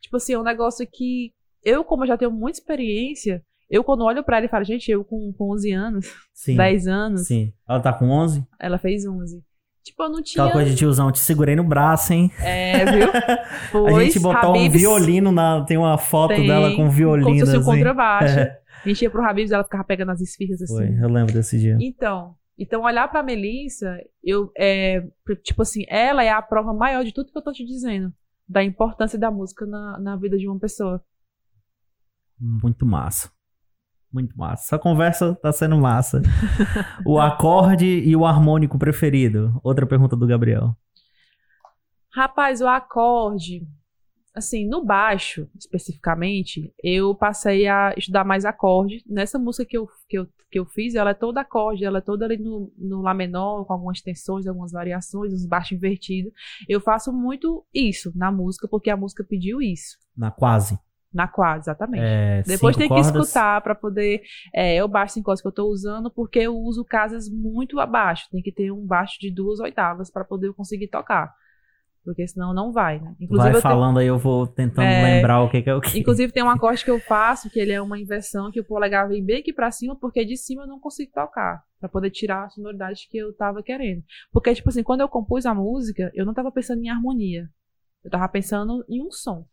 [0.00, 1.32] Tipo assim, é um negócio que
[1.62, 5.04] eu, como já tenho muita experiência, eu quando olho pra ela e falo, gente, eu
[5.04, 6.56] com, com 11 anos, Sim.
[6.56, 7.52] 10 anos, Sim.
[7.68, 8.46] Ela tá com 11?
[8.58, 9.44] ela fez 11.
[9.84, 10.42] Tipo, eu não tinha.
[10.42, 12.32] Aquela coisa de tiozão, te segurei no braço, hein?
[12.40, 13.06] É, viu?
[13.14, 15.64] a Pois, gente botou um Habib's violino na.
[15.64, 17.28] Tem uma foto tem dela com um violino.
[17.28, 17.70] Como se fosse um assim.
[17.70, 18.38] contrabaixo.
[18.40, 18.60] É.
[18.86, 20.76] A gente ia pro Habib's ela ficava pegando as esfirras assim.
[20.76, 21.76] Foi, eu lembro desse dia.
[21.80, 25.06] Então, então olhar pra Melissa, eu é,
[25.42, 28.12] tipo assim, ela é a prova maior de tudo que eu tô te dizendo,
[28.48, 31.02] da importância da música na, na vida de uma pessoa.
[32.38, 33.30] Muito massa.
[34.12, 34.62] Muito massa.
[34.64, 36.22] Essa conversa tá sendo massa.
[37.04, 39.58] o acorde e o harmônico preferido?
[39.62, 40.76] Outra pergunta do Gabriel.
[42.14, 43.66] Rapaz, o acorde,
[44.36, 49.02] assim, no baixo, especificamente, eu passei a estudar mais acorde.
[49.08, 52.02] Nessa música que eu, que eu, que eu fiz, ela é toda acorde, ela é
[52.02, 56.32] toda ali no, no Lá menor, com algumas tensões, algumas variações, uns baixos invertidos.
[56.68, 59.96] Eu faço muito isso na música, porque a música pediu isso.
[60.14, 60.78] Na quase.
[61.12, 62.02] Na quadra, exatamente.
[62.04, 64.20] É, Depois cinco tem que escutar pra poder.
[64.54, 67.80] É, é o baixo sem cordas que eu tô usando, porque eu uso casas muito
[67.80, 68.28] abaixo.
[68.30, 71.32] Tem que ter um baixo de duas oitavas pra poder eu conseguir tocar.
[72.06, 73.16] Porque senão não vai, né?
[73.28, 75.80] Vai eu tenho- falando aí, eu vou tentando É, lembrar o que, que é o
[75.80, 75.98] que.
[75.98, 79.08] Inclusive tem um acorde que eu faço, que ele é uma inversão, que o polegar
[79.08, 81.64] vem bem aqui pra cima, porque de cima eu não consigo tocar.
[81.80, 84.04] Pra poder tirar a sonoridade que eu tava querendo.
[84.32, 87.48] Porque, tipo assim, quando eu compus a música, eu não tava pensando em harmonia.
[88.04, 89.44] Eu tava pensando em um som.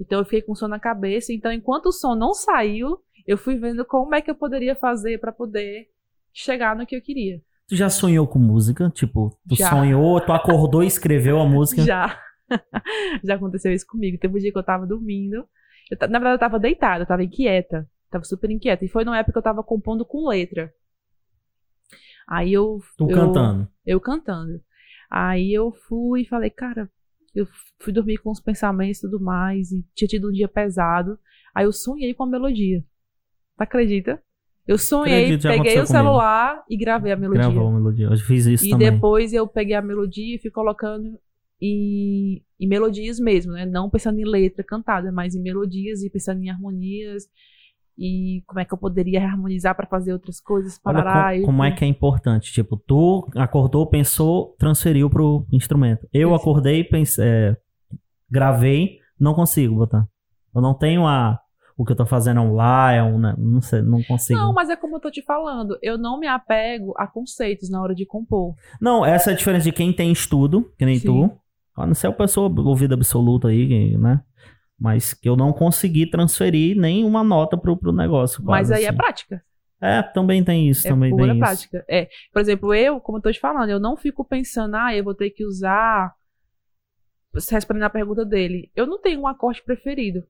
[0.00, 1.30] Então eu fiquei com o som na cabeça.
[1.30, 5.20] Então, enquanto o som não saiu, eu fui vendo como é que eu poderia fazer
[5.20, 5.88] pra poder
[6.32, 7.42] chegar no que eu queria.
[7.68, 8.90] Tu já sonhou com música?
[8.90, 9.70] Tipo, tu Já.
[9.70, 11.82] sonhou, tu acordou e escreveu a música?
[11.82, 12.20] Já.
[13.24, 14.18] Já aconteceu isso comigo.
[14.18, 15.44] Teve um dia que eu tava dormindo.
[15.90, 17.88] Eu na verdade, eu tava deitada, eu tava inquieta.
[18.08, 18.84] Tava super inquieta.
[18.84, 20.72] E foi numa época que eu tava compondo com letra.
[22.28, 22.78] Aí eu.
[22.96, 23.68] Tu eu, cantando.
[23.84, 24.60] Eu cantando.
[25.10, 26.88] Aí eu fui e falei, cara,
[27.34, 27.46] eu
[27.80, 29.72] fui dormir com os pensamentos e tudo mais.
[29.72, 31.18] E tinha tido um dia pesado.
[31.52, 32.80] Aí eu sonhei com a melodia.
[33.56, 34.22] Tu acredita?
[34.66, 36.04] Eu sonhei, Acredito, peguei o aconteceu comigo.
[36.04, 37.42] celular e gravei a melodia.
[37.42, 38.06] Gravou a melodia.
[38.06, 38.90] Eu fiz isso E também.
[38.90, 41.18] depois eu peguei a melodia e fui colocando
[41.62, 43.64] em, em melodias mesmo, né?
[43.64, 47.24] Não pensando em letra cantada, mas em melodias e pensando em harmonias.
[47.98, 51.30] E como é que eu poderia harmonizar para fazer outras coisas, Olha parará.
[51.30, 52.52] co- e- como é que é importante.
[52.52, 56.06] Tipo, tu acordou, pensou, transferiu pro instrumento.
[56.12, 57.56] Eu acordei, pense, é,
[58.30, 60.06] gravei, não consigo botar.
[60.54, 61.38] Eu não tenho a,
[61.76, 64.38] o que eu tô fazendo é um lá, é um, né, não sei, não consigo.
[64.38, 67.82] Não, mas é como eu tô te falando, eu não me apego a conceitos na
[67.82, 68.54] hora de compor.
[68.80, 71.06] Não, essa é a diferença de quem tem estudo, que nem Sim.
[71.06, 71.38] tu.
[71.76, 74.22] A não ser a pessoa ouvida absoluta aí, né?
[74.78, 78.42] Mas que eu não consegui transferir nenhuma nota pro, pro negócio.
[78.42, 78.96] mas aí é assim.
[78.96, 79.42] prática.
[79.78, 81.40] É, também tem isso, É também pura tem isso.
[81.40, 81.84] prática.
[81.86, 85.04] É, por exemplo, eu, como eu tô te falando, eu não fico pensando, ah, eu
[85.04, 86.14] vou ter que usar.
[87.34, 90.24] Respondendo a pergunta dele, eu não tenho um acorde preferido.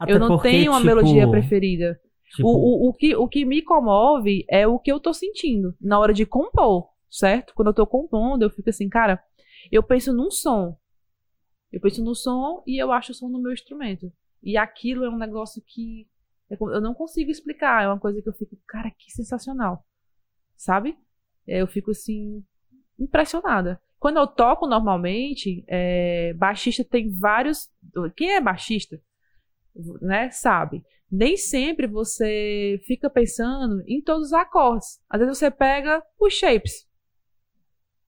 [0.00, 2.00] Até eu não porque, tenho uma tipo, melodia preferida.
[2.34, 5.76] tipo, O, o, o, que, o que me comove é o que eu tô sentindo
[5.80, 7.52] na hora de compor, certo?
[7.54, 9.22] Quando eu tô compondo, eu fico assim, cara,
[9.70, 10.76] eu penso num som.
[11.70, 14.10] Eu penso no som e eu acho o som no meu instrumento.
[14.42, 16.08] E aquilo é um negócio que
[16.50, 17.84] é eu não consigo explicar.
[17.84, 19.84] É uma coisa que eu fico, cara, que sensacional.
[20.56, 20.98] Sabe?
[21.46, 22.42] É, Eu fico assim,
[22.98, 23.80] impressionada.
[23.98, 27.68] Quando eu toco normalmente, é, baixista tem vários.
[28.16, 29.00] Quem é baixista,
[30.00, 30.84] né, sabe?
[31.10, 35.00] Nem sempre você fica pensando em todos os acordes.
[35.08, 36.88] Às vezes você pega os shapes.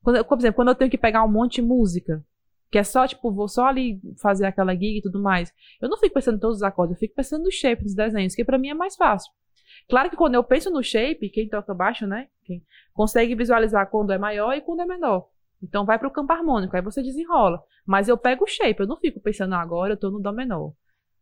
[0.02, 2.24] Quando, por exemplo, quando eu tenho que pegar um monte de música,
[2.70, 5.52] que é só, tipo, vou só ali fazer aquela gig e tudo mais.
[5.80, 8.34] Eu não fico pensando em todos os acordes, eu fico pensando no shape dos desenhos,
[8.34, 9.30] que pra mim é mais fácil.
[9.88, 12.28] Claro que quando eu penso no shape, quem toca baixo, né?
[12.44, 12.64] Quem
[12.94, 15.28] consegue visualizar quando é maior e quando é menor.
[15.62, 17.62] Então vai pro campo harmônico, aí você desenrola.
[17.86, 20.32] Mas eu pego o shape, eu não fico pensando, "Ah, agora eu tô no dó
[20.32, 20.72] menor.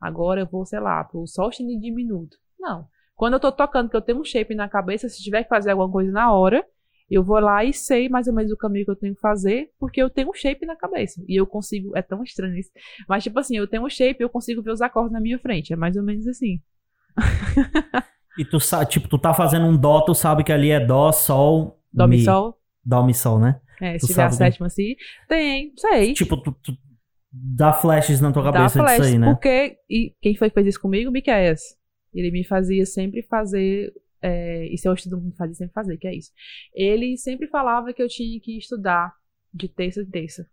[0.01, 2.37] Agora eu vou, sei lá, pro sol sustenido diminuto.
[2.59, 2.87] Não.
[3.15, 5.71] Quando eu tô tocando, que eu tenho um shape na cabeça, se tiver que fazer
[5.71, 6.65] alguma coisa na hora,
[7.11, 9.71] eu vou lá e sei mais ou menos o caminho que eu tenho que fazer,
[9.79, 11.23] porque eu tenho um shape na cabeça.
[11.29, 11.97] E eu consigo.
[11.97, 12.71] É tão estranho isso.
[13.09, 15.39] Mas, tipo assim, eu tenho um shape e eu consigo ver os acordes na minha
[15.39, 15.73] frente.
[15.73, 16.61] É mais ou menos assim.
[18.39, 21.13] E tu sabe, tipo, tu tá fazendo um dó, tu sabe que ali é dó,
[21.13, 22.57] sol, Dó, mi, sol.
[22.85, 23.61] Dó, mi, sol, né?
[23.81, 24.95] É, Tu se tiver a sétima assim.
[25.29, 26.15] Tem, sei.
[26.15, 26.73] Tipo, tu, tu
[27.33, 29.33] dá flashes na tua Dá cabeça flash, disso aí, né?
[29.33, 29.77] Porque.
[29.89, 31.11] E quem foi que fez isso comigo?
[31.11, 31.61] Miquéias.
[32.13, 33.93] Ele me fazia sempre fazer.
[34.23, 36.31] É, isso eu estudo me fazia sempre fazer, que é isso.
[36.75, 39.13] Ele sempre falava que eu tinha que estudar
[39.53, 40.47] de terça a terça.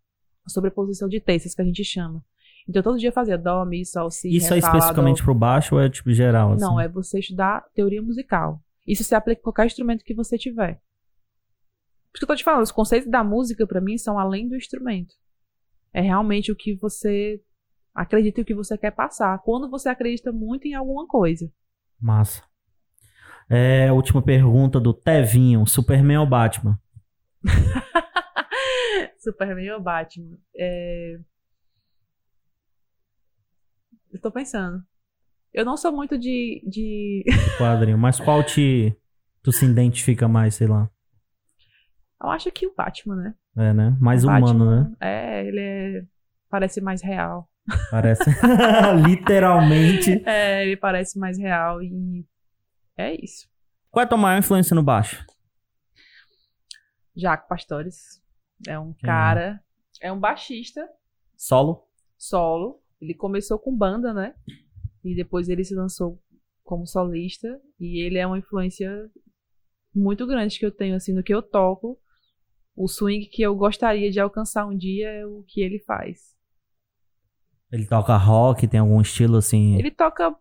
[0.48, 2.24] sobreposição de terças que a gente chama.
[2.68, 5.82] Então todo dia fazia dó, mi, sol, si, Isso ré, é especificamente pro baixo ou
[5.82, 6.54] é tipo geral?
[6.54, 6.62] Assim?
[6.62, 8.62] Não, é você estudar teoria musical.
[8.86, 10.76] Isso se aplica a qualquer instrumento que você tiver.
[12.12, 14.48] Por isso que eu tô te falando, os conceitos da música pra mim são além
[14.48, 15.14] do instrumento.
[15.98, 17.42] É realmente o que você
[17.92, 19.36] acredita e o que você quer passar.
[19.40, 21.52] Quando você acredita muito em alguma coisa.
[22.00, 22.44] Massa.
[23.50, 26.80] É, última pergunta do Tevinho: Superman ou Batman?
[29.18, 30.38] Superman ou Batman?
[30.56, 31.20] É...
[34.12, 34.86] Eu tô pensando.
[35.52, 36.62] Eu não sou muito de.
[36.64, 37.26] de...
[37.58, 37.98] Quadrinho.
[37.98, 38.96] Mas qual te.
[39.42, 40.92] Tu se identifica mais, sei lá?
[42.22, 43.36] Eu acho que o Batman, né?
[43.58, 43.98] É, né?
[44.00, 44.96] Mais O humano, Batman, né?
[45.00, 46.06] É, ele é.
[46.50, 47.50] Parece mais real.
[47.90, 48.24] Parece.
[49.08, 50.24] Literalmente.
[50.26, 52.26] É, ele parece mais real e.
[52.96, 53.48] É isso.
[53.90, 55.26] Qual é a tua maior influência no baixo?
[57.16, 58.22] Jaco Pastores.
[58.68, 59.06] É um é?
[59.06, 59.60] cara.
[60.02, 60.88] É um baixista
[61.36, 61.88] Solo?
[62.18, 62.80] solo.
[63.02, 64.36] Ele começou com banda, né?
[65.04, 66.22] E depois ele se lançou
[66.64, 67.60] como solista.
[67.80, 69.10] E ele é uma influência
[69.94, 72.00] muito grande que eu tenho, assim, no que eu toco.
[72.78, 76.38] O swing que eu gostaria de alcançar um dia é o que ele faz.
[77.72, 79.76] Ele toca rock, tem algum estilo assim?
[79.80, 80.34] Ele toca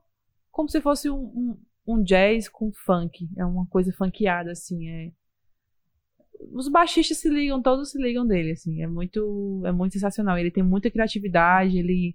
[0.50, 3.26] como se fosse um, um, um jazz com funk.
[3.38, 4.86] É uma coisa funkeada, assim.
[4.86, 5.12] É...
[6.52, 8.82] Os baixistas se ligam, todos se ligam dele, assim.
[8.82, 10.36] É muito, é muito sensacional.
[10.36, 12.14] Ele tem muita criatividade, ele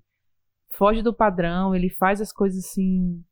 [0.70, 3.24] foge do padrão, ele faz as coisas assim.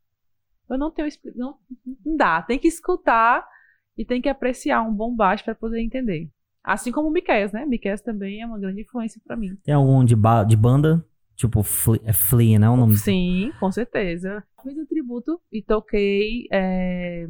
[0.68, 1.08] Eu não tenho.
[1.36, 1.56] Não,
[2.04, 2.42] não dá.
[2.42, 3.48] Tem que escutar
[3.96, 6.32] e tem que apreciar um bom baixo para poder entender.
[6.72, 7.66] Assim como o Miquel, né?
[7.66, 9.56] Miquel também é uma grande influência para mim.
[9.64, 11.04] Tem algum de, ba- de banda?
[11.36, 12.70] Tipo, Fle- é Flea, né?
[12.70, 14.44] O nome Sim, com certeza.
[14.62, 17.28] Fiz um tributo e toquei é,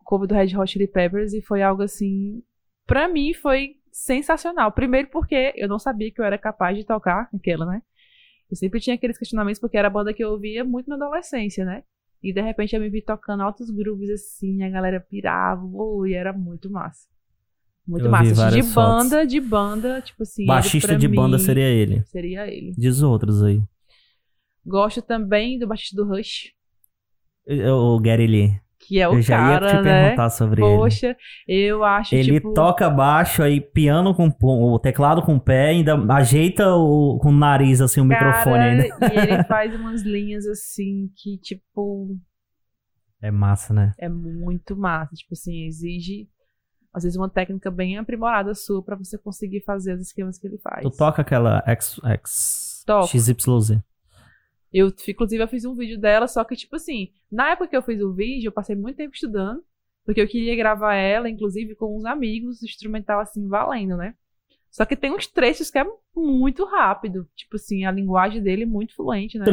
[0.00, 2.42] o cover do Red Hot Chili Peppers e foi algo assim,
[2.86, 4.72] pra mim foi sensacional.
[4.72, 7.82] Primeiro porque eu não sabia que eu era capaz de tocar aquela, né?
[8.50, 11.64] Eu sempre tinha aqueles questionamentos porque era a banda que eu ouvia muito na adolescência,
[11.64, 11.82] né?
[12.22, 16.32] E de repente eu me vi tocando altos grooves assim, a galera pirava, ui, era
[16.32, 17.06] muito massa.
[17.86, 18.24] Muito Eu massa.
[18.30, 20.44] De várias banda, de banda, tipo assim.
[20.46, 22.02] Baixista de banda mim, seria ele.
[22.06, 22.72] Seria ele.
[22.76, 23.62] Diz outros aí.
[24.64, 26.52] Gosto também do baixista do Rush,
[27.48, 28.60] O Gary Lee.
[28.80, 30.02] que é o Eu já cara, ia te né?
[30.02, 30.76] perguntar sobre ele.
[30.76, 35.68] Poxa, eu acho Ele tipo, toca baixo, aí piano com o teclado com o pé,
[35.68, 38.84] ainda ajeita o, com o nariz, assim, o cara, microfone ainda.
[39.14, 42.16] E ele faz umas linhas assim que, tipo,
[43.22, 43.92] É massa, né?
[43.98, 45.14] é muito massa.
[45.14, 46.28] Tipo assim, exige,
[46.96, 50.56] às vezes, uma técnica bem aprimorada sua pra você conseguir fazer os esquemas que ele
[50.56, 50.82] faz.
[50.82, 53.06] Tu toca aquela X, X Toco.
[53.06, 53.82] XYZ.
[54.72, 57.82] Eu, inclusive, eu fiz um vídeo dela, só que, tipo assim, na época que eu
[57.82, 59.62] fiz o vídeo, eu passei muito tempo estudando,
[60.06, 64.14] porque eu queria gravar ela, inclusive, com uns amigos, instrumental, assim, valendo, né?
[64.70, 65.84] Só que tem uns trechos que é
[66.20, 67.26] muito rápido.
[67.34, 69.44] Tipo assim, a linguagem dele é muito fluente, né?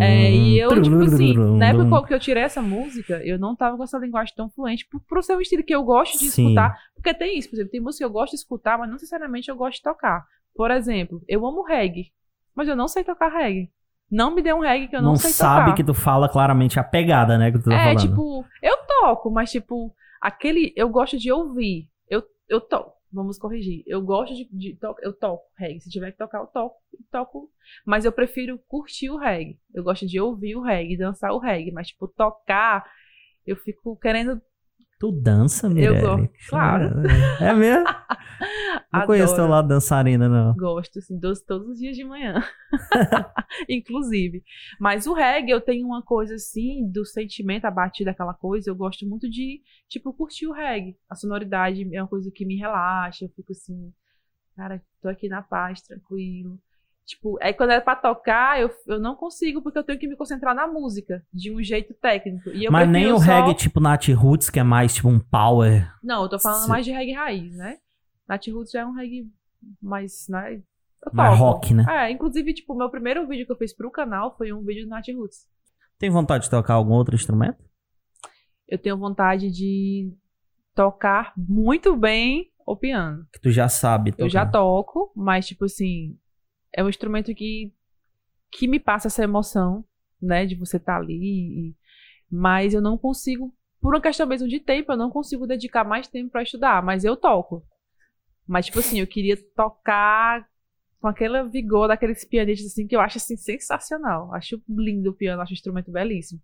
[0.00, 3.76] É, e eu, tipo assim, na época que eu tirei essa música, eu não tava
[3.76, 6.46] com essa linguagem tão fluente, por, por ser um estilo que eu gosto de Sim.
[6.46, 6.78] escutar.
[6.94, 9.48] Porque tem isso, por exemplo, tem música que eu gosto de escutar, mas não necessariamente
[9.50, 10.24] eu gosto de tocar.
[10.54, 12.12] Por exemplo, eu amo reggae,
[12.54, 13.70] mas eu não sei tocar reggae.
[14.10, 15.76] Não me dê um reggae que eu não, não sei sabe tocar.
[15.76, 17.50] que tu fala claramente a pegada, né?
[17.50, 18.00] Que tu tá é, falando.
[18.00, 20.72] tipo, eu toco, mas tipo, aquele.
[20.76, 21.88] Eu gosto de ouvir.
[22.08, 22.93] Eu, eu toco.
[23.14, 23.84] Vamos corrigir.
[23.86, 25.80] Eu gosto de, de to- eu toco reggae.
[25.80, 27.50] Se tiver que tocar, eu toco, eu toco.
[27.86, 29.58] Mas eu prefiro curtir o reggae.
[29.72, 31.70] Eu gosto de ouvir o reggae, dançar o reggae.
[31.70, 32.84] Mas, tipo, tocar,
[33.46, 34.42] eu fico querendo.
[34.98, 36.00] Tu dança, Mirelle?
[36.00, 36.90] gosto, claro.
[37.40, 37.84] É mesmo?
[39.00, 40.54] Não conheço teu lado dançarina, não.
[40.54, 42.42] Gosto, assim, todos, todos os dias de manhã.
[43.68, 44.42] Inclusive.
[44.80, 48.74] Mas o reggae, eu tenho uma coisa assim, do sentimento, a batida daquela coisa, eu
[48.76, 50.96] gosto muito de, tipo, curtir o reggae.
[51.08, 53.92] A sonoridade é uma coisa que me relaxa, eu fico assim,
[54.56, 56.58] cara, tô aqui na paz, tranquilo.
[57.06, 60.16] Tipo, aí quando é pra tocar, eu, eu não consigo, porque eu tenho que me
[60.16, 62.48] concentrar na música, de um jeito técnico.
[62.70, 65.86] Mas nem o só- reggae tipo Nat Roots, que é mais tipo um power.
[66.02, 67.76] Não, eu tô falando Se- mais de reggae raiz, né?
[68.28, 69.28] Nat Roots já é um reggae
[69.80, 70.62] mais, né?
[71.12, 71.84] Mais rock, né?
[71.88, 74.84] É, inclusive, tipo, o meu primeiro vídeo que eu fiz pro canal foi um vídeo
[74.84, 75.46] do Nat Roots.
[75.98, 77.62] Tem vontade de tocar algum outro instrumento?
[78.66, 80.12] Eu tenho vontade de
[80.74, 83.26] tocar muito bem o piano.
[83.32, 84.24] Que tu já sabe tocar.
[84.24, 86.18] Eu já toco, mas, tipo assim,
[86.74, 87.72] é um instrumento que,
[88.50, 89.84] que me passa essa emoção,
[90.20, 90.46] né?
[90.46, 91.14] De você estar ali.
[91.70, 91.76] e-
[92.30, 96.08] mas eu não consigo, por uma questão mesmo de tempo, eu não consigo dedicar mais
[96.08, 97.62] tempo pra estudar, mas eu toco.
[98.46, 100.46] Mas, tipo assim, eu queria tocar
[101.00, 104.32] com aquele vigor daqueles pianistas, assim, que eu acho, assim, sensacional.
[104.34, 106.40] Acho lindo o piano, acho um instrumento belíssimo.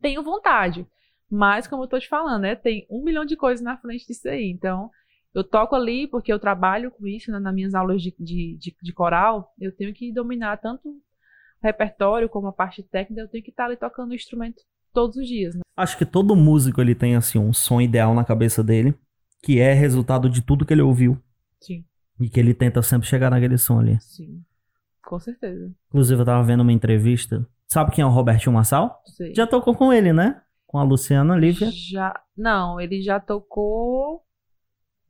[0.00, 0.86] Tenho vontade,
[1.30, 2.54] mas, como eu tô te falando, né?
[2.54, 4.50] Tem um milhão de coisas na frente disso aí.
[4.50, 4.90] Então,
[5.32, 8.76] Eu toco ali porque eu trabalho com isso, né, nas minhas aulas de, de, de,
[8.82, 9.54] de coral.
[9.60, 11.00] Eu tenho que dominar tanto o
[11.62, 13.22] repertório como a parte técnica.
[13.22, 14.60] Eu tenho que estar ali tocando o instrumento
[14.92, 15.54] todos os dias.
[15.54, 15.60] Né?
[15.76, 18.92] Acho que todo músico ele tem assim um som ideal na cabeça dele,
[19.42, 21.18] que é resultado de tudo que ele ouviu
[21.60, 21.84] Sim,
[22.18, 23.98] e que ele tenta sempre chegar naquele som ali.
[24.00, 24.42] sim.
[25.02, 25.72] Com certeza.
[25.88, 27.44] Inclusive eu tava vendo uma entrevista.
[27.66, 29.02] Sabe quem é o Robertinho Massal?
[29.16, 29.34] Sei.
[29.34, 30.40] Já tocou com ele, né?
[30.66, 31.68] Com a Luciana Lívia.
[31.72, 34.22] Já, não, ele já tocou.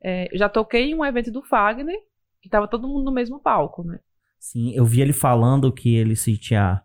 [0.01, 1.95] é, já toquei em um evento do Fagner,
[2.41, 3.99] que tava todo mundo no mesmo palco, né?
[4.39, 6.81] Sim, eu vi ele falando que ele se tinha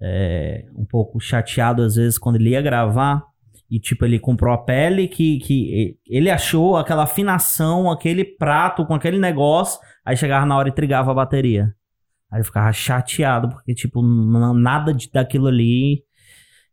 [0.00, 3.24] é, um pouco chateado às vezes quando ele ia gravar
[3.72, 8.92] e tipo ele comprou a pele que, que ele achou aquela afinação, aquele prato com
[8.92, 11.74] aquele negócio, aí chegava na hora e trigava a bateria.
[12.30, 16.04] Aí ele ficava chateado porque tipo nada de, daquilo ali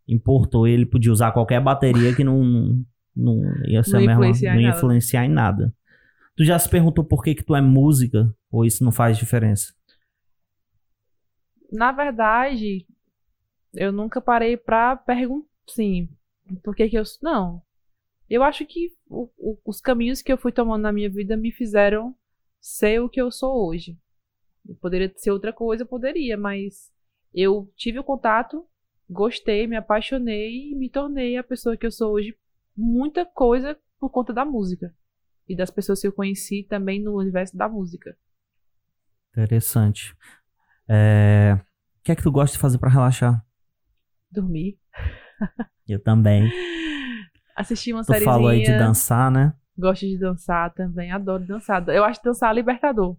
[0.06, 2.84] importou, ele podia usar qualquer bateria que não
[3.16, 4.78] não ia ser Não a mesma, influenciar em não ia nada.
[4.78, 5.74] influenciar em nada.
[6.36, 9.74] Tu já se perguntou por que que tu é música ou isso não faz diferença?
[11.72, 12.86] Na verdade,
[13.74, 16.10] eu nunca parei pra perguntar, sim,
[16.64, 17.04] por que que eu...
[17.22, 17.62] Não.
[18.30, 21.52] Eu acho que o- o- os caminhos que eu fui tomando na minha vida me
[21.52, 22.16] fizeram
[22.62, 23.98] ser o que eu sou hoje.
[24.68, 26.92] Eu poderia ser outra coisa, eu poderia, mas
[27.34, 28.66] eu tive o contato,
[29.10, 32.38] gostei, me apaixonei e me tornei a pessoa que eu sou hoje.
[32.78, 34.96] Muita coisa por conta da música.
[35.48, 38.18] E das pessoas que eu conheci também no universo da música.
[39.32, 40.16] Interessante.
[40.90, 43.46] É, O que é que tu gosta de fazer pra relaxar?
[44.32, 44.78] Dormir.
[45.88, 46.52] Eu também.
[47.56, 48.26] Assistir uma Tu série.
[48.26, 49.54] falou aí de dançar, né?
[49.78, 51.88] Gosto de dançar também, adoro dançar.
[51.90, 53.16] Eu acho dançar libertador.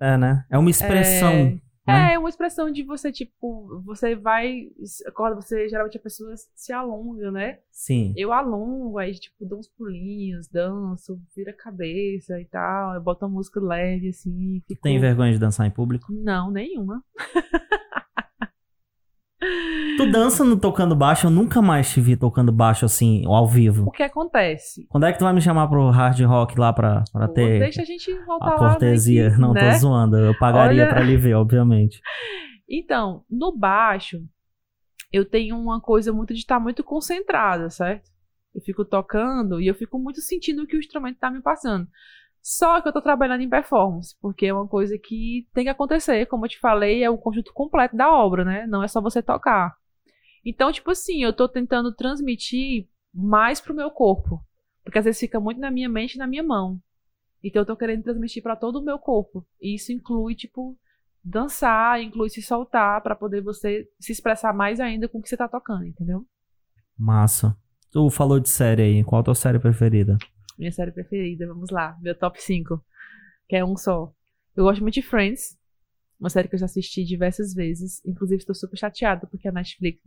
[0.00, 0.44] É, né?
[0.50, 1.32] É uma expressão.
[1.32, 1.60] né?
[1.86, 4.68] É, é uma expressão de você, tipo, você vai.
[5.06, 7.58] Acorda, você geralmente a pessoa se alonga, né?
[7.70, 8.14] Sim.
[8.16, 12.94] Eu alongo, aí, tipo, dou uns pulinhos, danço, vira a cabeça e tal.
[12.94, 14.62] Eu boto uma música leve, assim.
[14.66, 14.80] Fico...
[14.82, 16.06] Tem vergonha de dançar em público?
[16.10, 17.02] Não, nenhuma.
[19.96, 21.26] Tu dança no tocando baixo?
[21.26, 23.84] Eu nunca mais te vi tocando baixo assim, ao vivo.
[23.86, 24.86] O que acontece?
[24.88, 27.60] Quando é que tu vai me chamar pro hard rock lá pra, pra Pô, ter
[27.60, 28.68] Deixa a gente voltar a lá.
[28.70, 29.30] cortesia?
[29.38, 29.72] Não, né?
[29.72, 30.16] tô zoando.
[30.16, 32.00] Eu pagaria Olha- pra lhe ver, obviamente.
[32.68, 34.18] Então, no baixo,
[35.12, 38.10] eu tenho uma coisa muito de estar muito concentrada, certo?
[38.54, 41.86] Eu fico tocando e eu fico muito sentindo o que o instrumento tá me passando.
[42.44, 46.26] Só que eu tô trabalhando em performance, porque é uma coisa que tem que acontecer.
[46.26, 48.66] Como eu te falei, é o conjunto completo da obra, né?
[48.66, 49.74] Não é só você tocar.
[50.44, 54.44] Então, tipo assim, eu tô tentando transmitir mais pro meu corpo.
[54.82, 56.78] Porque às vezes fica muito na minha mente e na minha mão.
[57.42, 59.46] Então eu tô querendo transmitir pra todo o meu corpo.
[59.58, 60.76] E isso inclui, tipo,
[61.24, 65.36] dançar, inclui se soltar pra poder você se expressar mais ainda com o que você
[65.36, 66.26] tá tocando, entendeu?
[66.98, 67.56] Massa.
[67.90, 69.02] Tu falou de série aí.
[69.02, 70.18] Qual a tua série preferida?
[70.58, 72.82] Minha série preferida, vamos lá, meu top 5,
[73.48, 74.12] que é um só.
[74.56, 75.58] Eu gosto muito de Friends,
[76.18, 80.00] uma série que eu já assisti diversas vezes, inclusive estou super chateada porque a Netflix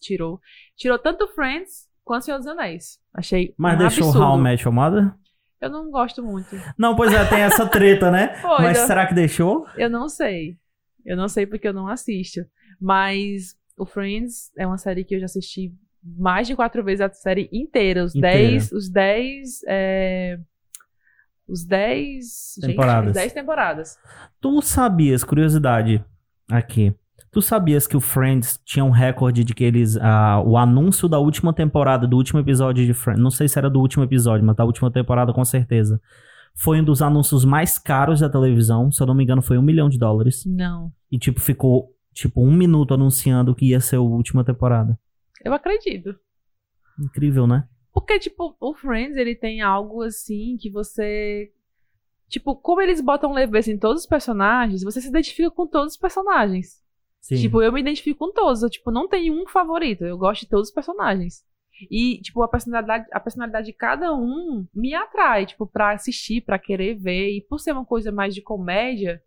[0.00, 0.40] tirou.
[0.76, 2.98] Tirou tanto Friends quanto Senhor dos Anéis.
[3.12, 4.24] Achei Mas um deixou absurdo.
[4.24, 5.14] How Your Mother?
[5.60, 6.56] Eu não gosto muito.
[6.78, 8.38] Não, pois é, tem essa treta, né?
[8.40, 8.86] Pois Mas é.
[8.86, 9.66] será que deixou?
[9.76, 10.56] Eu não sei.
[11.04, 12.40] Eu não sei porque eu não assisto.
[12.80, 17.10] Mas o Friends é uma série que eu já assisti mais de quatro vezes a
[17.10, 18.04] série inteira.
[18.04, 18.36] Os Inteira.
[18.36, 18.72] dez.
[18.72, 19.60] Os dez.
[19.68, 20.38] é,
[21.48, 22.54] Os dez.
[22.60, 23.08] gente, Temporadas.
[23.08, 23.98] os dez temporadas.
[24.40, 26.04] Tu sabias, curiosidade
[26.50, 26.94] aqui.
[27.30, 29.96] Tu sabias que o Friends tinha um recorde de que eles.
[29.98, 33.22] ah, o anúncio da última temporada, do último episódio de Friends.
[33.22, 36.00] Não sei se era do último episódio, mas da última temporada com certeza.
[36.54, 38.90] Foi um dos anúncios mais caros da televisão.
[38.90, 40.42] Se eu não me engano, foi um milhão de dólares.
[40.46, 40.90] Não.
[41.12, 44.98] E, tipo, ficou, tipo, um minuto anunciando que ia ser a última temporada.
[45.44, 46.18] Eu acredito.
[46.98, 47.68] Incrível, né?
[47.92, 51.52] Porque, tipo, o Friends, ele tem algo assim que você.
[52.28, 55.98] Tipo, como eles botam leveza em todos os personagens, você se identifica com todos os
[55.98, 56.82] personagens.
[57.20, 57.36] Sim.
[57.36, 58.62] Tipo, eu me identifico com todos.
[58.62, 60.04] Eu, tipo, não tenho um favorito.
[60.04, 61.44] Eu gosto de todos os personagens.
[61.90, 66.58] E, tipo, a personalidade, a personalidade de cada um me atrai, tipo, pra assistir, pra
[66.58, 67.36] querer ver.
[67.36, 69.22] E por ser uma coisa mais de comédia,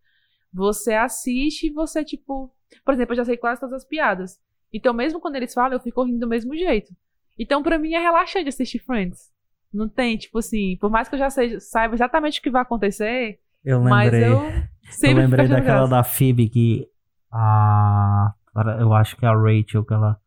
[0.53, 2.53] você assiste e você, tipo.
[2.85, 4.39] Por exemplo, eu já sei quase todas as piadas.
[4.73, 6.93] Então, mesmo quando eles falam, eu fico rindo do mesmo jeito.
[7.37, 9.29] Então, pra mim, é relaxante assistir Friends.
[9.73, 12.61] Não tem, tipo assim, por mais que eu já seja, saiba exatamente o que vai
[12.61, 14.29] acontecer, eu mas lembrei.
[14.31, 16.87] eu Eu sempre lembrei daquela da Phoebe que.
[17.31, 18.33] A.
[18.79, 20.19] Eu acho que é a Rachel que ela.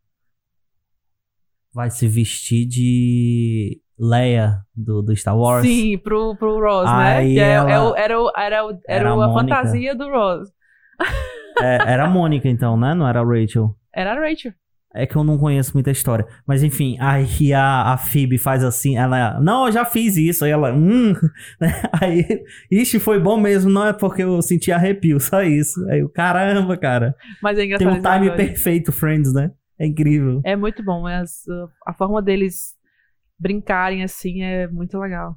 [1.72, 3.80] Vai se vestir de.
[3.98, 5.64] Leia do, do Star Wars.
[5.64, 7.34] Sim, pro, pro Ross, Aí né?
[7.34, 10.48] Que é- ela- é era, o- era, o- era, Era a a fantasia do Ross.
[11.60, 12.92] É, era a Mônica, então, né?
[12.94, 13.76] Não era a Rachel.
[13.94, 14.52] Era a Rachel.
[14.96, 16.24] É que eu não conheço muita história.
[16.46, 19.40] Mas enfim, aí a, a Phoebe faz assim, ela.
[19.40, 20.44] Não, eu já fiz isso.
[20.44, 20.72] Aí ela.
[20.72, 21.14] Hum.
[22.00, 22.24] Aí.
[22.70, 23.68] Ixi, foi bom mesmo.
[23.72, 25.84] Não é porque eu senti arrepio, só isso.
[25.90, 27.12] Aí eu, caramba, cara.
[27.42, 27.88] Mas é Tem engraçado.
[28.22, 29.50] um esse time perfeito, Friends, né?
[29.76, 30.40] É incrível.
[30.44, 31.08] É muito bom.
[31.08, 31.42] é as-
[31.84, 32.74] a forma deles
[33.36, 35.34] brincarem assim é muito legal.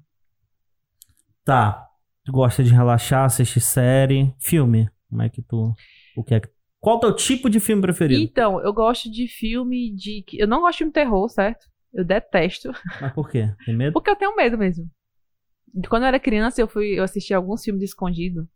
[1.43, 1.83] Tá.
[2.25, 4.87] Tu gosta de relaxar, assistir série, filme?
[5.09, 5.73] Como é que tu.
[6.15, 6.49] O que é que.
[6.79, 8.21] Qual o teu tipo de filme preferido?
[8.21, 10.23] Então, eu gosto de filme de.
[10.33, 11.65] Eu não gosto de filme terror, certo?
[11.93, 12.71] Eu detesto.
[13.01, 13.51] Mas por quê?
[13.65, 13.93] Tem medo?
[13.93, 14.85] Porque eu tenho medo mesmo.
[15.89, 18.47] Quando eu era criança, eu fui, eu assisti alguns filmes de escondido.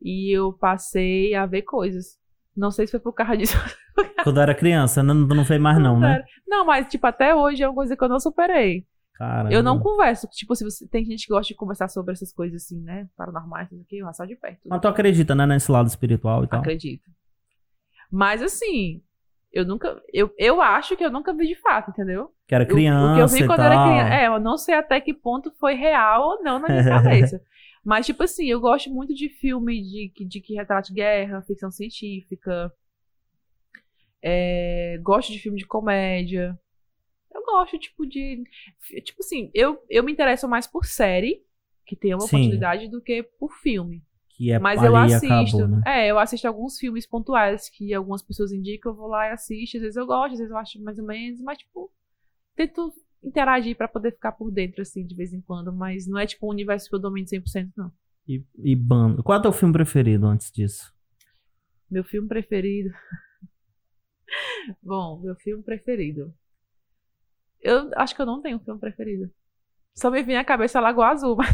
[0.00, 2.18] E eu passei a ver coisas.
[2.56, 3.56] Não sei se foi por causa disso.
[4.24, 6.22] Quando eu era criança, não, não fez mais não, né?
[6.46, 8.86] Não, mas, tipo, até hoje é uma coisa que eu não superei.
[9.14, 9.52] Caramba.
[9.52, 10.26] Eu não converso.
[10.28, 10.86] Tipo, se você.
[10.88, 13.08] Tem gente que gosta de conversar sobre essas coisas assim, né?
[13.16, 14.60] Paranormais, isso aqui, eu só de perto.
[14.66, 16.60] Mas tu acredita, né, nesse lado espiritual e tal?
[16.60, 17.04] Acredito.
[18.12, 19.02] Mas assim,
[19.52, 20.00] eu nunca.
[20.12, 22.30] Eu, eu acho que eu nunca vi de fato, entendeu?
[22.46, 24.14] Que era criança o que eu vi quando era criança.
[24.14, 27.42] É, eu não sei até que ponto foi real ou não na minha cabeça.
[27.84, 31.70] Mas, tipo assim, eu gosto muito de filme de, que- de que retrate guerra, ficção
[31.70, 32.72] científica.
[34.22, 36.58] É, gosto de filme de comédia.
[37.32, 38.44] Eu gosto, tipo, de.
[39.04, 41.42] Tipo assim, eu, eu me interesso mais por série,
[41.86, 42.36] que tem uma Sim.
[42.36, 44.02] continuidade, do que por filme.
[44.42, 45.32] Que é Mas eu assisto.
[45.32, 45.82] acabou, né?
[45.86, 49.76] É, eu assisto alguns filmes pontuais que algumas pessoas indicam, eu vou lá e assisto.
[49.76, 51.92] Às vezes eu gosto, às vezes eu acho mais ou menos, mas, tipo,
[52.56, 52.92] tento
[53.22, 55.72] interagir pra poder ficar por dentro, assim, de vez em quando.
[55.72, 57.92] Mas não é, tipo, um universo que eu domino 100%, não.
[58.26, 59.22] E, e banda.
[59.22, 60.92] Qual é o teu filme preferido antes disso?
[61.88, 62.92] Meu filme preferido.
[64.82, 66.34] Bom, meu filme preferido.
[67.60, 69.30] Eu acho que eu não tenho um filme preferido.
[69.94, 71.48] Só me vem à cabeça Lagoa Azul, mas.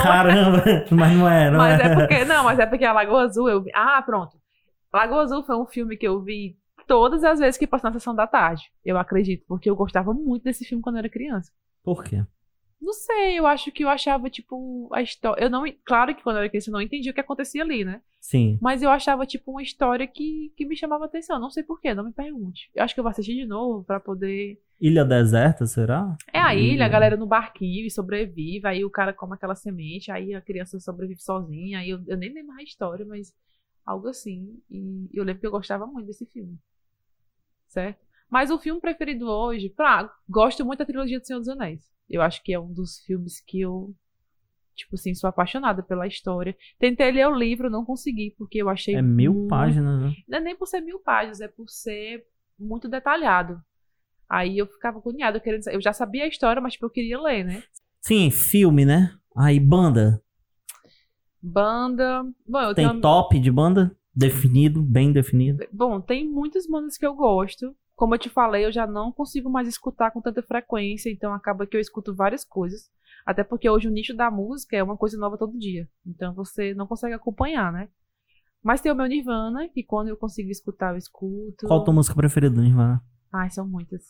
[0.02, 0.62] Caramba!
[0.90, 1.84] Mas não é, não Mas é?
[1.84, 2.24] é porque.
[2.24, 3.70] Não, mas é porque a Lagoa Azul eu vi.
[3.74, 4.36] Ah, pronto.
[4.92, 6.56] Lagoa Azul foi um filme que eu vi
[6.86, 8.70] todas as vezes que passou na sessão da tarde.
[8.84, 11.52] Eu acredito, porque eu gostava muito desse filme quando eu era criança.
[11.82, 12.24] Por quê?
[12.80, 15.42] Não sei, eu acho que eu achava, tipo, a história.
[15.42, 15.64] Eu não.
[15.84, 18.00] Claro que quando eu era criança eu não entendi o que acontecia ali, né?
[18.20, 18.58] Sim.
[18.60, 21.40] Mas eu achava, tipo, uma história que, que me chamava atenção.
[21.40, 22.70] Não sei porquê, não me pergunte.
[22.74, 24.60] Eu acho que eu vou assistir de novo pra poder.
[24.80, 26.16] Ilha Deserta, será?
[26.32, 26.90] É a ilha, a Hum.
[26.92, 31.20] galera no barquinho e sobrevive, aí o cara come aquela semente, aí a criança sobrevive
[31.20, 33.32] sozinha, aí eu, eu nem lembro a história, mas
[33.84, 34.60] algo assim.
[34.70, 36.58] E eu lembro que eu gostava muito desse filme.
[37.68, 38.04] Certo?
[38.28, 41.82] Mas o filme preferido hoje, pra, gosto muito da trilogia do Senhor dos Anéis.
[42.08, 43.94] Eu acho que é um dos filmes que eu,
[44.80, 46.56] tipo assim, sou apaixonada pela história.
[46.78, 48.94] Tentei ler o livro, não consegui, porque eu achei.
[48.94, 50.12] É mil muito- páginas, né?
[50.28, 52.24] Não é nem por ser mil páginas, é por ser
[52.58, 53.60] muito detalhado.
[54.28, 57.20] Aí eu ficava agoniada, eu, querendo, eu já sabia a história, mas tipo, eu queria
[57.20, 57.62] ler, né?
[58.00, 59.12] Sim, filme, né?
[59.36, 60.22] Aí, banda.
[61.42, 62.22] Banda.
[62.46, 63.00] Bom, Tem tenho.
[63.00, 63.96] top de banda?
[64.14, 65.64] Definido, bem definido.
[65.72, 67.74] Bom, tem muitas bandas que eu gosto.
[68.00, 71.66] Como eu te falei, eu já não consigo mais escutar com tanta frequência, então acaba
[71.66, 72.90] que eu escuto várias coisas.
[73.26, 75.86] Até porque hoje o nicho da música é uma coisa nova todo dia.
[76.06, 77.90] Então você não consegue acompanhar, né?
[78.62, 81.66] Mas tem o meu Nirvana, que quando eu consigo escutar, eu escuto.
[81.66, 83.04] Qual a tua música preferida do Nirvana?
[83.30, 84.02] Ai, são muitas.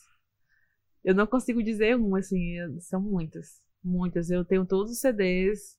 [1.03, 3.61] Eu não consigo dizer uma, assim, são muitas.
[3.83, 4.31] Muitas.
[4.31, 5.77] Eu tenho todos os CDs,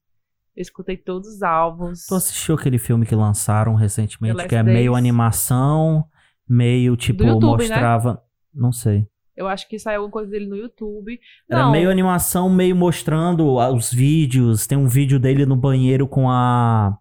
[0.54, 2.08] eu escutei todos os álbuns.
[2.08, 6.06] Tu assistiu aquele filme que lançaram recentemente, que é meio animação,
[6.48, 7.70] meio tipo YouTube, né?
[7.70, 8.22] mostrava.
[8.54, 9.08] Não sei.
[9.36, 11.20] Eu acho que saiu alguma coisa dele no YouTube.
[11.50, 14.68] Era não, meio animação, meio mostrando os vídeos.
[14.68, 16.98] Tem um vídeo dele no banheiro com a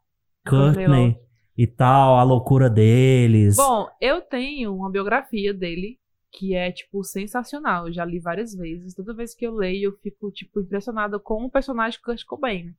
[0.48, 1.18] Courtney
[1.56, 3.56] e tal, a loucura deles.
[3.56, 5.98] Bom, eu tenho uma biografia dele
[6.32, 7.88] que é, tipo, sensacional.
[7.88, 8.94] Eu já li várias vezes.
[8.94, 12.66] Toda vez que eu leio, eu fico, tipo, impressionada com o personagem Kurt Cobain.
[12.66, 12.72] né?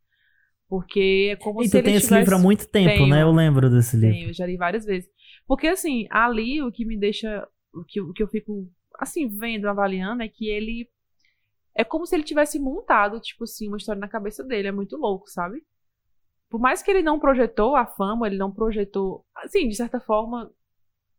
[0.71, 2.21] Porque é como e se tu ele tem esse tivesse...
[2.21, 3.07] livro há muito tempo, Tenho.
[3.07, 3.23] né?
[3.23, 4.15] Eu lembro desse livro.
[4.15, 5.09] Tenho, eu já li várias vezes.
[5.47, 7.47] Porque, assim, ali o que me deixa.
[7.73, 8.69] O que, o que eu fico,
[8.99, 10.89] assim, vendo, avaliando, é que ele.
[11.73, 14.67] É como se ele tivesse montado, tipo assim, uma história na cabeça dele.
[14.67, 15.63] É muito louco, sabe?
[16.49, 19.25] Por mais que ele não projetou a fama, ele não projetou.
[19.35, 20.51] Assim, de certa forma,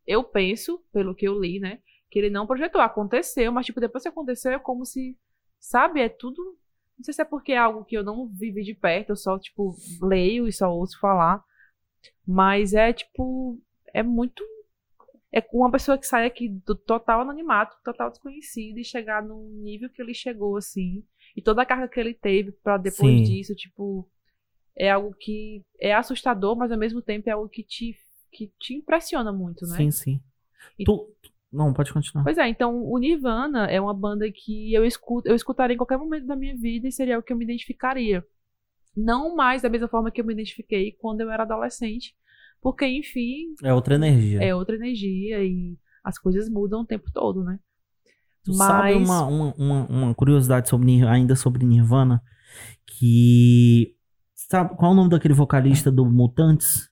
[0.07, 1.81] eu penso, pelo que eu li, né?
[2.11, 2.81] Que ele não projetou.
[2.81, 5.17] Aconteceu, mas, tipo, depois que aconteceu, é como se.
[5.59, 6.01] Sabe?
[6.03, 6.43] É tudo.
[6.99, 9.39] Não sei se é porque é algo que eu não vivi de perto, eu só,
[9.39, 11.43] tipo, leio e só ouço falar.
[12.27, 13.59] Mas é, tipo.
[13.93, 14.43] É muito.
[15.33, 19.89] É uma pessoa que sai aqui do total anonimato, total desconhecido, e chegar num nível
[19.89, 21.03] que ele chegou, assim.
[21.35, 23.23] E toda a carga que ele teve pra depois Sim.
[23.25, 24.09] disso, tipo.
[24.75, 27.95] É algo que é assustador, mas ao mesmo tempo é algo que te,
[28.31, 29.77] que te impressiona muito, né?
[29.77, 30.21] Sim, sim.
[30.79, 31.15] E- Tu...
[31.53, 32.25] Não, pode continuar.
[32.25, 35.99] Pois é, então o Nirvana é uma banda que eu escuto, eu escutaria em qualquer
[35.99, 38.25] momento da minha vida e seria o que eu me identificaria.
[38.97, 42.17] Não mais da mesma forma que eu me identifiquei quando eu era adolescente,
[42.63, 44.43] porque enfim, É outra energia.
[44.43, 47.59] é outra energia e as coisas mudam o tempo todo, né?
[48.45, 52.21] Tu sabe uma, uma, uma, curiosidade sobre, ainda sobre Nirvana?
[52.87, 53.95] Que.
[54.35, 56.89] Sabe qual é o nome daquele vocalista do Mutantes?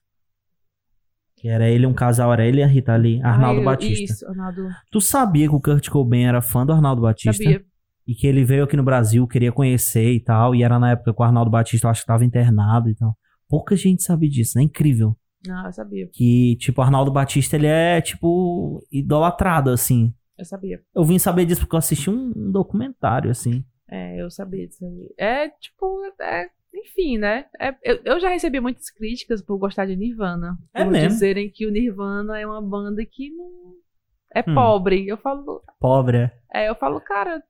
[1.35, 4.13] Que era ele, um casal, era ele e a Rita Lee, Arnaldo Ah, eu- Batista.
[4.13, 4.67] Isso, Arnaldo.
[4.91, 7.33] Tu sabia que o Kurt Cobain era fã do Arnaldo Batista?
[7.43, 7.63] Sabia.
[8.07, 10.55] E que ele veio aqui no Brasil, queria conhecer e tal.
[10.55, 13.15] E era na época que o Arnaldo Batista, eu acho que tava internado e tal.
[13.49, 14.63] Pouca gente sabe disso, né?
[14.63, 15.17] Incrível.
[15.47, 16.07] Não, eu sabia.
[16.11, 20.13] Que, tipo, o Arnaldo Batista, ele é, tipo, idolatrado, assim.
[20.37, 20.81] Eu sabia.
[20.95, 23.63] Eu vim saber disso porque eu assisti um, um documentário, assim.
[23.89, 25.13] É, eu sabia disso aí.
[25.17, 27.45] É, tipo, é, enfim, né?
[27.59, 30.57] É, eu, eu já recebi muitas críticas por gostar de Nirvana.
[30.73, 31.09] É por mesmo?
[31.09, 33.73] dizerem que o Nirvana é uma banda que não.
[34.33, 34.55] É Hum.
[34.55, 35.07] pobre.
[35.07, 35.61] Eu falo.
[35.79, 36.31] Pobre, é.
[36.53, 37.43] É, eu falo, cara,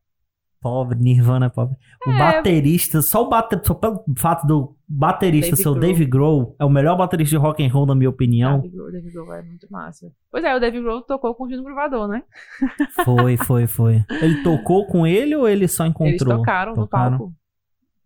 [0.62, 1.76] Pobre, Nirvana é pobre.
[2.06, 2.18] O É.
[2.20, 5.74] baterista, só o bate, só pelo fato do baterista Dave ser o.
[5.76, 8.60] Dave Grohl, é o melhor baterista de rock and roll, na minha opinião.
[8.62, 10.12] Dave Grohl, Dave Grohl é muito massa.
[10.32, 12.24] Pois é, o Dave Grohl tocou com o Juno Gravador, né?
[13.04, 14.06] Foi, foi, foi.
[14.22, 16.10] Ele tocou com ele ou ele só encontrou?
[16.12, 17.34] Eles tocaram, no palco.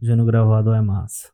[0.02, 1.32] Júnior Gravador é massa.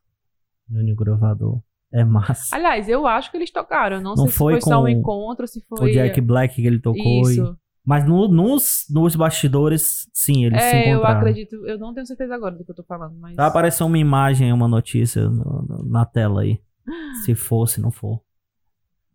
[0.68, 1.60] Júnior Gravador
[1.92, 2.56] é massa.
[2.56, 4.00] Aliás, eu acho que eles tocaram.
[4.00, 5.90] Não, Não sei foi se foi só um encontro, se foi.
[5.90, 7.00] o Jack Black que ele tocou.
[7.02, 7.56] e- Isso.
[7.84, 11.18] Mas no- nos, nos bastidores, sim, eles se É, eu encontraram.
[11.18, 11.66] acredito.
[11.66, 13.34] Eu não tenho certeza agora do que eu tô falando, mas.
[13.34, 16.60] Vai aparecer uma imagem, uma notícia no- no- na tela aí.
[17.24, 18.20] Se for, se não for.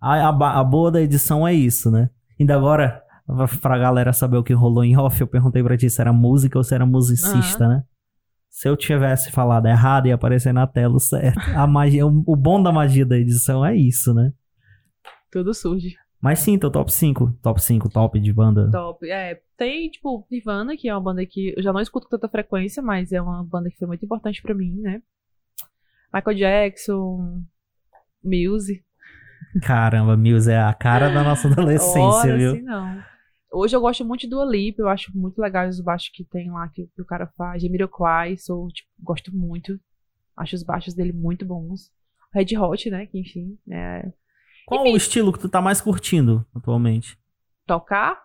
[0.01, 2.09] A, a, a boa da edição é isso, né?
[2.39, 3.01] Ainda agora,
[3.61, 6.57] pra galera saber o que rolou em off, eu perguntei pra ti se era música
[6.57, 7.83] ou se era musicista, né?
[8.49, 11.39] Se eu tivesse falado errado, ia aparecer na tela o certo.
[11.55, 14.31] A magia, o, o bom da magia da edição é isso, né?
[15.31, 15.95] Tudo surge.
[16.21, 17.37] Mas sim, teu top 5.
[17.41, 18.69] Top 5, top de banda.
[18.71, 19.07] Top.
[19.09, 22.27] É, tem, tipo, Nirvana, que é uma banda que eu já não escuto com tanta
[22.27, 25.01] frequência, mas é uma banda que foi muito importante pra mim, né?
[26.13, 27.43] Michael Jackson,
[28.23, 28.83] Muse.
[29.61, 32.51] Caramba, Mills é a cara da nossa adolescência, Ora, viu?
[32.51, 33.03] assim não.
[33.51, 36.67] Hoje eu gosto muito do Alip, eu acho muito legal os baixos que tem lá,
[36.67, 37.61] que, que o cara faz.
[37.61, 39.79] Jamiroquai, sou, tipo, gosto muito.
[40.35, 41.91] Acho os baixos dele muito bons.
[42.33, 44.11] Red Hot, né, que enfim, é...
[44.67, 44.93] Qual Enfim.
[44.93, 47.17] o estilo que tu tá mais curtindo atualmente?
[47.65, 48.21] Tocar?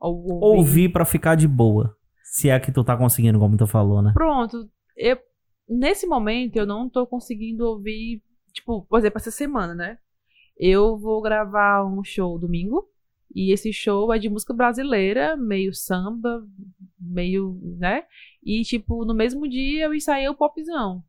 [0.00, 0.58] Ou ouvir?
[0.58, 1.96] Ouvir pra ficar de boa.
[2.24, 4.10] Se é que tu tá conseguindo, como tu falou, né?
[4.12, 4.68] Pronto.
[4.96, 5.16] Eu,
[5.68, 9.98] nesse momento, eu não tô conseguindo ouvir, tipo, por exemplo, essa semana, né?
[10.58, 12.84] Eu vou gravar um show domingo.
[13.32, 16.44] E esse show é de música brasileira, meio samba,
[16.98, 18.02] meio, né?
[18.42, 21.04] E, tipo, no mesmo dia eu ensaiei o popzão.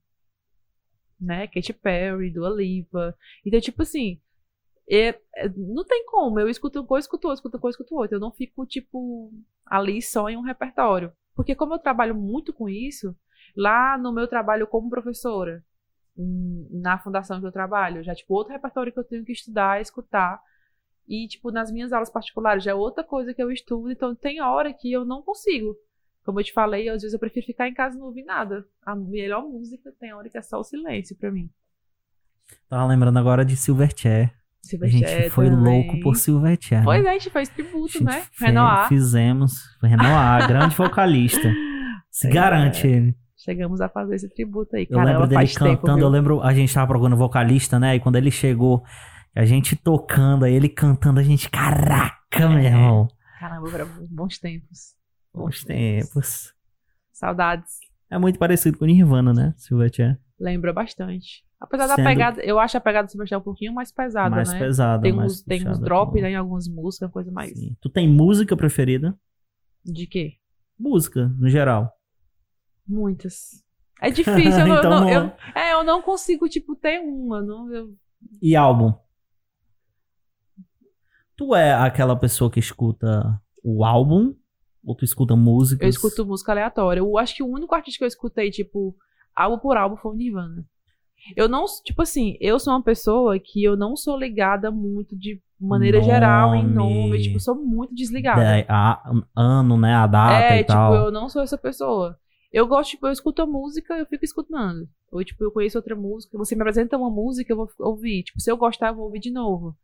[1.19, 1.47] Né?
[1.47, 3.15] Katy Perry, Dua Lipa.
[3.45, 4.19] Então, tipo assim,
[4.89, 6.39] é- é- não tem como.
[6.39, 8.15] Eu escuto uma coisa, escuto outra, escuto uma coisa, escuto outra.
[8.17, 9.31] Eu não fico, tipo,
[9.65, 11.11] ali só em um repertório.
[11.35, 13.15] Porque como eu trabalho muito com isso,
[13.55, 15.63] lá no meu trabalho como professora,
[16.71, 20.41] na fundação que eu trabalho, já, tipo, outro repertório que eu tenho que estudar, escutar.
[21.07, 23.91] E, tipo, nas minhas aulas particulares já é outra coisa que eu estudo.
[23.91, 25.75] Então, tem hora que eu não consigo.
[26.25, 28.65] Como eu te falei, às vezes eu prefiro ficar em casa e não ouvir nada.
[28.85, 31.49] A melhor música tem hora que é só o silêncio pra mim.
[32.67, 34.31] Tava lembrando agora de Silverchair.
[34.63, 35.85] A Silverchair gente foi também.
[35.87, 36.83] louco por Silverchair.
[36.83, 37.09] Pois né?
[37.09, 38.25] é, a gente fez A tributo, gente né?
[38.39, 38.87] Renoir.
[38.87, 39.53] Fizemos.
[39.83, 41.51] Renoir, grande vocalista.
[42.09, 42.31] Se É.
[42.31, 43.15] garante ele.
[43.37, 44.87] Chegamos a fazer esse tributo aí.
[44.89, 46.05] Eu Caramba, lembro dele tempo, cantando, viu?
[46.05, 47.95] eu lembro, a gente tava procurando vocalista, né?
[47.95, 48.83] E quando ele chegou,
[49.35, 52.65] a gente tocando, aí ele cantando, a gente, caraca, meu É.
[52.65, 53.07] irmão.
[53.39, 53.69] Caramba,
[54.09, 54.94] bons tempos.
[55.35, 56.53] Bons tempos.
[57.11, 57.79] Saudades.
[58.09, 59.53] É muito parecido com o Nirvana, né?
[59.57, 60.19] Silverchair.
[60.39, 61.43] Lembra bastante.
[61.59, 64.51] Apesar da Sendo- pegada, eu acho a pegada do Silverchair um pouquinho mais pesada, mais
[64.51, 64.59] né?
[64.59, 67.57] pesada, tem mais uns, tem uns drop, com- né, em algumas músicas, coisa mais.
[67.57, 67.75] Sim.
[67.81, 69.17] Tu tem música preferida?
[69.83, 70.33] De quê?
[70.77, 71.91] Música, no geral.
[72.87, 73.63] Muitas.
[74.01, 76.99] É difícil, eu não, Então eu não- não- eu- é, eu não consigo, tipo, ter
[76.99, 77.41] uma.
[77.41, 77.95] Não, eu-
[78.41, 78.93] E álbum?
[81.37, 84.33] Tu é aquela pessoa que escuta o álbum?
[84.85, 85.83] Ou tu escuta músicas?
[85.83, 86.99] eu escuto música aleatória.
[86.99, 88.95] Eu acho que o único artista que eu escutei, tipo,
[89.35, 90.65] álbum por álbum foi o Nirvana.
[91.35, 95.41] Eu não, tipo assim, eu sou uma pessoa que eu não sou ligada muito de
[95.59, 97.09] maneira geral em Nome.
[97.09, 97.21] nome.
[97.23, 98.41] Tipo, sou muito desligada.
[98.41, 99.95] Da- a- ano, né?
[99.95, 100.93] A data É, e tipo, tal.
[100.93, 102.15] eu não sou essa pessoa.
[102.53, 104.87] Eu gosto, tipo, eu escuto a música, eu fico escutando.
[105.11, 108.23] Ou, tipo, eu conheço outra música, você me apresenta uma música, eu vou ouvir.
[108.23, 109.75] Tipo, se eu gostar, eu vou ouvir de novo.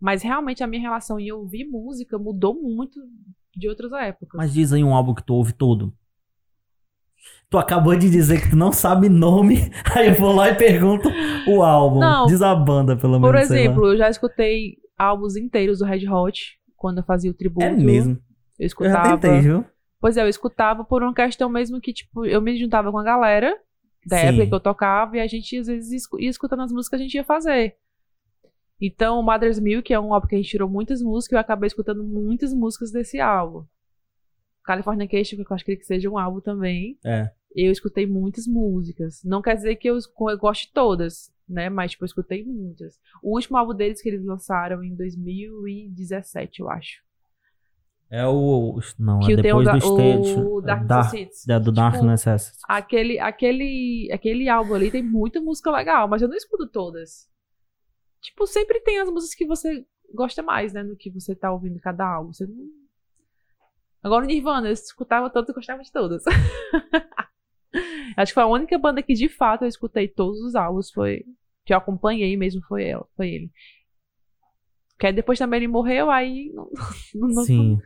[0.00, 2.98] Mas realmente a minha relação em ouvir música mudou muito
[3.56, 4.36] de outras épocas.
[4.36, 5.92] Mas diz aí um álbum que tu ouve todo.
[7.48, 11.08] Tu acabou de dizer que tu não sabe nome, aí eu vou lá e pergunto
[11.46, 12.00] o álbum.
[12.00, 12.26] Não.
[12.26, 13.28] Diz a banda, pelo menos.
[13.28, 17.66] Por exemplo, eu já escutei álbuns inteiros do Red Hot, quando eu fazia o tributo.
[17.66, 18.14] É mesmo.
[18.58, 19.08] Eu Eu escutava.
[19.10, 19.64] já tentei, viu?
[20.00, 23.04] Pois é, eu escutava por uma questão mesmo que, tipo, eu me juntava com a
[23.04, 23.54] galera
[24.04, 24.26] da Sim.
[24.26, 27.06] época que eu tocava e a gente às vezes ia escutando as músicas que a
[27.06, 27.76] gente ia fazer.
[28.84, 31.40] Então, o Mother's Milk é um álbum que a gente tirou muitas músicas e eu
[31.40, 33.64] acabei escutando muitas músicas desse álbum.
[34.64, 36.98] California Cation, que eu acho que seja um álbum também.
[37.04, 37.30] É.
[37.54, 39.22] Eu escutei muitas músicas.
[39.24, 41.68] Não quer dizer que eu, eu goste de todas, né?
[41.68, 42.98] Mas, tipo, eu escutei muitas.
[43.22, 47.02] O último álbum deles que eles lançaram em 2017, eu acho.
[48.10, 48.80] É o.
[48.98, 50.40] Não, Que é depois o, do Stage.
[50.40, 51.48] o Dark Dark, Necessities.
[51.48, 52.60] é, do Dark Tipo, Necessities.
[52.68, 57.31] Aquele, aquele, aquele álbum ali tem muita música legal, mas eu não escuto todas.
[58.22, 59.84] Tipo, sempre tem as músicas que você
[60.14, 60.84] gosta mais, né?
[60.84, 62.32] Do que você tá ouvindo cada álbum.
[62.32, 62.56] Você não...
[64.02, 66.22] Agora o Nirvana, eu escutava todas e gostava de todas.
[68.16, 70.90] Acho que foi a única banda que de fato eu escutei todos os álbuns.
[70.90, 71.24] Foi.
[71.64, 73.50] Que eu acompanhei mesmo foi ela, foi ele.
[74.98, 76.68] Que aí depois também ele morreu, aí não,
[77.34, 77.78] não, Sim.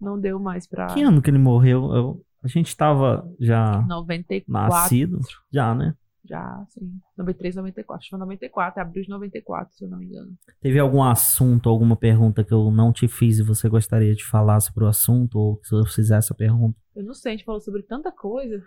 [0.00, 0.86] não deu mais pra.
[0.86, 1.92] Que ano que ele morreu?
[1.94, 4.74] Eu- a gente tava já 94.
[4.74, 5.18] nascido.
[5.50, 5.94] Já, né?
[6.26, 7.00] Já, sim.
[7.18, 7.98] 93, 94.
[7.98, 10.32] Acho que foi 94, abril de 94, se eu não me engano.
[10.60, 14.60] Teve algum assunto, alguma pergunta que eu não te fiz e você gostaria de falar
[14.60, 15.38] sobre o assunto?
[15.38, 16.78] Ou se eu fizer essa pergunta?
[16.96, 18.62] Eu não sei, a gente falou sobre tanta coisa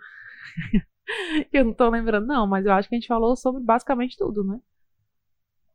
[1.50, 4.16] que eu não tô lembrando, não, mas eu acho que a gente falou sobre basicamente
[4.16, 4.60] tudo, né?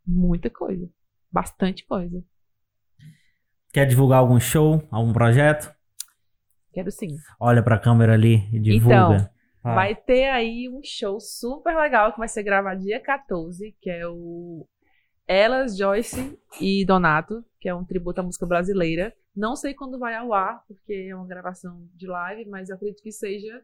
[0.06, 0.90] Muita coisa.
[1.32, 2.24] Bastante coisa.
[3.74, 5.74] Quer divulgar algum show, algum projeto?
[6.72, 7.08] Quero sim.
[7.40, 9.33] Olha pra câmera ali e divulga.
[9.64, 13.90] Ah, Vai ter aí um show super legal que vai ser gravado dia 14, que
[13.90, 14.68] é o
[15.28, 19.16] Elas, Joyce e Donato, que é um tributo à música brasileira.
[19.36, 23.12] Não sei quando vai ao ar, porque é uma gravação de live, mas acredito que
[23.12, 23.64] seja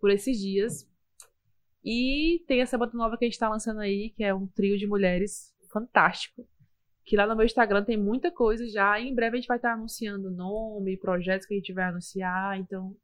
[0.00, 0.88] por esses dias.
[1.84, 4.78] E tem essa banda nova que a gente tá lançando aí, que é um trio
[4.78, 6.46] de mulheres fantástico.
[7.04, 8.98] Que lá no meu Instagram tem muita coisa já.
[8.98, 12.58] E em breve a gente vai estar anunciando nome, projetos que a gente vai anunciar.
[12.58, 12.96] Então,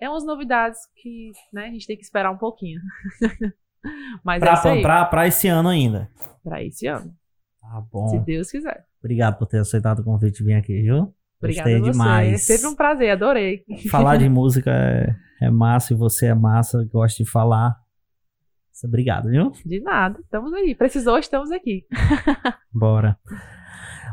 [0.00, 2.80] é umas novidades que né, a gente tem que esperar um pouquinho.
[4.24, 6.10] Mas é pra, aí, pra, pra esse ano ainda.
[6.42, 7.14] pra esse ano,
[7.60, 8.24] Tá se bom.
[8.24, 8.86] Deus quiser.
[9.00, 11.14] Obrigado por ter aceitado o convite de vir aqui, viu?
[11.40, 12.32] Obrigada Gostei demais.
[12.32, 13.64] É sempre um prazer, adorei.
[13.90, 17.76] Falar de música é, é massa e você é massa, gosta de falar.
[18.84, 19.52] Obrigado, viu?
[19.66, 20.74] De nada, estamos aí.
[20.74, 21.84] Precisou, estamos aqui.
[22.72, 23.18] Bora.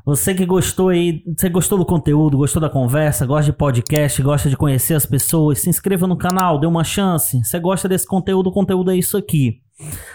[0.06, 4.48] Você que gostou aí, você gostou do conteúdo, gostou da conversa, gosta de podcast, gosta
[4.48, 7.44] de conhecer as pessoas, se inscreva no canal, dê uma chance.
[7.44, 9.64] Você gosta desse conteúdo, o conteúdo é isso aqui.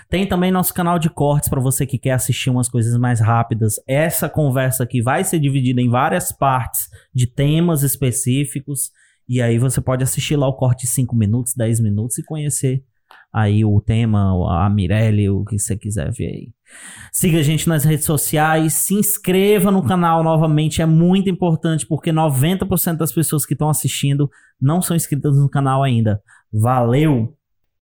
[0.08, 3.80] Tem também nosso canal de cortes para você que quer assistir umas coisas mais rápidas.
[3.84, 8.92] Essa conversa aqui vai ser dividida em várias partes de temas específicos.
[9.28, 12.84] E aí você pode assistir lá o corte de 5 minutos, 10 minutos e conhecer
[13.32, 14.32] aí o tema,
[14.64, 16.52] a Mirelle, o que você quiser ver aí.
[17.12, 22.12] Siga a gente nas redes sociais, se inscreva no canal novamente, é muito importante porque
[22.12, 24.30] 90% das pessoas que estão assistindo
[24.60, 26.20] não são inscritas no canal ainda.
[26.52, 27.39] Valeu!